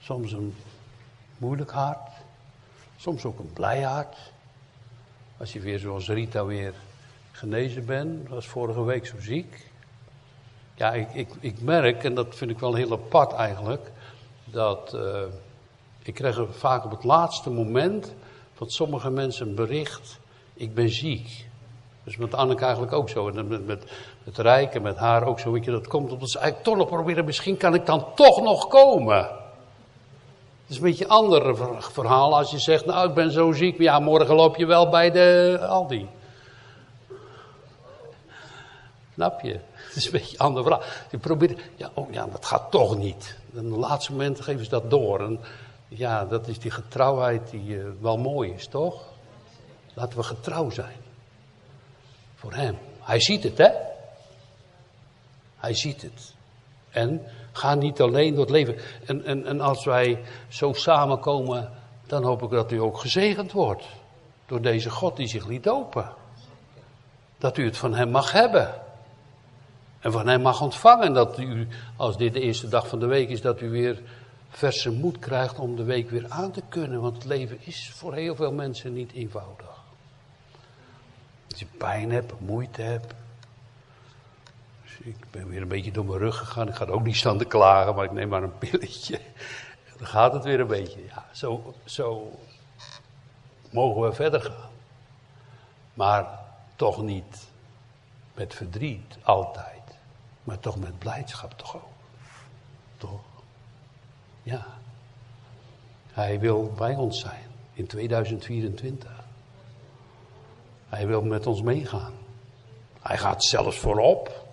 Soms 0.00 0.32
een 0.32 0.56
moeilijk 1.38 1.70
hart. 1.70 2.10
Soms 2.96 3.24
ook 3.24 3.38
een 3.38 3.52
blij 3.52 3.82
hart. 3.82 4.16
Als 5.38 5.52
je 5.52 5.60
weer 5.60 5.78
zoals 5.78 6.08
Rita 6.08 6.44
weer 6.44 6.74
genezen 7.32 7.86
bent, 7.86 8.28
was 8.28 8.46
vorige 8.46 8.84
week 8.84 9.06
zo 9.06 9.20
ziek. 9.20 9.70
Ja, 10.74 10.92
ik, 10.92 11.12
ik, 11.12 11.28
ik 11.40 11.60
merk, 11.60 12.04
en 12.04 12.14
dat 12.14 12.34
vind 12.34 12.50
ik 12.50 12.58
wel 12.58 12.74
heel 12.74 12.92
apart 12.92 13.32
eigenlijk, 13.32 13.90
dat 14.44 14.94
uh, 14.94 15.22
ik 16.02 16.14
krijg 16.14 16.40
vaak 16.50 16.84
op 16.84 16.90
het 16.90 17.04
laatste 17.04 17.50
moment 17.50 18.14
van 18.54 18.70
sommige 18.70 19.10
mensen 19.10 19.48
een 19.48 19.54
bericht, 19.54 20.18
ik 20.54 20.74
ben 20.74 20.90
ziek. 20.90 21.48
Dus 22.04 22.16
met 22.16 22.34
Anneke 22.34 22.62
eigenlijk 22.62 22.92
ook 22.92 23.08
zo. 23.08 23.28
En 23.28 23.48
met, 23.48 23.66
met, 23.66 23.84
met 24.24 24.38
Rijk 24.38 24.74
en 24.74 24.82
met 24.82 24.96
haar 24.96 25.24
ook 25.24 25.40
zo. 25.40 25.52
Weet 25.52 25.64
je, 25.64 25.70
dat 25.70 25.86
komt 25.86 26.12
omdat 26.12 26.30
ze 26.30 26.38
eigenlijk 26.38 26.68
toch 26.68 26.78
nog 26.78 26.88
proberen. 26.88 27.24
Misschien 27.24 27.56
kan 27.56 27.74
ik 27.74 27.86
dan 27.86 28.06
toch 28.14 28.42
nog 28.42 28.68
komen. 28.68 29.18
Het 30.70 30.78
is 30.78 30.84
een 30.84 30.90
beetje 30.90 31.04
een 31.04 31.10
ander 31.10 31.56
verhaal 31.78 32.36
als 32.36 32.50
je 32.50 32.58
zegt, 32.58 32.86
nou 32.86 33.08
ik 33.08 33.14
ben 33.14 33.30
zo 33.32 33.52
ziek, 33.52 33.78
ja 33.78 33.98
morgen 33.98 34.34
loop 34.34 34.56
je 34.56 34.66
wel 34.66 34.88
bij 34.88 35.10
de 35.10 35.58
Aldi. 35.68 36.08
Snap 39.14 39.40
je? 39.40 39.58
Het 39.72 39.96
is 39.96 40.04
een 40.04 40.12
beetje 40.12 40.34
een 40.38 40.46
ander 40.46 40.62
verhaal. 40.62 40.82
Je 41.10 41.18
probeert, 41.18 41.60
ja, 41.76 41.90
oh 41.94 42.12
ja, 42.12 42.26
dat 42.26 42.46
gaat 42.46 42.70
toch 42.70 42.96
niet. 42.96 43.36
En 43.54 43.64
op 43.64 43.70
het 43.70 43.80
laatste 43.80 44.12
moment 44.12 44.40
geven 44.40 44.64
ze 44.64 44.70
dat 44.70 44.90
door. 44.90 45.20
En 45.20 45.40
Ja, 45.92 46.24
dat 46.24 46.48
is 46.48 46.58
die 46.58 46.70
getrouwheid 46.70 47.50
die 47.50 47.68
uh, 47.68 47.84
wel 48.00 48.18
mooi 48.18 48.50
is, 48.50 48.66
toch? 48.66 49.02
Laten 49.94 50.18
we 50.18 50.24
getrouw 50.24 50.70
zijn. 50.70 50.96
Voor 52.34 52.52
hem. 52.52 52.78
Hij 53.00 53.20
ziet 53.20 53.42
het, 53.42 53.58
hè? 53.58 53.70
Hij 55.56 55.74
ziet 55.74 56.02
het. 56.02 56.34
En 56.90 57.22
ga 57.52 57.74
niet 57.74 58.00
alleen 58.00 58.34
door 58.34 58.44
het 58.44 58.50
leven. 58.50 58.76
En, 59.06 59.24
en, 59.24 59.46
en 59.46 59.60
als 59.60 59.84
wij 59.84 60.22
zo 60.48 60.72
samenkomen, 60.72 61.70
dan 62.06 62.24
hoop 62.24 62.42
ik 62.42 62.50
dat 62.50 62.72
u 62.72 62.80
ook 62.80 62.98
gezegend 62.98 63.52
wordt. 63.52 63.84
Door 64.46 64.60
deze 64.60 64.90
God 64.90 65.16
die 65.16 65.28
zich 65.28 65.46
liet 65.46 65.64
dopen. 65.64 66.12
Dat 67.38 67.56
u 67.56 67.64
het 67.64 67.76
van 67.76 67.94
hem 67.94 68.10
mag 68.10 68.32
hebben. 68.32 68.74
En 70.00 70.12
van 70.12 70.28
hem 70.28 70.40
mag 70.40 70.60
ontvangen. 70.60 71.12
Dat 71.12 71.38
u, 71.38 71.68
als 71.96 72.16
dit 72.16 72.32
de 72.32 72.40
eerste 72.40 72.68
dag 72.68 72.88
van 72.88 72.98
de 72.98 73.06
week 73.06 73.28
is, 73.28 73.40
dat 73.40 73.60
u 73.60 73.70
weer 73.70 74.02
verse 74.50 74.90
moed 74.90 75.18
krijgt 75.18 75.58
om 75.58 75.76
de 75.76 75.84
week 75.84 76.10
weer 76.10 76.26
aan 76.28 76.50
te 76.50 76.62
kunnen. 76.68 77.00
Want 77.00 77.14
het 77.14 77.24
leven 77.24 77.58
is 77.60 77.90
voor 77.94 78.14
heel 78.14 78.34
veel 78.34 78.52
mensen 78.52 78.92
niet 78.92 79.12
eenvoudig. 79.12 79.82
Als 81.50 81.58
je 81.58 81.66
pijn 81.78 82.10
hebt, 82.10 82.40
moeite 82.40 82.82
hebt. 82.82 83.14
Dus 84.82 84.98
ik 84.98 85.30
ben 85.30 85.48
weer 85.48 85.62
een 85.62 85.68
beetje 85.68 85.92
door 85.92 86.04
mijn 86.04 86.18
rug 86.18 86.36
gegaan. 86.36 86.68
Ik 86.68 86.74
ga 86.74 86.84
ook 86.84 87.04
niet 87.04 87.16
staan 87.16 87.38
te 87.38 87.44
klagen, 87.44 87.94
maar 87.94 88.04
ik 88.04 88.12
neem 88.12 88.28
maar 88.28 88.42
een 88.42 88.58
pilletje. 88.58 89.20
Dan 89.98 90.06
gaat 90.06 90.32
het 90.32 90.44
weer 90.44 90.60
een 90.60 90.66
beetje. 90.66 91.04
Ja, 91.04 91.26
zo, 91.32 91.74
zo 91.84 92.38
mogen 93.70 94.02
we 94.02 94.12
verder 94.12 94.40
gaan. 94.40 94.70
Maar 95.94 96.38
toch 96.76 97.02
niet 97.02 97.48
met 98.34 98.54
verdriet 98.54 99.18
altijd. 99.22 99.98
Maar 100.44 100.58
toch 100.58 100.78
met 100.78 100.98
blijdschap 100.98 101.52
toch 101.58 101.76
ook. 101.76 101.82
Toch? 102.96 103.20
Hij 106.12 106.40
wil 106.40 106.72
bij 106.76 106.94
ons 106.94 107.20
zijn 107.20 107.50
in 107.72 107.86
2024. 107.86 109.10
Hij 110.88 111.06
wil 111.06 111.22
met 111.22 111.46
ons 111.46 111.62
meegaan. 111.62 112.12
Hij 113.02 113.18
gaat 113.18 113.44
zelfs 113.44 113.78
voorop. 113.78 114.48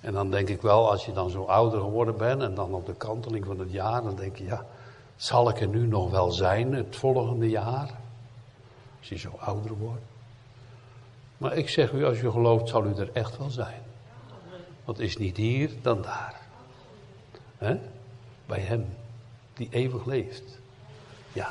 En 0.00 0.12
dan 0.12 0.30
denk 0.30 0.48
ik 0.48 0.62
wel, 0.62 0.90
als 0.90 1.04
je 1.04 1.12
dan 1.12 1.30
zo 1.30 1.44
ouder 1.44 1.80
geworden 1.80 2.16
bent 2.16 2.42
en 2.42 2.54
dan 2.54 2.74
op 2.74 2.86
de 2.86 2.94
kanteling 2.94 3.44
van 3.44 3.58
het 3.58 3.72
jaar, 3.72 4.02
dan 4.02 4.16
denk 4.16 4.36
je, 4.36 4.44
ja, 4.44 4.66
zal 5.16 5.48
ik 5.48 5.60
er 5.60 5.68
nu 5.68 5.86
nog 5.86 6.10
wel 6.10 6.30
zijn 6.30 6.74
het 6.74 6.96
volgende 6.96 7.48
jaar? 7.48 7.90
Als 8.98 9.08
je 9.08 9.18
zo 9.18 9.36
ouder 9.38 9.76
wordt. 9.76 10.02
Maar 11.36 11.56
ik 11.56 11.68
zeg 11.68 11.92
u, 11.92 12.04
als 12.04 12.20
je 12.20 12.30
gelooft, 12.30 12.68
zal 12.68 12.86
u 12.86 12.94
er 12.94 13.10
echt 13.12 13.38
wel 13.38 13.50
zijn. 13.50 13.82
Want 14.84 14.98
is 14.98 15.16
niet 15.16 15.36
hier 15.36 15.70
dan 15.82 16.02
daar. 16.02 16.40
He? 17.58 17.78
Bij 18.48 18.60
hem, 18.60 18.86
die 19.54 19.68
eeuwig 19.70 20.06
leeft. 20.06 20.58
Ja. 21.32 21.50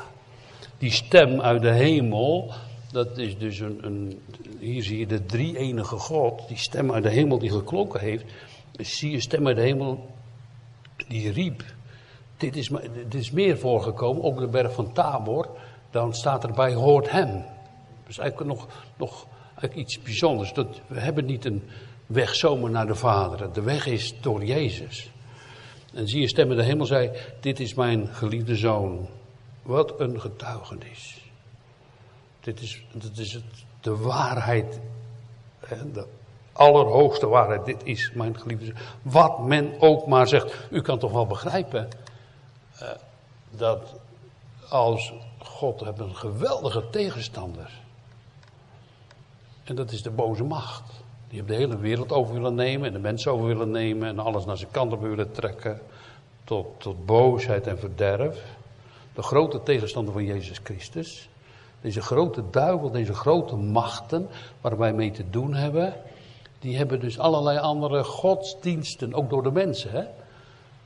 Die 0.78 0.90
stem 0.90 1.40
uit 1.40 1.62
de 1.62 1.72
hemel, 1.72 2.52
dat 2.92 3.18
is 3.18 3.38
dus 3.38 3.58
een, 3.58 3.78
een, 3.86 4.22
hier 4.58 4.82
zie 4.82 4.98
je 4.98 5.06
de 5.06 5.26
drie 5.26 5.58
enige 5.58 5.96
God, 5.96 6.48
die 6.48 6.56
stem 6.56 6.92
uit 6.92 7.02
de 7.02 7.10
hemel 7.10 7.38
die 7.38 7.50
geklonken 7.50 8.00
heeft. 8.00 8.24
Zie 8.72 9.10
je 9.10 9.20
stem 9.20 9.46
uit 9.46 9.56
de 9.56 9.62
hemel, 9.62 10.10
die 11.08 11.32
riep. 11.32 11.64
Dit 12.36 12.56
is, 12.56 12.70
dit 12.92 13.14
is 13.14 13.30
meer 13.30 13.58
voorgekomen, 13.58 14.22
ook 14.22 14.38
de 14.38 14.48
berg 14.48 14.72
van 14.72 14.92
Tabor. 14.92 15.48
Dan 15.90 16.14
staat 16.14 16.44
erbij, 16.44 16.74
hoort 16.74 17.10
hem. 17.10 17.44
Dus 18.06 18.18
eigenlijk 18.18 18.50
nog, 18.50 18.68
nog 18.96 19.26
iets 19.74 20.02
bijzonders. 20.02 20.52
Dat, 20.52 20.80
we 20.86 21.00
hebben 21.00 21.24
niet 21.24 21.44
een 21.44 21.62
weg 22.06 22.34
zomaar 22.34 22.70
naar 22.70 22.86
de 22.86 22.94
Vader. 22.94 23.52
De 23.52 23.62
weg 23.62 23.86
is 23.86 24.20
door 24.20 24.44
Jezus. 24.44 25.10
En 25.92 26.08
zie 26.08 26.20
je 26.20 26.28
stem 26.28 26.50
in 26.50 26.56
de 26.56 26.62
hemel 26.62 26.86
zei, 26.86 27.10
dit 27.40 27.60
is 27.60 27.74
mijn 27.74 28.08
geliefde 28.08 28.56
zoon. 28.56 29.08
Wat 29.62 30.00
een 30.00 30.20
getuigenis. 30.20 31.30
Dit 32.40 32.60
is, 32.60 32.84
dit 32.92 33.18
is 33.18 33.32
het, 33.32 33.44
de 33.80 33.96
waarheid, 33.96 34.80
de 35.92 36.06
allerhoogste 36.52 37.26
waarheid. 37.26 37.64
Dit 37.64 37.80
is 37.84 38.12
mijn 38.14 38.40
geliefde 38.40 38.64
zoon. 38.64 38.76
Wat 39.02 39.38
men 39.38 39.80
ook 39.80 40.06
maar 40.06 40.28
zegt. 40.28 40.54
U 40.70 40.80
kan 40.80 40.98
toch 40.98 41.12
wel 41.12 41.26
begrijpen 41.26 41.88
uh, 42.82 42.88
dat 43.50 43.94
als 44.68 45.12
God 45.38 45.80
heeft 45.80 45.98
een 45.98 46.16
geweldige 46.16 46.90
tegenstander. 46.90 47.70
En 49.64 49.74
dat 49.74 49.92
is 49.92 50.02
de 50.02 50.10
boze 50.10 50.44
macht. 50.44 50.92
Die 51.28 51.38
heeft 51.38 51.48
de 51.48 51.54
hele 51.54 51.78
wereld 51.78 52.12
over 52.12 52.34
willen 52.34 52.54
nemen 52.54 52.86
en 52.86 52.92
de 52.92 52.98
mensen 52.98 53.32
over 53.32 53.46
willen 53.46 53.70
nemen 53.70 54.08
en 54.08 54.18
alles 54.18 54.44
naar 54.44 54.56
zijn 54.56 54.70
kant 54.70 54.92
op 54.92 55.00
willen 55.00 55.32
trekken. 55.32 55.80
Tot, 56.44 56.66
tot 56.78 57.06
boosheid 57.06 57.66
en 57.66 57.78
verderf. 57.78 58.44
De 59.14 59.22
grote 59.22 59.62
tegenstander 59.62 60.12
van 60.12 60.24
Jezus 60.24 60.60
Christus. 60.62 61.28
Deze 61.80 62.02
grote 62.02 62.42
duivel, 62.50 62.90
deze 62.90 63.14
grote 63.14 63.56
machten 63.56 64.28
waar 64.60 64.78
wij 64.78 64.92
mee 64.92 65.10
te 65.10 65.30
doen 65.30 65.54
hebben. 65.54 65.94
Die 66.58 66.76
hebben 66.76 67.00
dus 67.00 67.18
allerlei 67.18 67.58
andere 67.58 68.04
godsdiensten, 68.04 69.14
ook 69.14 69.30
door 69.30 69.42
de 69.42 69.52
mensen. 69.52 69.90
Hè? 69.90 70.04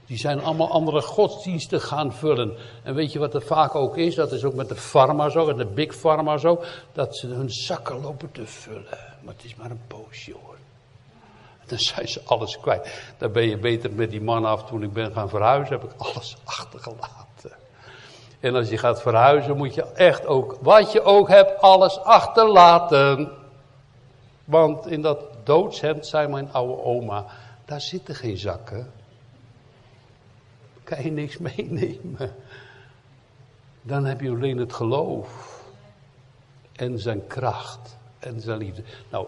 Die 0.07 0.19
zijn 0.19 0.43
allemaal 0.43 0.71
andere 0.71 1.03
godsdiensten 1.03 1.81
gaan 1.81 2.13
vullen. 2.13 2.53
En 2.83 2.95
weet 2.95 3.13
je 3.13 3.19
wat 3.19 3.35
er 3.35 3.43
vaak 3.43 3.75
ook 3.75 3.97
is? 3.97 4.15
Dat 4.15 4.33
is 4.33 4.45
ook 4.45 4.55
met 4.55 4.69
de 4.69 4.75
pharma 4.75 5.29
zo, 5.29 5.49
en 5.49 5.57
de 5.57 5.67
big 5.67 5.97
pharma 5.97 6.37
zo. 6.37 6.63
Dat 6.93 7.17
ze 7.17 7.27
hun 7.27 7.51
zakken 7.51 8.01
lopen 8.01 8.33
te 8.33 8.47
vullen. 8.47 9.12
Maar 9.23 9.35
het 9.35 9.45
is 9.45 9.55
maar 9.55 9.71
een 9.71 9.87
poosje 9.87 10.33
hoor. 10.33 10.57
Dan 11.67 11.79
zijn 11.79 12.09
ze 12.09 12.23
alles 12.25 12.61
kwijt. 12.61 13.15
Dan 13.19 13.33
ben 13.33 13.49
je 13.49 13.59
beter 13.59 13.93
met 13.93 14.11
die 14.11 14.23
man 14.23 14.45
af. 14.45 14.65
Toen 14.65 14.83
ik 14.83 14.93
ben 14.93 15.13
gaan 15.13 15.29
verhuizen, 15.29 15.81
heb 15.81 15.91
ik 15.91 16.01
alles 16.01 16.37
achtergelaten. 16.45 17.53
En 18.41 18.55
als 18.55 18.69
je 18.69 18.79
gaat 18.79 19.03
verhuizen, 19.03 19.57
moet 19.57 19.75
je 19.75 19.85
echt 19.93 20.27
ook, 20.27 20.59
wat 20.61 20.93
je 20.93 21.03
ook 21.03 21.29
hebt, 21.29 21.61
alles 21.61 21.99
achterlaten. 21.99 23.33
Want 24.45 24.87
in 24.87 25.03
dat 25.03 25.25
doodshemd 25.45 26.07
zei 26.07 26.29
mijn 26.29 26.53
oude 26.53 26.83
oma, 26.83 27.27
daar 27.65 27.81
zitten 27.81 28.15
geen 28.15 28.39
zakken 28.39 28.93
kan 30.95 31.05
je 31.05 31.11
niks 31.11 31.39
meenemen. 31.57 32.35
Dan 33.83 34.05
heb 34.05 34.21
je 34.21 34.31
alleen 34.31 34.59
het 34.59 34.73
geloof. 34.73 35.61
En 36.73 36.99
zijn 36.99 37.27
kracht. 37.27 37.97
En 38.23 38.41
zijn 38.41 38.59
liefde. 38.59 38.83
Nou, 39.11 39.27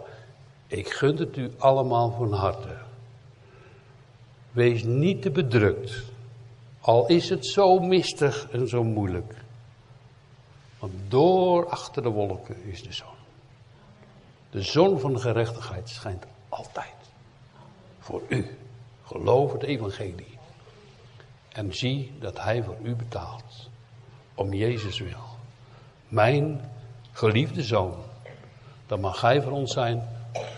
ik 0.66 0.88
gun 0.88 1.16
het 1.16 1.36
u 1.36 1.52
allemaal 1.58 2.10
van 2.10 2.32
harte. 2.32 2.76
Wees 4.52 4.82
niet 4.82 5.22
te 5.22 5.30
bedrukt. 5.30 6.02
Al 6.80 7.06
is 7.06 7.28
het 7.28 7.46
zo 7.46 7.78
mistig 7.78 8.48
en 8.50 8.68
zo 8.68 8.84
moeilijk. 8.84 9.34
Want 10.78 10.92
door 11.08 11.68
achter 11.68 12.02
de 12.02 12.08
wolken 12.08 12.64
is 12.64 12.82
de 12.82 12.92
zon. 12.92 13.14
De 14.50 14.62
zon 14.62 15.00
van 15.00 15.20
gerechtigheid 15.20 15.88
schijnt 15.88 16.24
altijd. 16.48 16.94
Voor 17.98 18.22
u. 18.28 18.58
Geloof 19.04 19.52
het 19.52 19.62
evangelie. 19.62 20.38
En 21.48 21.74
zie 21.74 22.12
dat 22.18 22.42
Hij 22.42 22.62
voor 22.62 22.76
u 22.82 22.94
betaalt. 22.94 23.68
Om 24.34 24.52
Jezus 24.52 24.98
wil. 24.98 25.24
Mijn 26.08 26.70
geliefde 27.12 27.62
zoon. 27.62 27.94
Dan 28.94 29.02
mag 29.02 29.20
Hij 29.20 29.42
voor 29.42 29.52
ons 29.52 29.72
zijn. 29.72 30.02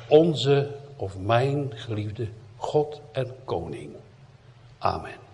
Onze 0.08 0.68
of 0.96 1.18
mijn 1.18 1.72
geliefde 1.74 2.28
God 2.56 3.00
en 3.12 3.34
Koning. 3.44 3.90
Amen. 4.78 5.25